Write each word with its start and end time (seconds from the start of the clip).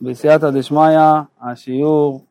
בסייעתא 0.00 0.50
דשמיא, 0.50 0.98
השיעור 1.40 2.24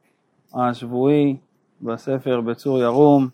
השבועי 0.53 1.35
בספר 1.81 2.41
בצור 2.41 2.79
ירום. 2.79 3.27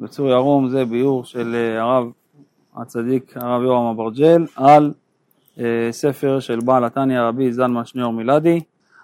בצור 0.00 0.28
ירום 0.28 0.68
זה 0.68 0.84
ביאור 0.84 1.24
של 1.24 1.54
אה, 1.54 1.82
הרב 1.82 2.10
הצדיק 2.76 3.36
הרב 3.36 3.62
יורם 3.62 3.86
אברג'ל 3.86 4.46
על 4.56 4.92
אה, 5.58 5.88
ספר 5.90 6.40
של 6.40 6.58
בעל 6.64 6.84
התניא 6.84 7.20
רבי 7.20 7.52
זלמן 7.52 7.84
שניאור 7.84 8.12
מילדי. 8.12 8.60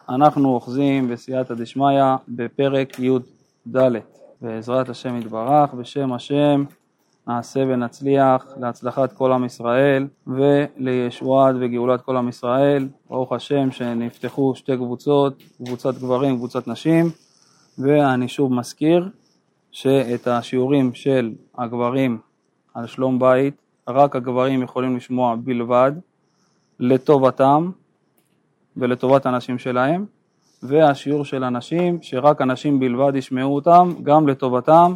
אנחנו 0.08 0.54
אוחזים 0.54 1.08
בסייעתא 1.08 1.54
דשמיא 1.54 2.02
בפרק 2.28 2.98
י"ד. 2.98 3.76
בעזרת 4.40 4.88
השם 4.88 5.16
יתברך, 5.16 5.74
בשם 5.74 6.12
השם 6.12 6.64
נעשה 7.28 7.60
ונצליח 7.60 8.46
להצלחת 8.60 9.12
כל 9.12 9.32
עם 9.32 9.44
ישראל 9.44 10.06
ולישועת 10.26 11.54
וגאולת 11.60 12.00
כל 12.00 12.16
עם 12.16 12.28
ישראל. 12.28 12.88
ברוך 13.10 13.32
השם 13.32 13.70
שנפתחו 13.70 14.54
שתי 14.54 14.76
קבוצות, 14.76 15.42
קבוצת 15.64 15.94
גברים, 15.94 16.36
קבוצת 16.36 16.68
נשים, 16.68 17.10
ואני 17.78 18.28
שוב 18.28 18.52
מזכיר 18.52 19.08
שאת 19.72 20.26
השיעורים 20.26 20.94
של 20.94 21.32
הגברים 21.58 22.18
על 22.74 22.86
שלום 22.86 23.18
בית, 23.18 23.54
רק 23.88 24.16
הגברים 24.16 24.62
יכולים 24.62 24.96
לשמוע 24.96 25.36
בלבד, 25.44 25.92
לטובתם 26.80 27.70
ולטובת 28.76 29.26
הנשים 29.26 29.58
שלהם, 29.58 30.06
והשיעור 30.62 31.24
של 31.24 31.44
הנשים, 31.44 31.98
שרק 32.02 32.40
הנשים 32.40 32.80
בלבד 32.80 33.16
ישמעו 33.16 33.54
אותם, 33.54 33.92
גם 34.02 34.28
לטובתם 34.28 34.94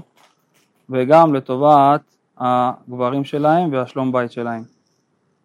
וגם 0.90 1.34
לטובת 1.34 2.00
הגברים 2.40 3.24
שלהם 3.24 3.72
והשלום 3.72 4.12
בית 4.12 4.32
שלהם. 4.32 4.62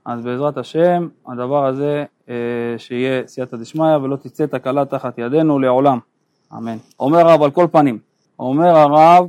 אז 0.05 0.23
בעזרת 0.23 0.58
השם, 0.58 1.08
הדבר 1.27 1.66
הזה 1.66 2.05
אה, 2.30 2.36
שיהיה 2.77 3.27
סייעתא 3.27 3.58
דשמיא 3.58 3.95
ולא 3.95 4.16
תצא 4.16 4.45
תקלה 4.45 4.86
תחת 4.86 5.17
ידינו 5.17 5.59
לעולם, 5.59 6.00
אמן. 6.53 6.77
אומר 7.00 7.20
הרב 7.20 7.44
על 7.44 7.52
כל 7.52 7.67
פנים, 7.72 8.00
אומר 8.39 8.78
הרב 8.78 9.28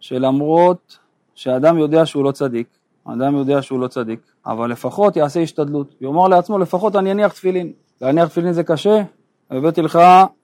שלמרות 0.00 0.98
שאדם 1.34 1.78
יודע 1.78 2.06
שהוא 2.06 2.24
לא 2.24 2.32
צדיק, 2.32 2.66
אדם 3.04 3.36
יודע 3.36 3.62
שהוא 3.62 3.80
לא 3.80 3.88
צדיק, 3.88 4.20
אבל 4.46 4.70
לפחות 4.70 5.16
יעשה 5.16 5.40
השתדלות, 5.40 5.94
יאמר 6.00 6.28
לעצמו 6.28 6.58
לפחות 6.58 6.96
אני 6.96 7.12
אניח 7.12 7.32
תפילין, 7.32 7.72
להניח 8.00 8.28
תפילין 8.28 8.52
זה 8.52 8.64
קשה, 8.64 9.02
הבאתי 9.50 9.82
לך 9.82 9.98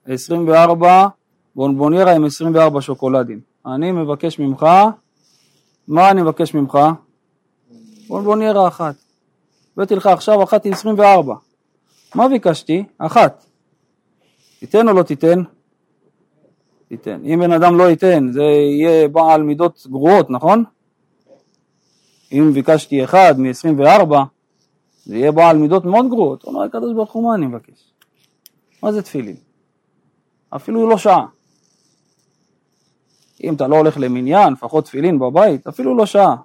24 0.07 1.07
בונבוניירה 1.55 2.15
עם 2.15 2.25
24 2.25 2.81
שוקולדים, 2.81 3.39
אני 3.65 3.91
מבקש 3.91 4.39
ממך 4.39 4.65
מה 5.87 6.11
אני 6.11 6.21
מבקש 6.21 6.53
ממך? 6.53 6.77
בוא, 8.07 8.21
בוא 8.21 8.35
נהיה 8.35 8.51
רע 8.51 8.67
אחת. 8.67 8.95
הבאתי 9.77 9.95
לך 9.95 10.07
עכשיו 10.07 10.43
אחת 10.43 10.65
עם 10.65 10.73
24. 10.73 11.35
מה 12.15 12.29
ביקשתי? 12.29 12.83
אחת. 12.97 13.45
תיתן 14.59 14.87
או 14.87 14.93
לא 14.93 15.03
תיתן? 15.03 15.43
תיתן. 16.87 17.21
אם 17.25 17.39
בן 17.39 17.51
אדם 17.51 17.77
לא 17.77 17.83
ייתן, 17.83 18.31
זה 18.31 18.41
יהיה 18.41 19.07
בעל 19.07 19.43
מידות 19.43 19.87
גרועות, 19.89 20.29
נכון? 20.29 20.63
אם 22.31 22.51
ביקשתי 22.53 23.03
אחד 23.03 23.33
מ-24, 23.37 24.13
זה 25.05 25.17
יהיה 25.17 25.31
בעל 25.31 25.57
מידות 25.57 25.85
מאוד 25.85 26.09
גרועות. 26.09 26.43
אומר 26.43 26.63
הקדוש 26.63 26.93
ברוך 26.93 27.11
הוא, 27.11 27.23
מה 27.23 27.35
אני 27.35 27.45
מבקש? 27.45 27.93
מה 28.83 28.91
זה 28.91 29.01
תפילין? 29.01 29.35
אפילו 30.49 30.89
לא 30.89 30.97
שעה. 30.97 31.25
אם 33.43 33.53
אתה 33.53 33.67
לא 33.67 33.75
הולך 33.75 33.97
למניין, 33.99 34.53
לפחות 34.53 34.85
תפילין 34.85 35.19
בבית, 35.19 35.67
אפילו 35.67 35.97
לא 35.97 36.05
שעה. 36.05 36.35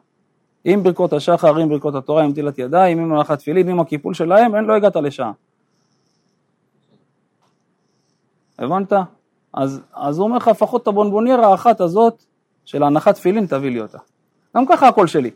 עם 0.64 0.82
ברכות 0.82 1.12
השחר, 1.12 1.56
עם 1.56 1.68
ברכות 1.68 1.94
התורה, 1.94 2.22
עם 2.22 2.30
נטילת 2.30 2.58
ידיים, 2.58 2.98
עם 2.98 3.08
מלאכת 3.08 3.38
תפילין, 3.38 3.68
עם 3.68 3.80
הקיפול 3.80 4.14
שלהם, 4.14 4.54
אין, 4.54 4.64
לא 4.64 4.74
הגעת 4.74 4.96
לשעה. 4.96 5.32
הבנת? 8.58 8.92
אז, 9.54 9.80
אז 9.92 10.18
הוא 10.18 10.26
אומר 10.26 10.36
לך, 10.36 10.48
לפחות 10.48 10.82
את 10.82 10.88
הבונבוניירה 10.88 11.50
האחת 11.50 11.80
הזאת 11.80 12.24
של 12.64 12.82
הנחת 12.82 13.14
תפילין, 13.14 13.46
תביא 13.46 13.70
לי 13.70 13.80
אותה. 13.80 13.98
גם 14.56 14.66
ככה 14.66 14.88
הכל 14.88 15.06
שלי. 15.06 15.30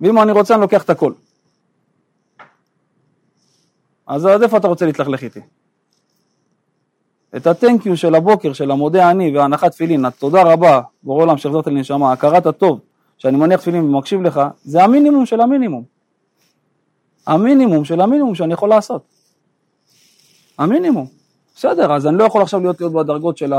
ואם 0.00 0.22
אני 0.22 0.32
רוצה, 0.32 0.54
אני 0.54 0.60
לוקח 0.60 0.82
את 0.82 0.90
הכל. 0.90 1.12
אז 4.06 4.26
עד 4.26 4.42
איפה 4.42 4.56
אתה 4.56 4.68
רוצה 4.68 4.86
להתלכלך 4.86 5.22
איתי? 5.22 5.40
את 7.36 7.46
ה-thank 7.46 7.86
you 7.86 7.96
של 7.96 8.14
הבוקר, 8.14 8.52
של 8.52 8.70
המודה 8.70 9.10
אני 9.10 9.36
והנחת 9.36 9.70
תפילין, 9.70 10.04
התודה 10.04 10.42
רבה, 10.42 10.80
בורא 11.02 11.22
עולם 11.22 11.36
שהחזרת 11.36 11.66
לי 11.66 11.80
נשמה, 11.80 12.12
הכרת 12.12 12.46
הטוב, 12.46 12.80
שאני 13.18 13.36
מניח 13.36 13.60
תפילין 13.60 13.84
ומקשיב 13.84 14.22
לך, 14.22 14.40
זה 14.64 14.84
המינימום 14.84 15.26
של 15.26 15.40
המינימום. 15.40 15.84
המינימום 17.26 17.84
של 17.84 18.00
המינימום 18.00 18.34
שאני 18.34 18.52
יכול 18.52 18.68
לעשות. 18.68 19.02
המינימום. 20.58 21.06
בסדר, 21.56 21.92
אז 21.92 22.06
אני 22.06 22.18
לא 22.18 22.24
יכול 22.24 22.42
עכשיו 22.42 22.60
להיות, 22.60 22.80
להיות 22.80 22.92
בדרגות 22.92 23.38
של 23.38 23.52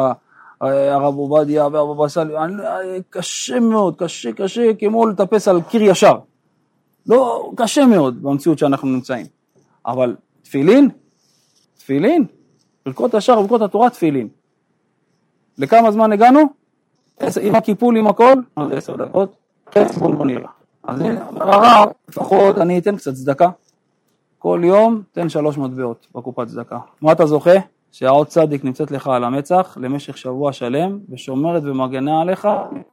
הרב 0.62 1.16
עובדיה 1.16 1.68
והבבא 1.68 2.08
סאלי, 2.08 2.34
קשה 3.10 3.60
מאוד, 3.60 3.96
קשה, 3.98 4.32
קשה, 4.32 4.74
כמו 4.80 5.06
לטפס 5.08 5.48
על 5.48 5.62
קיר 5.62 5.82
ישר. 5.84 6.20
לא, 7.08 7.52
קשה 7.56 7.86
מאוד 7.86 8.24
במציאות 8.24 8.60
שאנחנו 8.60 8.88
נמצאים. 8.88 9.26
אבל 9.86 10.16
תפילין, 10.42 10.90
תפילין, 11.78 12.26
ברכות 12.86 13.14
השער 13.14 13.40
וברכות 13.40 13.62
התורה 13.62 13.90
תפילין. 13.90 14.28
לכמה 15.58 15.92
זמן 15.92 16.12
הגענו? 16.12 16.40
עם 17.42 17.56
הקיפול, 17.56 17.98
עם 17.98 18.08
הכל? 18.08 18.34
עוד 18.54 18.74
עשר 18.74 18.96
דקות. 18.96 19.36
חצי 19.76 20.00
בוא 20.00 20.26
נראה. 20.26 20.50
אז 20.84 21.02
הנה, 21.02 21.26
הרב, 21.40 21.90
לפחות 22.10 22.58
אני 22.58 22.80
אתן 22.80 22.96
קצת 22.96 23.14
צדקה. 23.14 23.50
כל 24.40 24.62
יום 24.64 25.02
תן 25.12 25.30
שלוש 25.30 25.58
מטבעות 25.58 26.08
בקופת 26.16 26.48
צדקה. 26.48 26.78
מה 27.02 27.12
אתה 27.12 27.26
זוכה? 27.26 27.52
שהעוד 27.92 28.28
צדיק 28.28 28.64
נמצאת 28.64 28.92
לך 28.92 29.08
על 29.08 29.24
המצח 29.24 29.78
למשך 29.82 30.18
שבוע 30.18 30.54
שלם 30.54 31.00
ושומרת 31.10 31.64
ומגנה 31.66 32.22
עליך 32.22 32.48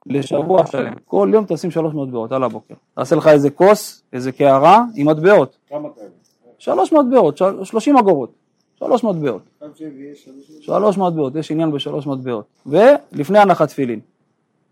לשבוע 0.06 0.66
שלם. 0.66 0.92
כל 1.04 1.30
יום 1.32 1.44
תשים 1.48 1.70
שלוש 1.70 1.94
מטבעות 1.94 2.32
על 2.32 2.42
הבוקר. 2.44 2.74
תעשה 2.94 3.16
לך 3.16 3.28
איזה 3.28 3.50
כוס, 3.50 4.02
איזה 4.12 4.32
קערה 4.32 4.84
עם 4.94 5.08
מטבעות. 5.08 5.56
כמה 5.68 5.88
כאלה? 5.96 6.08
שלוש 6.58 6.92
מטבעות, 6.92 7.40
שלושים 7.62 7.96
אגורות. 7.96 8.45
שלוש 8.78 9.04
מטבעות. 9.04 9.42
שלוש 10.60 10.98
מטבעות, 10.98 11.36
יש 11.36 11.50
עניין 11.50 11.72
בשלוש 11.72 12.06
מטבעות. 12.06 12.44
ולפני 12.66 13.38
הנחת 13.38 13.68
תפילין. 13.68 14.00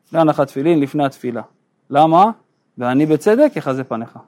לפני 0.06 0.20
הנחת 0.20 0.46
תפילין, 0.46 0.80
לפני 0.80 1.04
התפילה. 1.04 1.42
למה? 1.90 2.30
ואני 2.78 3.06
בצדק 3.06 3.52
יחזה 3.56 3.84
פניך. 3.84 4.18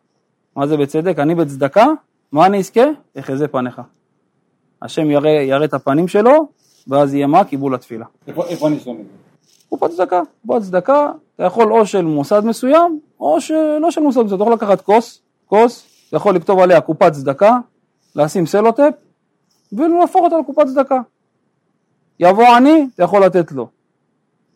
מה 0.57 0.67
זה 0.67 0.77
בצדק? 0.77 1.19
אני 1.19 1.35
בצדקה, 1.35 1.87
מה 2.33 2.47
אני 2.47 2.59
אזכה? 2.59 2.81
יחזה 3.17 3.49
פניך. 3.49 3.81
השם 4.83 5.11
יראה, 5.11 5.31
יראה 5.31 5.65
את 5.65 5.75
הפנים 5.75 6.09
שלו, 6.09 6.49
ואז 6.89 7.15
יהיה 7.15 7.27
מה? 7.27 7.45
קיבול 7.45 7.75
התפילה. 7.75 8.07
איפה 8.27 8.69
אני 8.69 8.81
שם 8.81 8.91
את 8.91 8.97
זה? 8.97 9.03
קופת 9.69 9.91
צדקה. 9.91 10.21
קופת 10.47 10.63
צדקה, 10.63 11.13
אתה 11.35 11.45
יכול 11.45 11.73
או 11.73 11.87
של 11.87 12.03
מוסד 12.03 12.45
מסוים, 12.45 13.01
או 13.21 13.41
שלא 13.41 13.91
של 13.91 14.01
מוסד 14.01 14.21
מסוים. 14.21 14.35
אתה 14.37 14.45
יכול 14.45 14.53
לקחת 14.53 14.81
כוס, 14.81 15.23
כוס, 15.47 15.87
אתה 16.09 16.17
יכול 16.17 16.37
לכתוב 16.37 16.59
עליה 16.59 16.81
קופת 16.81 17.13
צדקה, 17.13 17.59
לשים 18.17 18.47
סלוטפ, 18.47 18.93
ולהפוך 19.73 20.23
אותה 20.25 20.37
לקופת 20.39 20.67
צדקה. 20.67 21.01
יבוא 22.21 22.45
עני, 22.45 22.89
אתה 22.95 23.03
יכול 23.03 23.25
לתת 23.25 23.53
לו. 23.53 23.69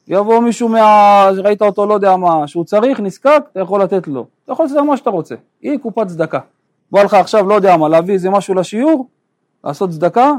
יבוא 0.08 0.40
מישהו 0.40 0.68
מה... 0.68 1.28
ראית 1.44 1.62
אותו 1.62 1.86
לא 1.86 1.94
יודע 1.94 2.16
מה, 2.16 2.46
שהוא 2.46 2.64
צריך, 2.64 3.00
נזקק, 3.00 3.42
אתה 3.52 3.60
יכול 3.60 3.82
לתת 3.82 4.08
לו. 4.08 4.26
אתה 4.44 4.52
יכול 4.52 4.64
לעשות 4.64 4.84
מה 4.84 4.96
שאתה 4.96 5.10
רוצה. 5.10 5.34
היא 5.62 5.78
קופת 5.78 6.06
צדקה. 6.06 6.38
בא 6.92 7.02
לך 7.02 7.14
עכשיו, 7.14 7.48
לא 7.48 7.54
יודע 7.54 7.76
מה, 7.76 7.88
להביא 7.88 8.14
איזה 8.14 8.30
משהו 8.30 8.54
לשיעור, 8.54 9.06
לעשות 9.64 9.90
צדקה, 9.90 10.32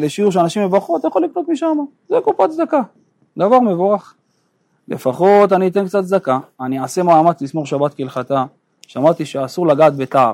לשיעור 0.00 0.32
שאנשים 0.32 0.62
יברכו, 0.62 0.96
אתה 0.96 1.08
יכול 1.08 1.24
לקנות 1.24 1.48
משם. 1.48 1.78
זה 2.08 2.16
קופת 2.24 2.50
צדקה. 2.50 2.80
דבר 3.38 3.60
מבורך. 3.60 4.14
לפחות 4.88 5.52
אני 5.52 5.68
אתן 5.68 5.86
קצת 5.86 6.04
צדקה, 6.04 6.38
אני 6.60 6.80
אעשה 6.80 7.02
מאמץ 7.02 7.42
לשמור 7.42 7.66
שבת 7.66 7.94
כהלכתה. 7.94 8.44
שמעתי 8.86 9.26
שאסור 9.26 9.66
לגעת 9.66 9.96
בתער. 9.96 10.32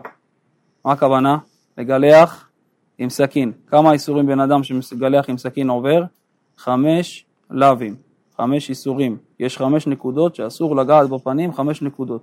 מה 0.84 0.93
הכוונה? 0.93 1.39
לגלח 1.78 2.50
עם 3.00 3.11
סכין. 3.11 3.53
כמה 3.66 3.92
איסורים 3.92 4.27
בן 4.27 4.41
אדם 4.41 4.63
שמגלח 4.63 5.30
עם 5.30 5.39
סכין 5.39 5.71
עובר? 5.71 6.03
חמש 6.57 7.25
לאווים, 7.51 7.97
חמש 8.36 8.71
איסורים. 8.71 9.16
יש 9.41 9.59
חמש 9.59 9.86
נקודות 9.86 10.34
שאסור 10.34 10.77
לגעת 10.77 11.10
בפנים, 11.10 11.53
חמש 11.53 11.83
נקודות. 11.83 12.22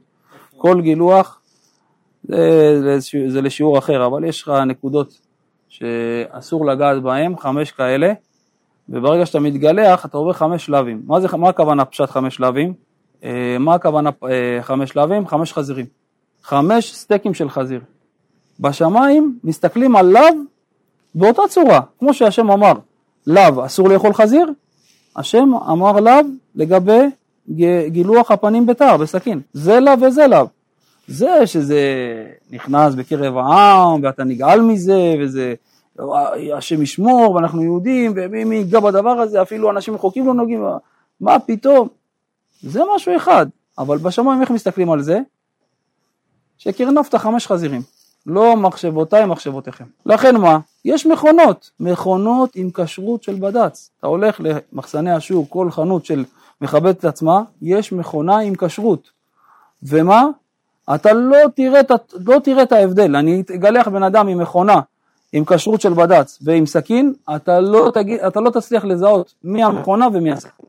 כל 0.58 0.82
גילוח 0.82 1.42
זה, 2.24 3.00
זה, 3.28 3.42
לשיעור 3.42 3.78
אחר, 3.78 4.06
אבל 4.06 4.24
יש 4.24 4.42
לך 4.42 4.50
נקודות 4.50 5.20
שאסור 5.70 6.66
לגעת 6.66 7.02
בהן, 7.04 7.38
חמש 7.38 7.72
כאלה, 7.72 8.14
וברגע 8.90 9.26
שאתה 9.26 9.40
מתגלח 9.40 10.06
אתה 10.06 10.18
עובר 10.18 10.34
חמש 10.34 10.70
לאווים. 10.70 11.02
מה, 11.06 11.20
זה, 11.20 11.28
מה 11.38 11.50
הכוונה 11.50 11.86
פשט 11.86 12.10
חמש 12.10 12.40
לאווים? 12.40 12.74
אה, 13.24 13.58
מה 13.60 13.74
הכוונה 13.74 14.10
אה, 14.24 14.60
חמש 14.62 14.96
לאווים? 14.96 15.28
חמש 15.28 15.54
חזירים. 15.54 15.86
חמש 16.44 16.96
סטייקים 16.96 17.34
של 17.34 17.50
חזיר. 17.50 17.82
בשמיים 18.60 19.40
מסתכלים 19.44 19.96
על 19.96 20.06
לאו 20.06 20.22
באותה 21.18 21.42
צורה, 21.50 21.82
כמו 22.00 22.14
שהשם 22.14 22.52
אמר, 22.52 22.74
לאו 23.28 23.66
אסור 23.66 23.90
לאכול 23.90 24.14
חזיר, 24.14 24.52
השם 25.16 25.50
אמר 25.72 26.00
לאו 26.00 26.14
לגבי 26.56 27.10
גילוח 27.88 28.32
הפנים 28.32 28.66
בתער, 28.66 28.98
בסכין, 28.98 29.42
זה 29.54 29.80
לאו 29.80 30.02
וזה 30.02 30.28
לאו. 30.28 30.48
זה 31.08 31.48
שזה 31.48 31.82
נכנס 32.52 32.96
בקרב 32.96 33.38
העם 33.38 34.04
ואתה 34.04 34.24
נגעל 34.24 34.62
מזה 34.62 35.16
וזה 35.20 35.54
השם 36.58 36.82
ישמור 36.82 37.32
ואנחנו 37.32 37.64
יהודים 37.64 38.14
ומי 38.16 38.56
ייגע 38.56 38.80
בדבר 38.80 39.10
הזה 39.10 39.42
אפילו 39.42 39.72
אנשים 39.72 39.96
רחוקים 39.96 40.28
לא 40.28 40.34
נוגעים 40.34 40.64
מה 41.22 41.40
פתאום 41.40 41.88
זה 42.62 42.82
משהו 42.96 43.16
אחד 43.16 43.46
אבל 43.78 43.98
בשמיים 43.98 44.42
איך 44.42 44.52
מסתכלים 44.52 44.92
על 44.92 45.02
זה? 45.02 45.20
שקרנפת 46.58 47.16
חמש 47.16 47.48
חזירים 47.48 47.82
לא 48.28 48.56
מחשבותיי 48.56 49.26
מחשבותיכם 49.26 49.86
לכן 50.06 50.38
מה? 50.38 50.60
יש 50.86 51.06
מכונות 51.06 51.72
מכונות 51.80 52.56
עם 52.56 52.70
כשרות 52.74 53.24
של 53.24 53.36
בד"ץ 53.36 53.92
אתה 54.00 54.08
הולך 54.08 54.42
למחסני 54.44 55.12
השוק 55.12 55.50
כל 55.50 55.72
חנות 55.72 56.06
של 56.06 56.26
מכבדת 56.62 57.00
את 57.00 57.06
עצמה 57.06 57.42
יש 57.62 57.92
מכונה 57.92 58.40
עם 58.40 58.56
כשרות 58.56 59.10
ומה? 59.84 60.24
אתה 60.96 61.14
לא 61.14 61.38
תראה, 61.56 61.82
לא 62.26 62.40
תראה 62.40 62.64
את 62.64 62.72
ההבדל, 62.72 63.16
אני 63.16 63.44
אגלח 63.56 63.88
בן 63.88 64.04
אדם 64.04 64.28
עם 64.28 64.38
מכונה, 64.38 64.80
עם 65.34 65.46
כשרות 65.46 65.82
של 65.82 65.94
בד"ץ 65.94 66.40
ועם 66.42 66.66
סכין, 66.66 67.14
אתה 67.36 67.60
לא, 67.60 67.92
תגיד, 67.94 68.20
אתה 68.20 68.40
לא 68.40 68.50
תצליח 68.50 68.86
לזהות 68.86 69.34
מי 69.44 69.64
המכונה 69.64 70.08
ומי 70.14 70.32
הסכין. 70.32 70.66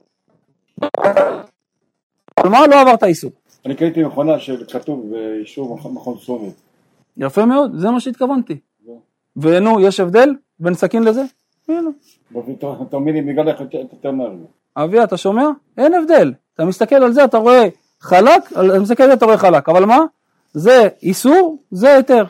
מה 2.44 2.66
לא 2.66 2.80
עברת 2.80 3.04
איסור? 3.04 3.30
אני 3.66 3.74
קניתי 3.76 4.04
מכונה 4.04 4.38
שכתוב 4.38 5.10
באישור 5.10 5.78
מכון 5.92 6.16
סומי. 6.18 6.50
יפה 7.18 7.44
מאוד, 7.44 7.72
זה 7.74 7.90
מה 7.90 8.00
שהתכוונתי. 8.00 8.58
ונו, 9.36 9.80
יש 9.80 10.00
הבדל 10.00 10.34
בין 10.60 10.74
סכין 10.74 11.02
לזה? 11.02 11.22
הנה. 11.68 11.90
יותר 13.92 14.10
מהר. 14.10 14.32
אבי, 14.76 15.04
אתה 15.04 15.16
שומע? 15.16 15.48
אין 15.78 15.94
הבדל. 15.94 16.32
אתה 16.54 16.64
מסתכל 16.64 16.96
על 16.96 17.12
זה, 17.12 17.24
אתה 17.24 17.38
רואה 17.38 17.68
חלק, 18.00 18.52
אני 18.56 18.78
מסתכל 18.78 19.02
על 19.02 19.08
זה 19.08 19.14
אתה 19.14 19.24
רואה 19.24 19.38
חלק, 19.38 19.68
אבל 19.68 19.84
מה? 19.84 19.98
זה 20.52 20.88
איסור, 21.02 21.58
זה 21.70 21.94
היתר. 21.94 22.24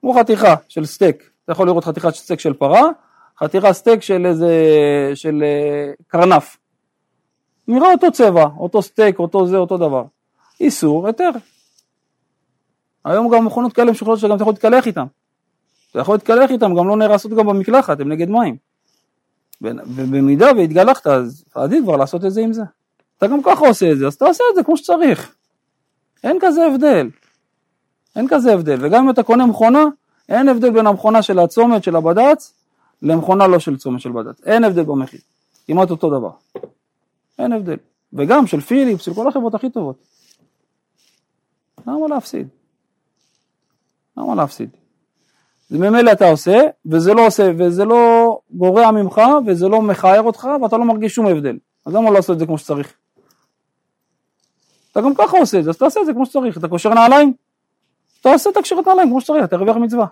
כמו 0.00 0.14
חתיכה 0.14 0.54
של 0.68 0.84
סטייק, 0.84 1.30
אתה 1.44 1.52
יכול 1.52 1.66
לראות 1.66 1.84
חתיכת 1.84 2.14
סטייק 2.14 2.40
של 2.40 2.52
פרה, 2.52 2.82
חתיכה 3.38 3.72
סטייק 3.72 4.02
של 4.02 4.26
איזה, 4.26 4.52
של 5.14 5.42
אה, 5.42 5.92
קרנף. 6.06 6.56
נראה 7.68 7.92
אותו 7.92 8.12
צבע, 8.12 8.44
אותו 8.58 8.82
סטייק, 8.82 9.18
אותו 9.18 9.46
זה, 9.46 9.56
אותו 9.56 9.76
דבר. 9.76 10.04
איסור, 10.60 11.06
היתר. 11.06 11.30
היום 13.10 13.28
גם 13.28 13.44
מכונות 13.44 13.72
כאלה 13.72 13.90
משוכללות 13.90 14.18
שגם 14.18 14.34
אתה 14.34 14.42
יכול 14.42 14.52
להתקלח 14.52 14.86
איתן. 14.86 15.04
אתה 15.90 15.98
יכול 15.98 16.14
להתקלח 16.14 16.50
איתן, 16.50 16.74
גם 16.74 16.88
לא 16.88 16.96
נהרסות 16.96 17.32
גם 17.32 17.46
במקלחת, 17.46 18.00
הן 18.00 18.08
נגד 18.12 18.30
מים. 18.30 18.56
ובמידה 19.62 20.46
והתגלחת, 20.56 21.06
אז 21.06 21.44
עדיף 21.54 21.84
כבר 21.84 21.96
לעשות 21.96 22.24
את 22.24 22.32
זה 22.32 22.40
עם 22.40 22.52
זה. 22.52 22.62
אתה 23.18 23.26
גם 23.26 23.42
ככה 23.42 23.66
עושה 23.68 23.92
את 23.92 23.98
זה, 23.98 24.06
אז 24.06 24.14
אתה 24.14 24.24
עושה 24.24 24.44
את 24.50 24.56
זה 24.56 24.62
כמו 24.62 24.76
שצריך. 24.76 25.34
אין 26.24 26.38
כזה 26.40 26.66
הבדל. 26.66 27.10
אין 28.16 28.26
כזה 28.30 28.52
הבדל. 28.52 28.78
וגם 28.80 29.04
אם 29.04 29.10
אתה 29.10 29.22
קונה 29.22 29.46
מכונה, 29.46 29.84
אין 30.28 30.48
הבדל 30.48 30.70
בין 30.70 30.86
המכונה 30.86 31.22
של 31.22 31.38
הצומת 31.38 31.84
של 31.84 31.96
הבד"ץ 31.96 32.54
למכונה 33.02 33.46
לא 33.46 33.58
של 33.58 33.76
צומת 33.76 34.00
של 34.00 34.12
בד"ץ. 34.12 34.40
אין 34.46 34.64
הבדל 34.64 34.82
במחיר. 34.82 35.20
כמעט 35.66 35.90
אותו 35.90 36.10
דבר. 36.10 36.30
אין 37.38 37.52
הבדל. 37.52 37.76
וגם 38.12 38.46
של 38.46 38.60
פיליפס, 38.60 39.04
של 39.04 39.14
כל 39.14 39.28
החברות 39.28 39.54
הכי 39.54 39.70
טובות. 39.70 39.96
למה 41.86 42.08
להפסיד? 42.08 42.48
למה 44.18 44.34
להפסיד? 44.34 44.70
זה 45.68 45.78
ממילא 45.78 46.12
אתה 46.12 46.30
עושה, 46.30 46.60
וזה 46.86 47.14
לא 47.14 47.26
עושה, 47.26 47.50
וזה 47.58 47.84
לא 47.84 48.40
גורע 48.50 48.90
ממך, 48.90 49.20
וזה 49.46 49.68
לא 49.68 49.82
מכער 49.82 50.22
אותך, 50.22 50.48
ואתה 50.62 50.76
לא 50.76 50.84
מרגיש 50.84 51.14
שום 51.14 51.26
הבדל. 51.26 51.58
אז 51.86 51.94
למה 51.94 52.10
לא 52.10 52.14
לעשות 52.14 52.34
את 52.34 52.38
זה 52.38 52.46
כמו 52.46 52.58
שצריך? 52.58 52.94
אתה 54.92 55.00
גם 55.00 55.14
ככה 55.14 55.38
עושה 55.38 55.58
את 55.58 55.64
זה, 55.64 55.70
אז 55.70 55.78
תעשה 55.78 56.00
את 56.00 56.06
זה 56.06 56.12
כמו 56.12 56.26
שצריך, 56.26 56.58
אתה 56.58 56.68
קושר 56.68 56.94
נעליים, 56.94 57.32
תעשה 58.20 58.50
את 58.50 58.56
הקשרת 58.56 58.86
נעליים 58.88 59.08
כמו 59.08 59.20
שצריך, 59.20 59.44
אתה 59.44 59.56
תרוויח 59.56 59.76
מצווה. 59.76 60.06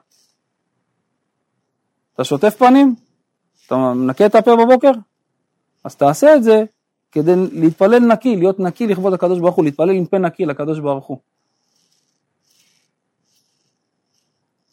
אתה 2.15 2.25
שוטף 2.25 2.57
פנים, 2.57 2.95
אתה 3.67 3.77
מנקה 3.77 4.27
את 4.27 4.35
הפה 4.35 4.57
בבוקר, 4.57 4.91
אז 5.85 5.97
תעשה 5.97 6.35
את 6.35 6.43
זה 6.43 6.65
כדי 7.13 7.33
להתפלל 7.53 7.99
נקי, 7.99 8.37
להיות 8.37 8.61
נקי 8.61 8.87
לכבוד 8.87 9.13
הקדוש 9.13 9.39
ברוך 9.39 9.57
הוא, 9.57 9.65
להתפלל 9.65 9.91
עם 9.91 10.07
פה 10.07 10.19
נקי 10.19 10.47
לקדוש 10.47 10.79
ברוך 10.79 11.07
הוא. 11.07 11.19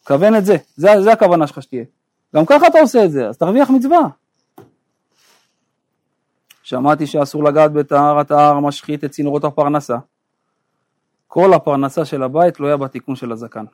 כוון 0.08 0.36
את 0.36 0.46
זה, 0.46 0.58
זה, 0.76 1.02
זה 1.02 1.12
הכוונה 1.14 1.48
שלך 1.48 1.62
שתהיה. 1.62 1.84
גם 2.36 2.46
ככה 2.46 2.68
אתה 2.68 2.80
עושה 2.80 3.06
את 3.06 3.12
זה, 3.12 3.28
אז 3.28 3.38
תרוויח 3.38 3.70
מצווה. 3.70 4.08
שמעתי 6.64 7.08
שאסור 7.08 7.44
לגעת 7.44 7.74
בטהרת 7.74 8.32
ההר 8.32 8.60
משחית 8.60 9.04
את 9.04 9.12
צינורות 9.12 9.44
הפרנסה. 9.44 9.98
כל 11.28 11.54
הפרנסה 11.54 12.06
של 12.06 12.24
הבית 12.24 12.54
תלויה 12.54 12.78
בתיקון 12.78 13.16
של 13.16 13.32
הזקן. 13.32 13.66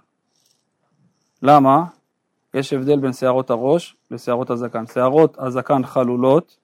למה? 1.41 1.83
יש 2.53 2.73
הבדל 2.73 2.99
בין 2.99 3.13
שערות 3.13 3.49
הראש 3.49 3.95
לשערות 4.11 4.49
הזקן. 4.49 4.87
שערות 4.87 5.37
הזקן 5.39 5.85
חלולות, 5.85 6.57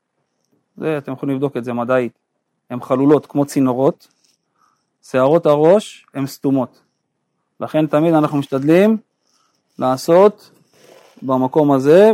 זה 0.77 0.97
אתם 0.97 1.11
יכולים 1.11 1.35
לבדוק 1.35 1.57
את 1.57 1.63
זה 1.63 1.73
מדעית, 1.73 2.19
הן 2.69 2.81
חלולות 2.81 3.25
כמו 3.25 3.45
צינורות, 3.45 4.07
שערות 5.03 5.45
הראש 5.45 6.05
הן 6.13 6.25
סתומות. 6.25 6.81
לכן 7.59 7.87
תמיד 7.87 8.13
אנחנו 8.13 8.37
משתדלים 8.37 8.97
לעשות 9.79 10.49
במקום 11.21 11.71
הזה, 11.71 12.11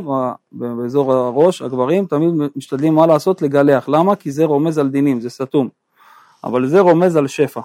באזור 0.51 1.13
הראש, 1.13 1.61
הגברים 1.61 2.05
תמיד 2.05 2.33
משתדלים 2.55 2.95
מה 2.95 3.07
לעשות? 3.07 3.41
לגלח. 3.41 3.89
למה? 3.89 4.15
כי 4.15 4.31
זה 4.31 4.45
רומז 4.45 4.77
על 4.77 4.89
דינים, 4.89 5.21
זה 5.21 5.29
סתום. 5.29 5.69
אבל 6.43 6.67
זה 6.67 6.79
רומז 6.79 7.15
על 7.15 7.27
שפע. 7.27 7.61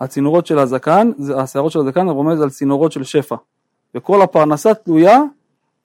הצינורות 0.00 0.46
של 0.46 0.58
הזקן, 0.58 1.10
השערות 1.36 1.72
של 1.72 1.80
הזקן 1.80 2.08
רומז 2.08 2.40
על 2.40 2.50
צינורות 2.50 2.92
של 2.92 3.04
שפע. 3.04 3.36
וכל 3.94 4.22
הפרנסה 4.22 4.74
תלויה 4.74 5.20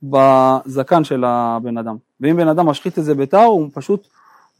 בזקן 0.04 1.04
של 1.04 1.24
הבן 1.24 1.78
אדם. 1.78 1.96
ואם 2.22 2.38
בן 2.38 2.48
אדם 2.48 2.66
משחית 2.66 3.00
את 3.00 3.04
זה 3.04 3.16
בתא, 3.16 3.44
הוא 3.44 3.70
פשוט 3.74 4.08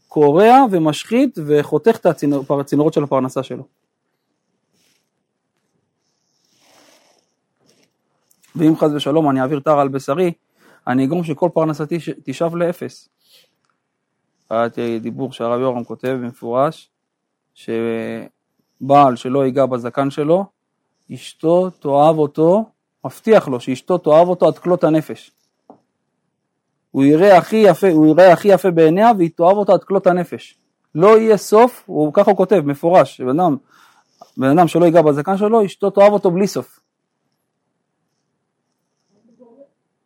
קורע 0.08 0.64
ומשחית 0.70 1.38
וחותך 1.46 1.96
את 1.96 2.06
הצינורות 2.50 2.92
של 2.92 3.02
הפרנסה 3.02 3.42
שלו. 3.42 3.62
ואם 8.56 8.76
חס 8.76 8.90
ושלום 8.94 9.30
אני 9.30 9.40
אעביר 9.40 9.60
תר 9.60 9.78
על 9.78 9.88
בשרי, 9.88 10.32
אני 10.86 11.04
אגרום 11.04 11.24
שכל 11.24 11.48
פרנסתי 11.54 11.98
תשאב 12.24 12.56
לאפס. 12.56 13.08
קראתי 14.48 14.98
דיבור 14.98 15.32
שהרב 15.32 15.60
יורם 15.60 15.84
כותב 15.84 16.18
במפורש, 16.20 16.90
שבעל 17.54 19.16
שלא 19.16 19.44
ייגע 19.44 19.66
בזקן 19.66 20.10
שלו, 20.10 20.44
אשתו 21.14 21.70
תאהב 21.70 22.18
אותו, 22.18 22.64
מבטיח 23.04 23.48
לו 23.48 23.60
שאשתו 23.60 23.98
תאהב 23.98 24.28
אותו 24.28 24.46
עד 24.46 24.58
כלות 24.58 24.84
הנפש. 24.84 25.30
הוא 26.90 27.04
יראה 27.04 27.38
הכי 27.38 27.56
יפה, 27.56 27.90
הוא 27.90 28.06
יראה 28.06 28.32
הכי 28.32 28.48
יפה 28.48 28.70
בעיניה 28.70 29.10
והיא 29.18 29.30
תאהב 29.36 29.56
אותו 29.56 29.72
עד 29.72 29.84
כלות 29.84 30.06
הנפש. 30.06 30.58
לא 30.94 31.18
יהיה 31.18 31.36
סוף, 31.36 31.82
הוא 31.86 32.12
ככה 32.14 32.30
הוא 32.30 32.36
כותב, 32.36 32.62
מפורש, 32.64 33.20
בן 33.20 33.40
אדם, 33.40 33.56
בן 34.36 34.58
אדם 34.58 34.68
שלא 34.68 34.84
ייגע 34.84 35.02
בזקן 35.02 35.36
שלו, 35.36 35.64
אשתו 35.64 35.90
תאהב 35.90 36.12
אותו 36.12 36.30
בלי 36.30 36.46
סוף. 36.46 36.80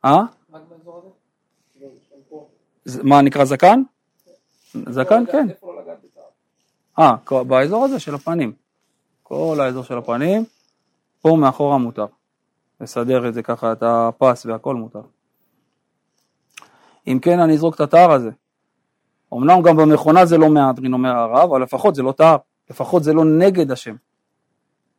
אה? 0.04 0.22
מה 3.02 3.22
נקרא 3.22 3.44
זקן? 3.44 3.82
זקן 4.74 5.24
כן. 5.32 5.46
אה, 6.98 7.16
באזור 7.42 7.84
הזה 7.84 8.00
של 8.00 8.14
הפנים. 8.14 8.52
כל 9.22 9.58
האזור 9.60 9.84
של 9.84 9.98
הפנים, 9.98 10.44
פה 11.20 11.36
מאחורה 11.40 11.78
מותר. 11.78 12.06
לסדר 12.80 13.28
את 13.28 13.34
זה 13.34 13.42
ככה, 13.42 13.72
את 13.72 13.82
הפס 13.82 14.46
והכל 14.46 14.74
מותר. 14.74 15.02
אם 17.06 17.18
כן 17.22 17.40
אני 17.40 17.54
אזרוק 17.54 17.74
את 17.74 17.80
התער 17.80 18.12
הזה. 18.12 18.30
אמנם 19.34 19.62
גם 19.62 19.76
במכונה 19.76 20.26
זה 20.26 20.38
לא 20.38 20.50
מהדרין 20.50 20.92
אומר 20.92 21.10
הרב, 21.10 21.50
אבל 21.50 21.62
לפחות 21.62 21.94
זה 21.94 22.02
לא 22.02 22.12
תער, 22.12 22.36
לפחות 22.70 23.02
זה 23.02 23.12
לא 23.12 23.24
נגד 23.24 23.70
השם. 23.70 23.96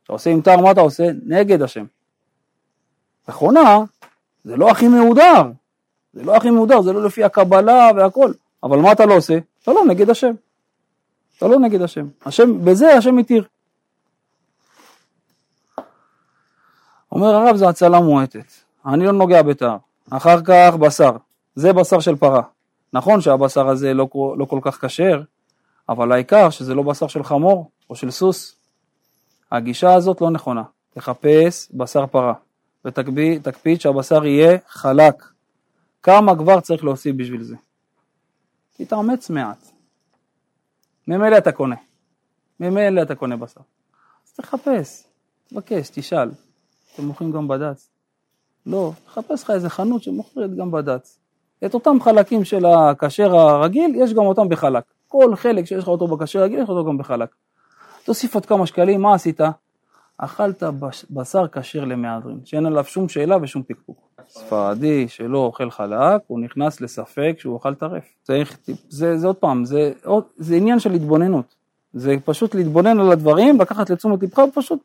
אתה 0.04 0.12
עושה 0.12 0.30
עם 0.30 0.40
תער 0.40 0.60
מה 0.60 0.70
אתה 0.70 0.80
עושה? 0.80 1.04
נגד 1.26 1.62
השם. 1.62 1.84
מכונה 3.28 3.84
זה 4.44 4.56
לא 4.56 4.70
הכי 4.70 4.88
מהודר, 4.88 5.42
זה 6.12 6.22
לא 6.22 6.36
הכי 6.36 6.50
מהודר, 6.50 6.82
זה 6.82 6.92
לא 6.92 7.04
לפי 7.04 7.24
הקבלה 7.24 7.90
והכל, 7.96 8.32
אבל 8.62 8.78
מה 8.78 8.92
אתה 8.92 9.06
לא 9.06 9.14
עושה? 9.16 9.38
אתה 9.62 9.72
לא 9.72 9.84
נגד 9.84 10.10
השם. 10.10 10.32
אתה 11.38 11.48
לא 11.48 11.58
נגד 11.58 11.82
השם. 11.82 12.08
השם, 12.26 12.64
בזה 12.64 12.94
השם 12.94 13.16
מתיר. 13.16 13.44
אומר 17.12 17.34
הרב 17.34 17.56
זה 17.56 17.68
הצלה 17.68 18.00
מועטת, 18.00 18.52
אני 18.86 19.04
לא 19.04 19.12
נוגע 19.12 19.42
בתער. 19.42 19.76
אחר 20.10 20.42
כך 20.42 20.74
בשר, 20.80 21.12
זה 21.54 21.72
בשר 21.72 22.00
של 22.00 22.16
פרה. 22.16 22.42
נכון 22.92 23.20
שהבשר 23.20 23.68
הזה 23.68 23.94
לא, 23.94 24.08
לא 24.38 24.44
כל 24.44 24.58
כך 24.62 24.84
כשר, 24.84 25.22
אבל 25.88 26.12
העיקר 26.12 26.50
שזה 26.50 26.74
לא 26.74 26.82
בשר 26.82 27.06
של 27.06 27.22
חמור 27.22 27.70
או 27.90 27.96
של 27.96 28.10
סוס. 28.10 28.56
הגישה 29.52 29.94
הזאת 29.94 30.20
לא 30.20 30.30
נכונה, 30.30 30.62
תחפש 30.94 31.68
בשר 31.74 32.06
פרה. 32.06 32.34
ותקפיד 32.84 33.80
שהבשר 33.80 34.24
יהיה 34.24 34.58
חלק. 34.68 35.24
כמה 36.02 36.36
כבר 36.36 36.60
צריך 36.60 36.84
להוסיף 36.84 37.16
בשביל 37.16 37.42
זה? 37.42 37.56
תתאמץ 38.76 39.30
מעט. 39.30 39.68
ממילא 41.08 41.38
אתה 41.38 41.52
קונה. 41.52 41.76
ממילא 42.60 43.02
אתה 43.02 43.14
קונה 43.14 43.36
בשר. 43.36 43.60
אז 44.26 44.32
תחפש. 44.32 45.04
תבקש, 45.48 45.88
תשאל. 45.88 46.30
אתם 46.94 47.04
מוכרים 47.04 47.32
גם 47.32 47.48
בד"ץ? 47.48 47.88
לא, 48.66 48.92
תחפש 49.06 49.42
לך 49.42 49.50
איזה 49.50 49.70
חנות 49.70 50.02
שמוכרת 50.02 50.54
גם 50.54 50.70
בד"ץ. 50.70 51.18
את 51.66 51.74
אותם 51.74 52.00
חלקים 52.00 52.44
של 52.44 52.66
הכשר 52.66 53.36
הרגיל, 53.36 53.94
יש 53.94 54.12
גם 54.12 54.22
אותם 54.22 54.48
בחלק. 54.48 54.84
כל 55.08 55.36
חלק 55.36 55.64
שיש 55.64 55.82
לך 55.82 55.88
אותו 55.88 56.06
בכשר 56.06 56.38
הרגיל, 56.40 56.58
יש 56.58 56.64
לך 56.64 56.68
אותו 56.68 56.84
גם 56.88 56.98
בחלק. 56.98 57.28
תוסיף 58.04 58.34
עוד 58.34 58.46
כמה 58.46 58.66
שקלים, 58.66 59.02
מה 59.02 59.14
עשית? 59.14 59.40
אכלת 60.24 60.62
בשר 61.10 61.48
כשר 61.48 61.84
למהדרין, 61.84 62.40
שאין 62.44 62.66
עליו 62.66 62.84
שום 62.84 63.08
שאלה 63.08 63.36
ושום 63.42 63.62
פקפוק. 63.62 64.08
ספרדי 64.28 65.08
שלא 65.08 65.38
אוכל 65.38 65.70
חלק, 65.70 66.20
הוא 66.26 66.40
נכנס 66.40 66.80
לספק 66.80 67.36
שהוא 67.38 67.54
אוכל 67.54 67.74
טרף. 67.74 68.04
צריך, 68.22 68.58
זה, 68.88 69.18
זה 69.18 69.26
עוד 69.26 69.36
פעם, 69.36 69.64
זה, 69.64 69.92
זה 70.36 70.56
עניין 70.56 70.78
של 70.78 70.92
התבוננות. 70.92 71.54
זה 71.92 72.14
פשוט 72.24 72.54
להתבונן 72.54 73.00
על 73.00 73.12
הדברים, 73.12 73.60
לקחת 73.60 73.90
לתשומת 73.90 74.22
לבך 74.22 74.38
ופשוט 74.38 74.80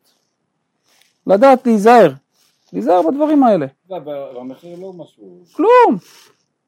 לדעת 1.27 1.67
להיזהר. 1.67 2.11
להיזהר 2.73 3.01
בדברים 3.01 3.43
האלה. 3.43 3.65
והמחיר 3.89 4.79
לא 4.79 4.93
משהו... 4.93 5.39
כלום. 5.53 5.97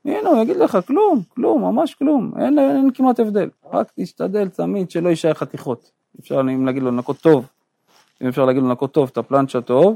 הנה, 0.06 0.30
הוא 0.30 0.42
יגיד 0.42 0.58
לך, 0.58 0.78
כלום, 0.88 1.22
כלום, 1.36 1.62
ממש 1.62 1.96
כלום. 1.96 2.32
אין, 2.40 2.60
אין, 2.60 2.76
אין 2.76 2.92
כמעט 2.94 3.20
הבדל. 3.20 3.50
רק 3.72 3.92
תשתדל 3.96 4.50
תמיד 4.50 4.92
שלא 4.92 5.10
יישאר 5.10 5.34
חתיכות. 5.34 5.92
אפשר 6.20 6.42
אם 6.42 6.66
להגיד 6.66 6.84
לו 6.84 6.92
לנקות 6.92 7.18
טוב, 7.18 7.46
אם 8.22 8.28
אפשר 8.28 8.46
להגיד 8.46 8.64
לנקות 8.64 8.92
טוב 8.94 9.10
את 9.12 9.18
הפלנצ'ה 9.18 9.62
טוב, 9.62 9.96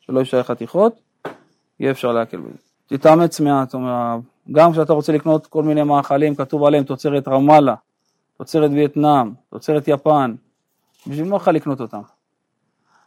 שלא 0.00 0.18
יישאר 0.18 0.42
חתיכות, 0.42 1.00
יהיה 1.80 1.90
אפשר 1.90 2.12
להקל 2.12 2.40
בזה. 2.40 2.58
תתאמץ 2.86 3.40
מעט, 3.40 3.74
גם 4.52 4.72
כשאתה 4.72 4.92
רוצה 4.92 5.12
לקנות 5.12 5.46
כל 5.46 5.62
מיני 5.62 5.82
מאכלים, 5.82 6.34
כתוב 6.34 6.64
עליהם 6.64 6.84
תוצרת 6.84 7.28
רמאללה, 7.28 7.74
תוצרת 8.38 8.70
וייטנאם, 8.70 9.32
תוצרת 9.50 9.88
יפן, 9.88 10.34
בשביל 11.06 11.28
מה 11.28 11.36
לך 11.36 11.48
לקנות 11.48 11.80
אותם? 11.80 12.00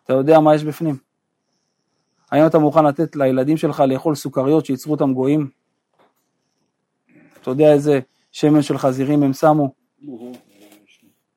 אתה 0.03 0.13
יודע 0.13 0.39
מה 0.39 0.55
יש 0.55 0.63
בפנים? 0.63 0.97
האם 2.31 2.45
אתה 2.45 2.59
מוכן 2.59 2.85
לתת 2.85 3.15
לילדים 3.15 3.57
שלך 3.57 3.83
לאכול 3.87 4.15
סוכריות 4.15 4.65
שייצרו 4.65 4.93
אותם 4.93 5.13
גויים? 5.13 5.49
אתה 7.41 7.51
יודע 7.51 7.73
איזה 7.73 7.99
שמן 8.31 8.61
של 8.61 8.77
חזירים 8.77 9.23
הם 9.23 9.33
שמו? 9.33 9.73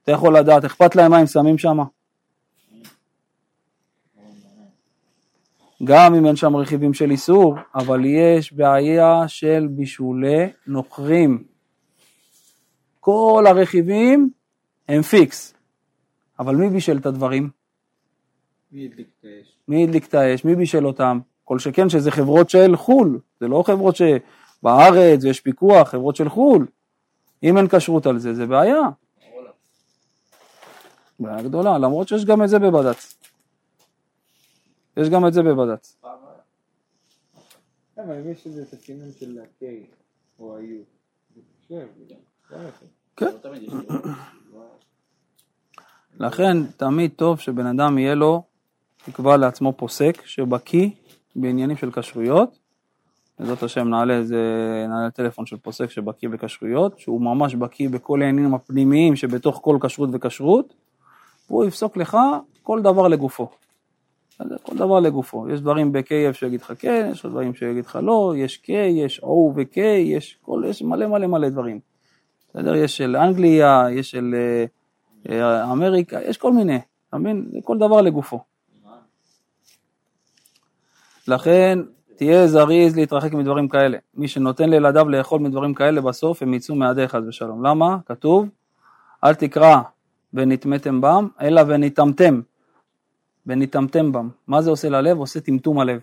אתה 0.02 0.12
יכול 0.12 0.36
לדעת, 0.36 0.64
אכפת 0.64 0.96
להם 0.96 1.10
מה 1.10 1.18
הם 1.18 1.26
שמים 1.26 1.58
שם? 1.58 1.78
גם 5.84 6.14
אם 6.14 6.26
אין 6.26 6.36
שם 6.36 6.56
רכיבים 6.56 6.94
של 6.94 7.10
איסור, 7.10 7.56
אבל 7.74 8.04
יש 8.04 8.52
בעיה 8.52 9.28
של 9.28 9.68
בישולי 9.70 10.46
נוכרים. 10.66 11.44
כל 13.00 13.44
הרכיבים 13.48 14.30
הם 14.88 15.02
פיקס, 15.02 15.54
אבל 16.38 16.56
מי 16.56 16.68
בישל 16.68 16.96
את 16.96 17.06
הדברים? 17.06 17.50
מי 18.72 18.84
הדליק 18.84 19.08
את 19.20 19.24
האש? 19.24 19.56
מי 19.68 19.84
הדליק 19.84 20.06
את 20.08 20.14
האש? 20.14 20.44
מי 20.44 20.54
בישל 20.54 20.86
אותם? 20.86 21.18
כל 21.44 21.58
שכן 21.58 21.88
שזה 21.88 22.10
חברות 22.10 22.50
של 22.50 22.76
חו"ל, 22.76 23.20
זה 23.40 23.48
לא 23.48 23.62
חברות 23.66 23.96
שבארץ 23.96 25.24
ויש 25.24 25.40
פיקוח, 25.40 25.88
חברות 25.88 26.16
של 26.16 26.28
חו"ל. 26.28 26.66
אם 27.42 27.58
אין 27.58 27.68
כשרות 27.68 28.06
על 28.06 28.18
זה, 28.18 28.34
זה 28.34 28.46
בעיה. 28.46 28.80
בעיה 31.20 31.42
גדולה, 31.42 31.78
למרות 31.78 32.08
שיש 32.08 32.24
גם 32.24 32.42
את 32.42 32.48
זה 32.48 32.58
בבד"ץ. 32.58 33.15
יש 34.96 35.08
גם 35.08 35.26
את 35.26 35.32
זה 35.32 35.42
בבד"ץ. 35.42 35.96
יש 37.98 38.46
את 38.46 38.82
של 39.18 39.38
ה-K 39.38 39.64
או 40.38 40.56
ה-U, 40.56 40.62
זה 41.34 41.40
קשה, 41.60 41.80
כן. 43.16 43.26
לכן 46.20 46.66
תמיד 46.76 47.10
טוב 47.16 47.40
שבן 47.40 47.66
אדם 47.66 47.98
יהיה 47.98 48.14
לו, 48.14 48.42
יקבע 49.08 49.36
לעצמו 49.36 49.72
פוסק 49.72 50.26
שבקיא 50.26 50.90
בעניינים 51.36 51.76
של 51.76 51.90
כשרויות. 51.92 52.58
בעזרת 53.38 53.62
השם 53.62 53.88
נעלה 53.88 54.14
איזה, 54.14 54.36
נעלה 54.88 55.10
טלפון 55.10 55.46
של 55.46 55.56
פוסק 55.56 55.90
שבקיא 55.90 56.28
בכשרויות, 56.28 56.98
שהוא 56.98 57.20
ממש 57.20 57.54
בקיא 57.54 57.88
בכל 57.88 58.22
העניינים 58.22 58.54
הפנימיים 58.54 59.16
שבתוך 59.16 59.60
כל 59.62 59.78
כשרות 59.82 60.10
וכשרות, 60.12 60.74
והוא 61.50 61.64
יפסוק 61.64 61.96
לך 61.96 62.16
כל 62.62 62.82
דבר 62.82 63.08
לגופו. 63.08 63.50
כל 64.62 64.76
דבר 64.76 65.00
לגופו, 65.00 65.48
יש 65.48 65.60
דברים 65.60 65.92
ב-KF 65.92 66.32
שיגיד 66.32 66.60
לך 66.60 66.72
כן, 66.78 67.08
יש 67.12 67.26
דברים 67.26 67.54
שיגיד 67.54 67.84
לך 67.84 67.98
לא, 68.02 68.34
יש 68.36 68.62
K, 68.64 68.68
יש 68.70 69.20
O 69.20 69.26
ו-K, 69.26 69.80
יש, 69.80 70.38
כל, 70.42 70.62
יש 70.66 70.82
מלא 70.82 71.06
מלא 71.06 71.26
מלא 71.26 71.48
דברים. 71.48 71.80
בסדר? 72.50 72.74
יש 72.74 72.96
של 72.96 73.16
אנגליה, 73.16 73.86
יש 73.92 74.10
של 74.10 74.34
uh, 75.26 75.32
אמריקה, 75.72 76.22
יש 76.22 76.38
כל 76.38 76.52
מיני, 76.52 76.78
אתה 77.08 77.18
מבין? 77.18 77.50
כל 77.64 77.78
דבר 77.78 78.00
לגופו. 78.00 78.40
לכן 81.28 81.78
תהיה 82.16 82.46
זריז 82.46 82.96
להתרחק 82.96 83.32
מדברים 83.32 83.68
כאלה. 83.68 83.98
מי 84.14 84.28
שנותן 84.28 84.70
לילדיו 84.70 85.08
לאכול 85.08 85.40
מדברים 85.40 85.74
כאלה 85.74 86.00
בסוף 86.00 86.42
הם 86.42 86.54
יצאו 86.54 86.74
מהדי 86.74 87.08
חס 87.08 87.20
ושלום. 87.28 87.66
למה? 87.66 87.98
כתוב, 88.06 88.48
אל 89.24 89.34
תקרא 89.34 89.76
ונטמאתם 90.34 91.00
בם, 91.00 91.28
אלא 91.40 91.62
ונטמתם. 91.66 92.40
ונטמטם 93.46 94.12
בם. 94.12 94.28
מה 94.46 94.62
זה 94.62 94.70
עושה 94.70 94.88
ללב? 94.88 95.18
עושה 95.18 95.40
טמטום 95.40 95.80
הלב. 95.80 96.00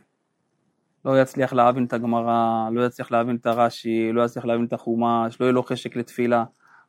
לא 1.06 1.22
יצליח 1.22 1.54
להבין 1.54 1.86
את 1.86 1.94
הגמרא, 1.94 2.70
לא 2.72 2.86
יצליח 2.86 3.12
להבין 3.12 3.36
את 3.36 3.46
הרש"י, 3.46 4.12
לא 4.12 4.22
יצליח 4.26 4.46
להבין 4.46 4.66
את 4.66 4.74
החומש, 4.74 5.40
לא 5.40 5.46
יהיה 5.46 5.54
לו 5.54 5.64
חשק 5.64 5.96
לתפילה. 5.96 6.44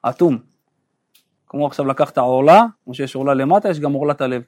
אטום. 0.08 0.38
כמו 1.46 1.66
עכשיו 1.66 1.86
לקחת 1.86 2.18
עורלה, 2.18 2.62
כמו 2.84 2.94
שיש 2.94 3.14
עורלה 3.14 3.34
למטה, 3.34 3.68
יש 3.68 3.80
גם 3.80 3.92
עורלת 3.92 4.20
הלב. 4.20 4.42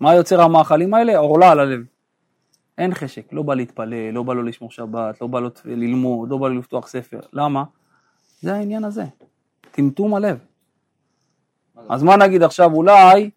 מה 0.00 0.14
יוצר 0.14 0.40
המאכלים 0.40 0.94
האלה? 0.94 1.18
עורלה 1.18 1.50
על 1.50 1.60
הלב. 1.60 1.80
אין 2.78 2.94
חשק, 2.94 3.32
לא 3.32 3.42
בא 3.42 3.54
להתפלל, 3.54 4.10
לא 4.10 4.22
בא 4.22 4.34
לו 4.34 4.42
לשמור 4.42 4.70
שבת, 4.70 5.20
לא 5.20 5.26
בא 5.26 5.40
לו 5.40 5.48
ללמוד, 5.64 6.30
לא 6.30 6.38
בא 6.38 6.48
לו 6.48 6.54
לפתוח 6.54 6.88
ספר. 6.88 7.20
למה? 7.32 7.64
זה 8.40 8.54
העניין 8.54 8.84
הזה, 8.84 9.04
טמטום 9.70 10.14
הלב. 10.14 10.38
אז 11.88 12.02
מה 12.02 12.16
נגיד 12.16 12.42
עכשיו, 12.42 12.72
אולי 12.72 13.30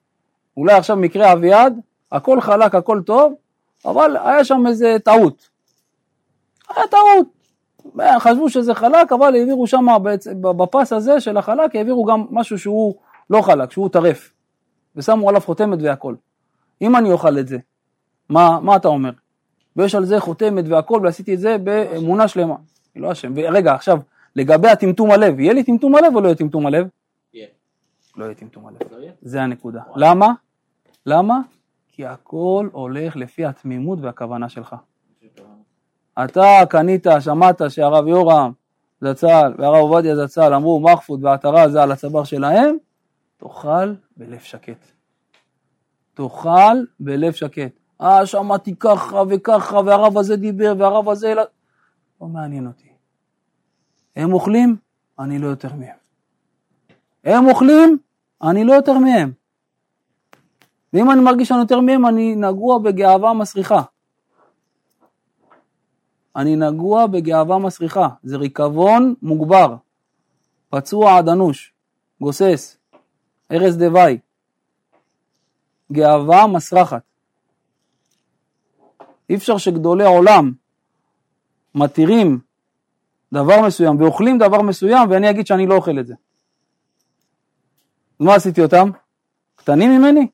אולי 0.58 0.74
עכשיו 0.74 0.98
מקרה 0.98 1.34
אביעד, 1.34 1.80
הכל 2.12 2.42
חלק, 2.42 2.76
הכל 2.76 3.02
טוב, 3.06 3.34
אבל 3.86 4.18
היה 4.18 4.44
שם 4.44 4.64
איזה 4.68 4.98
טעות. 5.04 5.50
היה 6.76 6.88
טעות. 6.88 7.28
חשבו 8.20 8.50
שזה 8.50 8.74
חלק, 8.74 9.12
אבל 9.12 9.36
העבירו 9.36 9.68
שם 9.68 9.86
בפס 10.42 10.94
הזה 10.94 11.20
של 11.20 11.38
החלק, 11.38 11.76
העבירו 11.76 12.06
גם 12.06 12.26
משהו 12.32 12.60
שהוא 12.60 12.96
לא 13.30 13.42
חלק, 13.42 13.72
שהוא 13.72 13.90
טרף. 13.90 14.34
ושמו 14.96 15.30
עליו 15.30 15.42
חותמת 15.42 15.80
והכל. 15.82 16.16
אם 16.82 16.96
אני 16.96 17.12
אוכל 17.12 17.40
את 17.40 17.48
זה, 17.48 17.58
מה, 18.30 18.60
מה 18.62 18.76
אתה 18.76 18.88
אומר? 18.88 19.12
ויש 19.76 19.96
על 19.96 20.06
זה 20.06 20.20
חותמת 20.20 20.66
והכל, 20.68 21.00
ועשיתי 21.04 21.34
את 21.34 21.40
זה 21.40 21.58
באמונה 21.58 22.28
שלמה. 22.28 22.56
לא 22.96 23.12
אשם. 23.12 23.34
רגע, 23.38 23.74
עכשיו, 23.74 24.00
לגבי 24.36 24.70
הטמטום 24.70 25.12
הלב, 25.12 25.40
יהיה 25.40 25.54
לי 25.54 25.64
טמטום 25.64 25.96
הלב 25.96 26.16
או 26.16 26.22
לא 26.22 26.28
יהיה 26.28 26.36
טמטום 26.36 26.68
הלב? 26.68 26.88
לא 28.22 28.26
יהיה 28.26 28.36
טמטום 28.36 28.68
הלב. 28.68 28.78
זה 29.22 29.42
הנקודה. 29.42 29.82
למה? 29.96 30.34
למה? 31.06 31.40
כי 31.88 32.06
הכל 32.06 32.70
הולך 32.72 33.16
לפי 33.16 33.46
התמימות 33.46 34.00
והכוונה 34.02 34.50
שלך. 34.50 34.76
אתה 36.24 36.46
קנית, 36.70 37.06
שמעת 37.20 37.62
שהרב 37.70 38.08
יורם 38.08 38.52
זצ"ל 39.02 39.54
והרב 39.58 39.76
עובדיה 39.76 40.16
זצ"ל 40.16 40.54
אמרו 40.54 40.80
מחפוד 40.80 41.24
ועטרה 41.24 41.70
זה 41.70 41.84
על 41.84 41.92
הצוואר 41.92 42.24
שלהם, 42.24 42.78
תאכל 43.38 43.94
בלב 44.18 44.40
שקט. 44.40 44.86
תאכל 46.14 46.78
בלב 47.00 47.32
שקט. 47.32 47.72
אה, 48.02 48.26
שמעתי 48.26 48.76
ככה 48.80 49.24
וככה, 49.30 49.78
והרב 49.78 50.18
הזה 50.18 50.36
דיבר, 50.36 50.74
והרב 50.78 51.10
הזה... 51.10 51.34
לא 52.22 52.28
מעניין 52.28 52.68
אותי. 52.68 52.90
הם 54.16 54.34
אוכלים, 54.34 54.76
אני 55.20 55.40
לא 55.40 55.48
יותר 55.48 55.74
מהם. 55.74 55.96
הם 57.24 57.48
אוכלים, 57.48 57.98
אני 58.44 58.64
לא 58.64 58.74
יותר 58.74 58.98
מהם. 58.98 59.32
ואם 60.94 61.12
אני 61.12 61.22
מרגיש 61.22 61.48
שאני 61.48 61.60
יותר 61.60 61.80
מהם, 61.80 62.06
אני 62.06 62.36
נגוע 62.36 62.80
בגאווה 62.80 63.34
מסריחה. 63.34 63.82
אני 66.36 66.56
נגוע 66.56 67.08
בגאווה 67.08 67.58
מסריחה, 67.58 68.08
זה 68.24 68.38
ריקבון 68.38 69.14
מוגבר, 69.22 69.76
פצוע 70.70 71.18
עד 71.18 71.30
אנוש, 71.30 71.74
גוסס, 72.22 72.78
ארז 73.52 73.78
דווי, 73.78 74.20
גאווה 75.92 76.48
מסרחת. 76.48 77.02
אי 79.30 79.36
אפשר 79.36 79.58
שגדולי 79.58 80.06
עולם 80.06 80.52
מתירים 81.76 82.40
דבר 83.34 83.62
מסוים 83.62 84.02
ואוכלים 84.02 84.38
דבר 84.38 84.62
מסוים 84.62 85.10
ואני 85.10 85.30
אגיד 85.30 85.48
שאני 85.48 85.68
לא 85.68 85.76
אוכל 85.76 86.00
את 86.00 86.08
זה. 86.08 86.16
מה 88.22 88.36
עשיתי 88.36 88.62
אותם? 88.62 88.90
קטנים 89.56 89.92
ממני? 89.92 90.28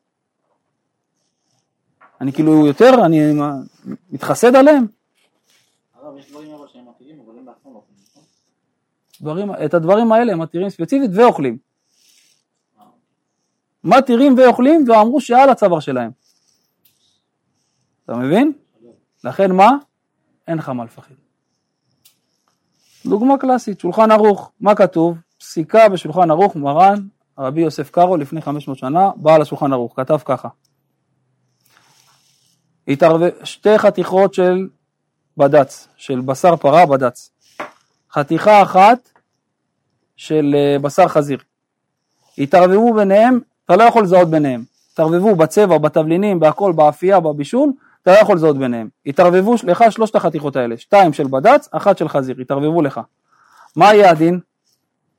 אני 2.21 2.33
כאילו 2.33 2.67
יותר, 2.67 3.05
אני 3.05 3.19
מתחסד 4.09 4.55
עליהם. 4.55 4.87
דברים, 9.21 9.51
את 9.65 9.73
הדברים 9.73 10.11
האלה 10.11 10.33
הם 10.33 10.41
מתירים 10.41 10.69
ספציפית 10.69 11.11
ואוכלים. 11.13 11.57
מתירים 13.83 14.35
ואוכלים 14.37 14.85
ואמרו 14.89 15.21
שעל 15.21 15.49
הצוואר 15.49 15.79
שלהם. 15.79 16.11
אתה 18.05 18.15
מבין? 18.15 18.53
לכן 19.23 19.51
מה? 19.51 19.71
אין 20.47 20.57
לך 20.57 20.69
מה 20.69 20.85
לפחד. 20.85 21.13
דוגמה 23.05 23.37
קלאסית, 23.37 23.79
שולחן 23.79 24.11
ערוך, 24.11 24.51
מה 24.59 24.75
כתוב? 24.75 25.17
פסיקה 25.37 25.89
בשולחן 25.89 26.31
ערוך, 26.31 26.55
מרן, 26.55 27.07
רבי 27.39 27.61
יוסף 27.61 27.89
קארו 27.89 28.17
לפני 28.17 28.41
500 28.41 28.77
שנה, 28.77 29.11
בעל 29.15 29.41
השולחן 29.41 29.73
ערוך, 29.73 29.93
כתב 29.95 30.17
ככה. 30.25 30.47
התערב... 32.87 33.21
שתי 33.43 33.77
חתיכות 33.77 34.33
של 34.33 34.67
בד"ץ, 35.37 35.87
של 35.97 36.21
בשר 36.21 36.55
פרה 36.55 36.85
בד"ץ. 36.85 37.31
חתיכה 38.13 38.61
אחת 38.61 39.09
של 40.15 40.55
אה, 40.55 40.79
בשר 40.79 41.07
חזיר. 41.07 41.39
התערבבו 42.37 42.93
ביניהם, 42.93 43.39
אתה 43.65 43.75
לא 43.75 43.83
יכול 43.83 44.03
לזהות 44.03 44.29
ביניהם. 44.29 44.63
התערבבו 44.93 45.35
בצבע, 45.35 45.77
בתבלינים, 45.77 46.39
בהכל, 46.39 46.71
באפייה, 46.71 47.19
בבישול, 47.19 47.71
אתה 48.03 48.11
לא 48.11 48.17
יכול 48.17 48.35
לזהות 48.35 48.57
ביניהם. 48.57 48.89
התערבבו 49.05 49.55
לך 49.63 49.83
שלושת 49.89 50.15
החתיכות 50.15 50.55
האלה, 50.55 50.77
שתיים 50.77 51.13
של 51.13 51.27
בד"ץ, 51.27 51.69
אחת 51.71 51.97
של 51.97 52.07
חזיר, 52.07 52.35
התערבבו 52.41 52.81
לך. 52.81 52.99
מה 53.75 53.93
יהיה 53.93 54.11
הדין? 54.11 54.39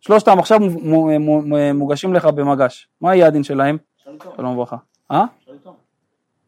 שלושתם 0.00 0.38
עכשיו 0.38 0.58
מו- 0.60 1.18
מו- 1.20 1.42
מו- 1.42 1.74
מוגשים 1.74 2.14
לך 2.14 2.24
במגש. 2.24 2.88
מה 3.00 3.14
יהיה 3.14 3.26
הדין 3.26 3.42
שלהם? 3.44 3.76
שלום 4.36 4.46
וברכה. 4.52 4.76
אה? 5.10 5.24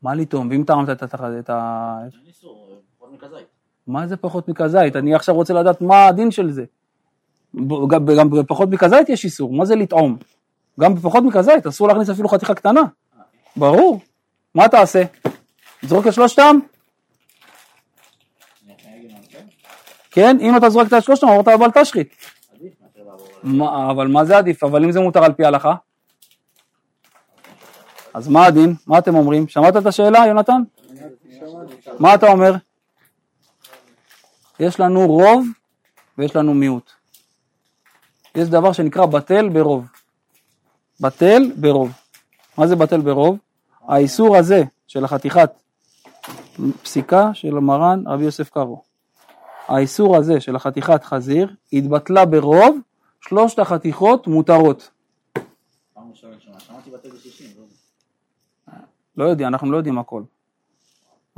מה 0.03 0.15
לטעום? 0.15 0.49
ואם 0.51 0.65
טעמת 0.67 0.91
את 0.91 1.03
ה... 1.51 1.53
אה, 1.53 2.09
פחות 2.99 3.13
מכזית. 3.13 3.47
מה 3.87 4.07
זה 4.07 4.17
פחות 4.17 4.49
מכזית? 4.49 4.97
אני 4.97 5.15
עכשיו 5.15 5.35
רוצה 5.35 5.55
לדעת 5.55 5.81
מה 5.81 6.07
הדין 6.07 6.31
של 6.31 6.51
זה. 6.51 6.65
גם, 7.91 8.31
בפחות 8.31 8.69
מכזית 8.69 9.09
יש 9.09 9.25
איסור, 9.25 9.53
מה 9.53 9.65
זה 9.65 9.77
לטעום? 9.77 10.17
גם 10.81 10.95
בפחות 10.95 11.25
מכזית 11.25 11.67
אסור 11.67 11.89
להכניס 11.89 12.11
אפילו 12.11 12.29
חתיכה 12.29 12.55
קטנה. 12.55 12.81
ברור. 13.57 14.01
מה 14.55 14.69
תעשה? 14.69 15.03
תזרוק 15.81 16.07
את 16.07 16.13
שלושתם? 16.13 16.59
כן, 20.11 20.37
אם 20.41 20.57
אתה 20.57 20.71
זורק 20.71 20.87
את 20.93 21.03
שלושתם, 21.03 21.27
אמרת 21.29 21.49
אבל 21.49 21.71
תשחית. 21.71 22.15
עדיף 22.55 22.73
מאשר 22.83 22.99
לעבור 22.99 23.10
על 23.10 23.10
מה, 23.43 23.91
אבל 23.91 24.07
מה 24.07 24.25
זה 24.25 24.39
עדיף? 24.39 24.65
אבל 24.65 24.85
אם 24.85 24.93
זה 24.93 25.01
מותר 25.01 25.25
על 25.25 25.33
פי 25.33 25.45
ההלכה? 25.45 25.75
אז 28.15 28.29
מה 28.29 28.47
הדין? 28.47 28.75
מה 28.87 28.99
אתם 28.99 29.15
אומרים? 29.15 29.49
שמעת 29.49 29.77
את 29.77 29.87
השאלה, 29.87 30.27
יונתן? 30.27 30.63
מה 31.99 32.15
אתה 32.15 32.27
אומר? 32.27 32.55
יש 34.61 34.81
לנו 34.81 35.07
רוב 35.07 35.47
ויש 36.19 36.37
לנו 36.37 36.55
מיעוט. 36.55 36.91
יש 38.35 38.49
דבר 38.49 38.73
שנקרא 38.73 39.07
בטל 39.07 39.49
ברוב. 39.49 39.87
בטל 41.01 41.53
ברוב. 41.57 41.93
מה 42.59 42.67
זה 42.67 42.77
בטל 42.77 43.01
ברוב? 43.01 43.39
האיסור 43.89 44.37
הזה 44.37 44.63
של 44.87 45.05
החתיכת 45.05 45.51
פסיקה 46.83 47.31
של 47.35 47.51
מרן 47.51 48.03
רבי 48.07 48.25
יוסף 48.25 48.51
קארו. 48.51 48.83
האיסור 49.69 50.17
הזה 50.17 50.41
של 50.41 50.57
החתיכת 50.57 51.05
חזיר 51.05 51.55
התבטלה 51.73 52.25
ברוב, 52.25 52.79
שלושת 53.21 53.59
החתיכות 53.59 54.27
מותרות. 54.27 54.91
פעם 55.95 56.11
ראשונה 56.11 56.35
ראשונה. 56.35 56.61
שמעתי 56.61 56.91
בטל 56.91 57.09
ב-60, 57.09 57.61
לא 59.17 59.25
יודע. 59.25 59.45
לא 59.45 59.49
אנחנו 59.49 59.73
לא 59.73 59.77
יודעים 59.77 59.99
הכל. 59.99 60.23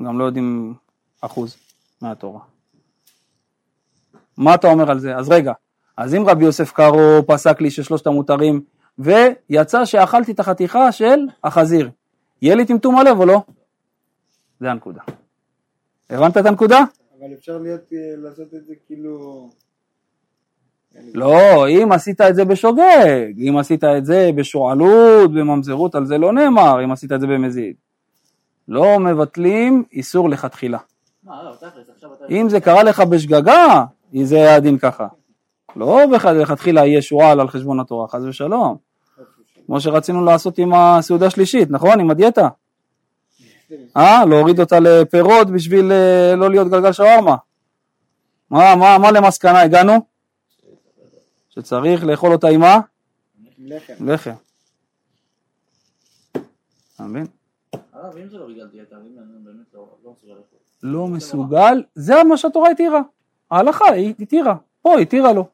גם 0.04 0.18
לא 0.18 0.24
יודעים 0.24 0.74
אחוז 1.20 1.56
מהתורה. 2.02 2.40
מה 4.36 4.54
אתה 4.54 4.68
אומר 4.68 4.90
על 4.90 4.98
זה? 4.98 5.16
אז 5.16 5.30
רגע, 5.30 5.52
אז 5.96 6.14
אם 6.14 6.22
רבי 6.26 6.44
יוסף 6.44 6.72
קארו 6.72 7.26
פסק 7.26 7.60
לי 7.60 7.70
ששלושת 7.70 8.06
המותרים, 8.06 8.64
ויצא 8.98 9.84
שאכלתי 9.84 10.32
את 10.32 10.40
החתיכה 10.40 10.92
של 10.92 11.18
החזיר, 11.44 11.90
יהיה 12.42 12.54
לי 12.54 12.66
טמטום 12.66 12.98
הלב 12.98 13.20
או 13.20 13.26
לא? 13.26 13.42
זה 14.60 14.70
הנקודה. 14.70 15.00
הבנת 16.10 16.36
את 16.36 16.46
הנקודה? 16.46 16.84
אבל 17.18 17.34
אפשר 17.34 17.58
להיות, 17.58 17.92
אה, 17.92 17.98
לעשות 18.16 18.54
את 18.54 18.66
זה 18.66 18.74
כאילו... 18.86 19.50
לא, 21.14 21.68
אם 21.68 21.92
עשית 21.92 22.20
את 22.20 22.34
זה 22.34 22.44
בשוגג, 22.44 23.48
אם 23.48 23.56
עשית 23.58 23.84
את 23.84 24.06
זה 24.06 24.30
בשועלות, 24.34 25.32
בממזרות, 25.32 25.94
על 25.94 26.06
זה 26.06 26.18
לא 26.18 26.32
נאמר, 26.32 26.84
אם 26.84 26.92
עשית 26.92 27.12
את 27.12 27.20
זה 27.20 27.26
במזיד. 27.26 27.74
לא 28.68 29.00
מבטלים 29.00 29.84
איסור 29.92 30.28
לכתחילה. 30.28 30.78
לא. 31.26 31.32
אם 32.30 32.48
זה 32.48 32.60
קרה 32.60 32.82
לך 32.82 33.00
בשגגה, 33.00 33.84
זה 34.22 34.36
היה 34.36 34.56
הדין 34.56 34.78
ככה. 34.78 35.06
לא 35.76 36.00
לכתחילה 36.34 36.86
יהיה 36.86 37.02
שועל 37.02 37.40
על 37.40 37.48
חשבון 37.48 37.80
התורה, 37.80 38.08
חס 38.08 38.20
ושלום. 38.28 38.76
כמו 39.66 39.80
שרצינו 39.80 40.24
לעשות 40.24 40.58
עם 40.58 40.74
הסעודה 40.74 41.26
השלישית, 41.26 41.70
נכון? 41.70 42.00
עם 42.00 42.10
הדיאטה. 42.10 42.48
אה? 43.96 44.24
להוריד 44.24 44.60
אותה 44.60 44.80
לפירות 44.80 45.50
בשביל 45.50 45.92
אה, 45.92 46.36
לא 46.36 46.50
להיות 46.50 46.68
גלגל 46.68 46.92
שווארמה. 46.92 47.36
מה, 48.50 48.76
מה, 48.76 48.98
מה 48.98 49.10
למסקנה 49.10 49.60
הגענו? 49.60 50.11
שצריך 51.54 52.04
לאכול 52.04 52.32
אותה 52.32 52.48
עם 52.48 52.60
מה? 52.60 52.78
לחם. 53.58 54.08
לחם. 54.08 54.34
אתה 56.94 57.02
מבין? 57.02 57.26
הרב, 57.92 58.16
אם 58.16 58.28
זה 58.28 58.38
לא 58.38 58.46
בגלל 58.46 58.66
דיאטה, 58.66 58.96
אם 58.96 59.18
אני 59.18 59.44
באמת 59.44 59.66
לא 59.74 59.86
לא 60.04 60.12
מסוגל 60.12 60.32
לאכול. 60.32 60.58
לא 60.82 61.06
מסוגל, 61.06 61.82
זה 61.94 62.24
מה 62.24 62.36
שהתורה 62.36 62.70
התירה. 62.70 63.00
ההלכה 63.50 63.84
היא 63.90 64.14
התירה, 64.20 64.54
פה 64.82 64.98
התירה 64.98 65.32
לו. 65.32 65.48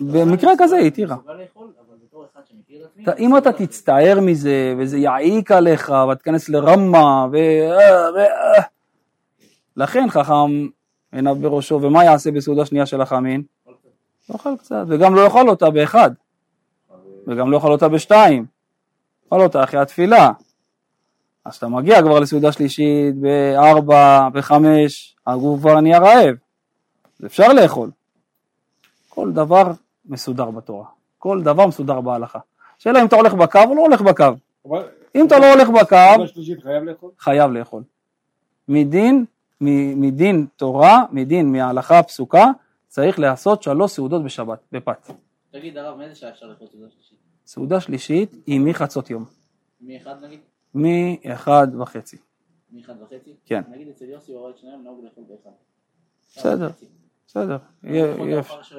במקרה 0.00 0.52
כזה 0.58 0.76
היא 0.76 0.86
התירה. 0.86 1.16
אם 3.18 3.36
אתה 3.38 3.52
תצטער 3.52 4.20
מזה, 4.20 4.74
וזה 4.78 4.98
יעיק 4.98 5.50
עליך, 5.50 5.92
ותיכנס 6.12 6.48
לרמה, 6.48 7.26
ו... 7.32 7.36
אה. 7.36 8.08
אה. 8.56 8.62
לכן 9.76 10.06
חכם 10.10 10.68
עיניו 11.12 11.34
בראשו, 11.34 11.82
ומה 11.82 12.04
יעשה 12.04 12.30
בסעודה 12.30 12.66
שנייה 12.66 12.86
של 12.86 13.00
החמין? 13.00 13.42
יאכל 14.30 14.56
קצת, 14.58 14.84
וגם 14.88 15.14
לא 15.14 15.20
יאכל 15.20 15.48
אותה 15.48 15.70
באחד, 15.70 16.10
וגם 17.26 17.50
לא 17.50 17.56
יאכל 17.56 17.72
אותה 17.72 17.88
בשתיים, 17.88 18.46
יאכל 19.24 19.40
אותה 19.40 19.64
אחרי 19.64 19.80
התפילה. 19.80 20.30
אז 21.44 21.52
כשאתה 21.52 21.68
מגיע 21.68 22.02
כבר 22.02 22.20
לסעודה 22.20 22.52
שלישית 22.52 23.16
בארבע, 23.16 24.28
בחמש, 24.32 25.16
הגוף 25.26 25.60
כבר 25.60 25.80
נהיה 25.80 25.98
רעב, 25.98 26.36
אז 27.20 27.26
אפשר 27.26 27.52
לאכול. 27.52 27.90
כל 29.08 29.32
דבר 29.32 29.72
מסודר 30.06 30.50
בתורה, 30.50 30.86
כל 31.18 31.42
דבר 31.42 31.66
מסודר 31.66 32.00
בהלכה. 32.00 32.38
שאלה 32.78 33.00
אם 33.00 33.06
אתה 33.06 33.16
הולך 33.16 33.34
בקו 33.34 33.58
או 33.68 33.74
לא 33.74 33.80
הולך 33.80 34.00
בקו. 34.00 34.24
אם 35.14 35.26
אתה 35.26 35.38
לא 35.38 35.52
הולך 35.52 35.68
בקו, 35.68 36.24
חייב 37.18 37.50
לאכול? 37.52 37.82
מדין, 38.68 39.24
מדין 39.60 40.46
תורה, 40.56 41.04
מדין 41.10 41.52
מההלכה 41.52 41.98
הפסוקה, 41.98 42.46
צריך 42.94 43.18
לעשות 43.18 43.62
שלוש 43.62 43.90
סעודות 43.92 44.24
בשבת, 44.24 44.60
בפת. 44.72 45.10
תגיד, 45.50 45.78
הרב, 45.78 45.98
מאיזה 45.98 46.14
שעה 46.14 46.30
אפשר 46.30 46.46
לאכול 46.46 46.68
סעודה 46.68 46.86
שלישית? 46.90 47.18
סעודה 47.46 47.80
שלישית 47.80 48.32
היא 48.46 48.60
מחצות 48.60 49.10
יום, 49.10 49.24
מאחד 49.80 50.24
נגיד? 50.24 50.40
מאחד 50.74 51.66
וחצי. 51.80 52.16
מאחד 52.72 52.94
וחצי? 53.02 53.32
כן. 53.44 53.62
נגיד 53.68 53.88
אצל 53.88 54.04
יוסי 54.04 54.32
הוא 54.32 54.40
רואה 54.40 54.50
את 54.50 54.58
שניהם, 54.58 54.82
נהוג 54.82 55.04
לאכול 55.04 55.24
באחד. 55.28 55.50
בסדר. 56.28 56.68
בסדר, 57.26 57.56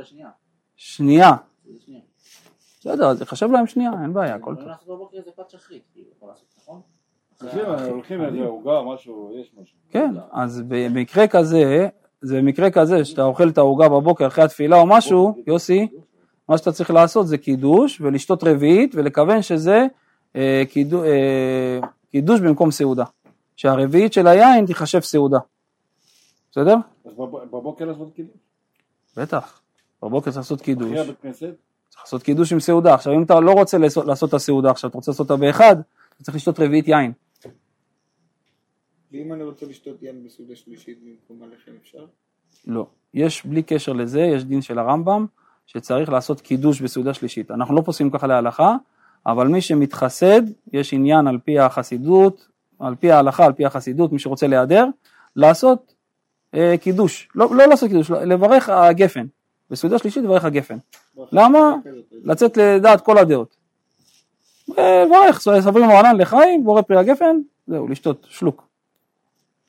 השנייה. 0.01 0.29
שנייה. 0.75 1.31
בסדר, 2.79 3.07
אז 3.09 3.21
יחשב 3.21 3.51
להם 3.51 3.67
שנייה, 3.67 3.91
אין 4.03 4.13
בעיה, 4.13 4.35
הכל 4.35 4.55
טוב. 4.55 4.67
לעשות 4.67 4.87
בבוקר 4.87 5.17
איזה 5.17 5.31
פת 5.31 5.49
שחרית, 5.49 5.83
יכול 6.17 6.29
לעשות? 6.29 6.55
הולכים- 7.41 7.65
הולכים 7.91 8.21
איזה 8.25 8.39
עוגה, 8.45 8.81
משהו, 8.93 9.37
יש 9.39 9.51
משהו. 9.61 9.77
כן, 9.89 10.13
אז 10.31 10.61
במקרה 10.67 11.27
כזה, 11.27 11.89
זה 12.25 12.37
במקרה 12.37 12.71
כזה 12.71 13.05
שאתה 13.05 13.23
אוכל 13.23 13.49
את 13.49 13.57
העוגה 13.57 13.89
בבוקר 13.89 14.27
אחרי 14.27 14.43
התפילה 14.43 14.77
או 14.77 14.85
משהו, 14.87 15.43
יוסי, 15.47 15.87
מה 16.49 16.57
שאתה 16.57 16.71
צריך 16.71 16.91
לעשות 16.91 17.27
זה 17.27 17.37
קידוש 17.37 18.01
ולשתות 18.01 18.43
רביעית 18.43 18.95
ולכוון 18.95 19.41
שזה 19.41 19.85
אה, 20.35 20.63
קידו, 20.69 21.03
אה, 21.03 21.79
קידוש 22.11 22.41
במקום 22.41 22.71
סעודה. 22.71 23.03
שהרביעית 23.55 24.13
של 24.13 24.27
היין 24.27 24.65
תיחשב 24.65 24.99
סעודה. 24.99 25.37
בסדר? 26.51 26.75
אז 27.05 27.11
בב- 27.17 27.37
בבוקר 27.51 27.85
לעשות 27.85 28.13
קידוש. 28.15 28.35
בטח. 29.17 29.59
בבוקר 30.03 30.31
צריך 30.31 30.37
לעשות 30.37 30.61
קידוש. 30.61 30.87
אחרי 30.87 30.99
הבית 30.99 31.15
כנסת, 31.21 31.49
צריך 31.89 32.03
לעשות 32.03 32.23
קידוש 32.23 32.53
עם 32.53 32.59
סעודה. 32.59 32.93
עכשיו 32.93 33.13
אם 33.13 33.23
אתה 33.23 33.39
לא 33.39 33.51
רוצה 33.51 33.77
לעשות, 33.77 34.05
לעשות 34.05 34.29
את 34.29 34.33
הסעודה 34.33 34.71
עכשיו, 34.71 34.89
אתה 34.89 34.97
רוצה 34.97 35.11
לעשות 35.11 35.31
אותה 35.31 35.41
באחד, 35.41 35.75
אתה 36.15 36.23
צריך 36.23 36.35
לשתות 36.35 36.59
רביעית 36.59 36.87
יין. 36.87 37.11
ואם 39.15 39.33
אני 39.33 39.43
רוצה 39.43 39.65
לשתות 39.65 40.03
יין 40.03 40.23
בסעודה 40.23 40.55
שלישית 40.55 40.99
במקום 41.03 41.43
הלחם 41.43 41.71
אפשר? 41.81 42.05
לא. 42.67 42.87
יש, 43.13 43.45
בלי 43.45 43.63
קשר 43.63 43.93
לזה, 43.93 44.21
יש 44.21 44.43
דין 44.43 44.61
של 44.61 44.79
הרמב"ם, 44.79 45.25
שצריך 45.67 46.09
לעשות 46.09 46.41
קידוש 46.41 46.81
בסעודה 46.81 47.13
שלישית. 47.13 47.51
אנחנו 47.51 47.75
לא 47.75 47.81
פוסקים 47.81 48.09
ככה 48.09 48.27
להלכה, 48.27 48.75
אבל 49.25 49.47
מי 49.47 49.61
שמתחסד, 49.61 50.41
יש 50.73 50.93
עניין 50.93 51.27
על 51.27 51.37
פי 51.43 51.59
החסידות, 51.59 52.47
על 52.79 52.95
פי 52.95 53.11
ההלכה, 53.11 53.45
על 53.45 53.53
פי 53.53 53.65
החסידות, 53.65 54.11
מי 54.11 54.19
שרוצה 54.19 54.47
להיעדר, 54.47 54.85
לעשות 55.35 55.93
אה, 56.53 56.75
קידוש. 56.81 57.29
לא, 57.35 57.55
לא 57.55 57.65
לעשות 57.65 57.89
קידוש, 57.89 58.11
לברך 58.11 58.69
הגפן. 58.69 59.25
בסעודה 59.69 59.97
שלישית 59.97 60.23
לברך 60.23 60.45
הגפן. 60.45 60.77
למה? 61.31 61.75
לצאת 62.23 62.57
לדעת 62.57 63.01
כל 63.01 63.17
הדעות. 63.17 63.55
לברך, 64.67 65.39
סברים 65.39 65.85
מרנן 65.85 66.17
לחיים, 66.17 66.63
בורא 66.63 66.81
פרי 66.81 66.97
הגפן, 66.97 67.37
זהו, 67.67 67.87
לשתות, 67.87 68.27
שלוק. 68.29 68.64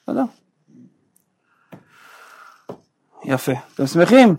בסדר? 0.07 0.25
יפה. 3.25 3.53
אתם 3.75 3.87
שמחים? 3.87 4.37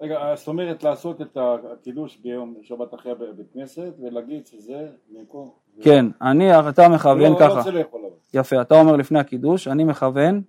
רגע, 0.00 0.18
זאת 0.36 0.48
אומרת 0.48 0.82
לעשות 0.82 1.20
את 1.20 1.36
הקידוש 1.72 2.16
ביום 2.16 2.54
שבת 2.62 2.94
אחרי 2.94 3.14
בבית 3.14 3.46
כנסת 3.54 3.92
ולהגיד 4.02 4.46
שזה 4.46 4.88
מקום. 5.10 5.50
כן, 5.82 6.06
אני, 6.22 6.58
אתה 6.58 6.88
מכוון 6.88 7.20
לא, 7.20 7.28
לא 7.30 7.36
ככה. 7.38 7.58
רוצה 7.58 7.70
לאכול 7.70 8.00
אבל. 8.00 8.40
יפה, 8.40 8.60
אתה 8.60 8.74
אומר 8.80 8.96
לפני 8.96 9.18
הקידוש, 9.18 9.68
אני 9.68 9.84
מכוון? 9.84 10.42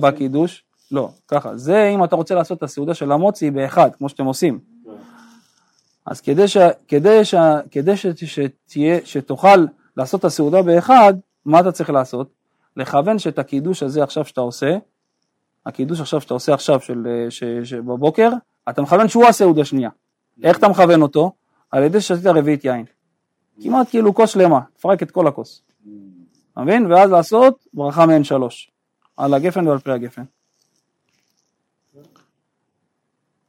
בקידוש, 0.00 0.64
לא, 0.90 1.08
ככה, 1.28 1.56
זה 1.56 1.88
אם 1.88 2.04
אתה 2.04 2.16
רוצה 2.16 2.34
לעשות 2.34 2.58
את 2.58 2.62
הסעודה 2.62 2.94
של 2.94 3.12
המוצי 3.12 3.50
באחד, 3.50 3.90
כמו 3.94 4.08
שאתם 4.08 4.24
עושים. 4.24 4.60
כן. 4.84 4.90
אז 6.06 6.20
כדי, 6.20 6.48
ש, 6.48 6.56
כדי, 6.88 7.24
ש, 7.24 7.34
כדי 7.70 7.96
ש, 7.96 8.06
שתהיה, 8.06 8.98
שתוכל 9.04 9.66
לעשות 9.96 10.20
את 10.20 10.24
הסעודה 10.24 10.62
באחד, 10.62 11.14
מה 11.44 11.60
אתה 11.60 11.72
צריך 11.72 11.90
לעשות? 11.90 12.37
לכוון 12.78 13.18
שאת 13.18 13.38
הקידוש 13.38 13.82
הזה 13.82 14.02
עכשיו 14.02 14.24
שאתה 14.24 14.40
עושה, 14.40 14.78
הקידוש 15.66 16.00
עכשיו 16.00 16.20
שאתה 16.20 16.34
עושה 16.34 16.54
עכשיו 16.54 16.80
של, 16.80 17.06
אה, 17.06 17.30
ש, 17.30 17.44
ש, 17.64 17.74
בבוקר, 17.74 18.30
אתה 18.68 18.82
מכוון 18.82 19.08
שהוא 19.08 19.26
הסעודה 19.26 19.64
שנייה. 19.64 19.90
איך 20.42 20.58
אתה 20.58 20.68
מכוון 20.68 21.02
אותו? 21.02 21.32
על 21.70 21.82
ידי 21.82 22.00
ששתית 22.00 22.26
רביעית 22.26 22.64
יין. 22.64 22.84
כמעט 23.62 23.90
כאילו 23.90 24.14
כוס 24.14 24.30
שלמה, 24.30 24.60
תפרק 24.74 25.02
את 25.02 25.10
כל 25.10 25.26
הכוס. 25.26 25.62
אתה 26.52 26.60
מבין? 26.60 26.92
ואז 26.92 27.10
לעשות 27.10 27.66
ברכה 27.74 28.06
מעין 28.06 28.24
שלוש. 28.24 28.70
על 29.16 29.34
הגפן 29.34 29.68
ועל 29.68 29.78
פרי 29.78 29.94
הגפן. 29.94 30.22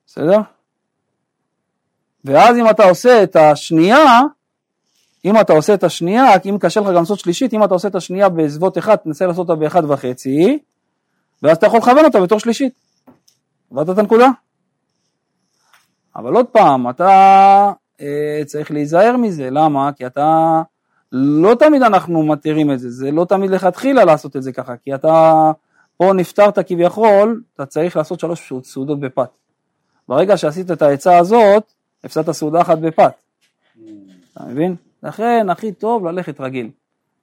בסדר? 0.06 0.40
ואז 2.26 2.58
אם 2.58 2.70
אתה 2.70 2.84
עושה 2.84 3.24
את 3.24 3.36
השנייה, 3.36 4.20
אם 5.26 5.40
אתה 5.40 5.54
עושה 5.54 5.74
את 5.74 5.84
השנייה, 5.84 6.26
אם 6.46 6.58
קשה 6.60 6.80
לך 6.80 6.88
גם 6.88 6.94
לעשות 6.94 7.20
שלישית, 7.20 7.54
אם 7.54 7.64
אתה 7.64 7.74
עושה 7.74 7.88
את 7.88 7.96
השנייה 7.96 8.30
בסביבות 8.30 8.78
אחד, 8.78 8.96
תנסה 8.96 9.28
לעשות 9.28 9.50
אותה 9.50 9.60
באחד 9.60 9.92
וחצי, 9.92 10.60
ואז 11.44 11.58
אתה 11.58 11.66
יכול 11.68 11.80
לכוון 11.80 12.06
אותה 12.06 12.22
בתור 12.22 12.40
שלישית. 12.40 12.74
הבנת 13.72 13.90
את 13.90 13.98
הנקודה? 13.98 14.30
אבל 16.16 16.36
עוד 16.36 16.46
פעם, 16.46 16.90
אתה 16.90 17.72
אה, 18.02 18.42
צריך 18.46 18.72
להיזהר 18.72 19.18
מזה, 19.18 19.50
למה? 19.50 19.92
כי 19.94 20.06
אתה, 20.06 20.62
לא 21.12 21.56
תמיד 21.56 21.82
אנחנו 21.82 22.24
מתירים 22.24 22.72
את 22.72 22.80
זה, 22.80 22.90
זה 22.90 23.12
לא 23.12 23.26
תמיד 23.26 23.52
לכתחילה 23.52 24.06
לעשות 24.06 24.36
את 24.36 24.44
זה 24.44 24.52
ככה, 24.52 24.78
כי 24.78 24.96
אתה 24.96 25.52
פה 25.98 26.14
נפטרת 26.14 26.60
כביכול, 26.60 27.42
אתה 27.56 27.66
צריך 27.66 27.98
לעשות 27.98 28.20
שלוש 28.20 28.54
סעודות 28.64 29.00
בפת. 29.00 29.30
ברגע 30.08 30.38
שעשית 30.38 30.72
את 30.72 30.82
העצה 30.82 31.18
הזאת, 31.18 31.64
הפסדת 32.04 32.32
סעודה 32.32 32.62
אחת 32.62 32.78
בפת, 32.78 33.14
אתה 34.34 34.44
מבין? 34.44 34.76
לכן 35.04 35.48
הכי 35.50 35.72
טוב 35.72 36.06
ללכת 36.06 36.42
רגיל. 36.42 36.70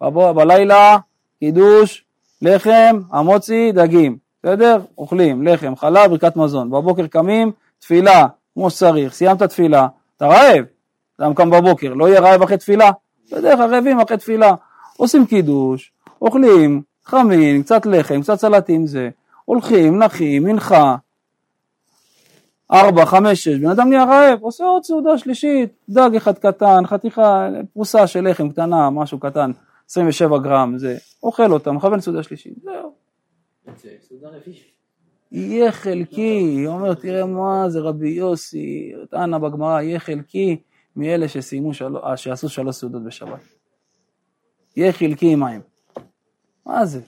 בבוא, 0.02 0.32
בלילה, 0.32 0.96
קידוש, 1.40 2.04
לחם, 2.42 3.00
המוצי, 3.10 3.72
דגים, 3.72 4.18
בסדר? 4.42 4.80
אוכלים, 4.98 5.46
לחם, 5.46 5.76
חלב, 5.76 6.10
ברכת 6.10 6.36
מזון. 6.36 6.70
בבוקר 6.70 7.06
קמים, 7.06 7.52
תפילה, 7.78 8.26
כמו 8.54 8.70
שצריך, 8.70 9.14
סיימת 9.14 9.42
תפילה, 9.42 9.86
אתה 10.16 10.26
רעב, 10.26 10.64
אתה 11.16 11.26
קם 11.36 11.50
בבוקר, 11.50 11.94
לא 11.94 12.08
יהיה 12.08 12.20
רעב 12.20 12.42
אחרי 12.42 12.56
תפילה? 12.56 12.90
בדרך 13.32 13.58
כלל 13.58 13.74
רעבים 13.74 14.00
אחרי 14.00 14.16
תפילה. 14.16 14.54
עושים 14.96 15.26
קידוש, 15.26 15.92
אוכלים, 16.22 16.82
חמין, 17.04 17.62
קצת 17.62 17.86
לחם, 17.86 18.22
קצת 18.22 18.34
סלטים 18.34 18.86
זה, 18.86 19.08
הולכים, 19.44 19.98
נחים, 19.98 20.42
מנחה, 20.44 20.96
ארבע, 22.72 23.06
חמש, 23.06 23.44
שש, 23.44 23.58
בן 23.58 23.70
אדם 23.70 23.88
נהיה 23.88 24.04
רעב, 24.04 24.42
עושה 24.42 24.64
עוד 24.64 24.84
סעודה 24.84 25.18
שלישית, 25.18 25.72
דג 25.88 26.10
אחד 26.16 26.38
קטן, 26.38 26.86
חתיכה, 26.86 27.48
פרוסה 27.72 28.06
של 28.06 28.28
לחם 28.28 28.48
קטנה, 28.48 28.90
משהו 28.90 29.18
קטן, 29.18 29.50
27 29.90 30.38
גרם, 30.38 30.78
זה, 30.78 30.96
אוכל 31.22 31.52
אותה, 31.52 31.72
מכוון 31.72 32.00
סעודה 32.00 32.22
שלישית, 32.22 32.54
זהו. 32.62 32.92
רביעית. 34.22 34.76
יהיה 35.32 35.72
חלקי, 35.72 36.64
אומר 36.66 36.94
תראה 36.94 37.26
מה 37.26 37.64
זה 37.68 37.80
רבי 37.80 38.08
יוסי, 38.08 38.92
טענה 39.10 39.38
בגמרא, 39.38 39.80
יהיה 39.80 39.98
חלקי 39.98 40.56
מאלה 40.96 41.28
שסיימו 41.28 41.74
של... 41.74 41.96
אה, 41.96 42.16
שעשו 42.16 42.48
שלוש 42.48 42.76
סעודות 42.76 43.04
בשבת. 43.04 43.40
יהיה 44.76 44.92
חלקי 44.92 45.32
עמהם. 45.32 45.60
מה 46.66 46.86
זה? 46.86 47.00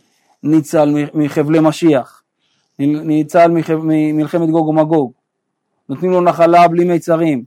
ניצל 0.43 0.89
מחבלי 1.15 1.59
משיח, 1.61 2.23
ניצל 2.79 3.51
ממלחמת 3.69 4.51
גוג 4.51 4.69
ומגוג, 4.69 5.13
נותנים 5.89 6.11
לו 6.11 6.21
נחלה 6.21 6.69
בלי 6.69 6.85
מיצרים, 6.85 7.45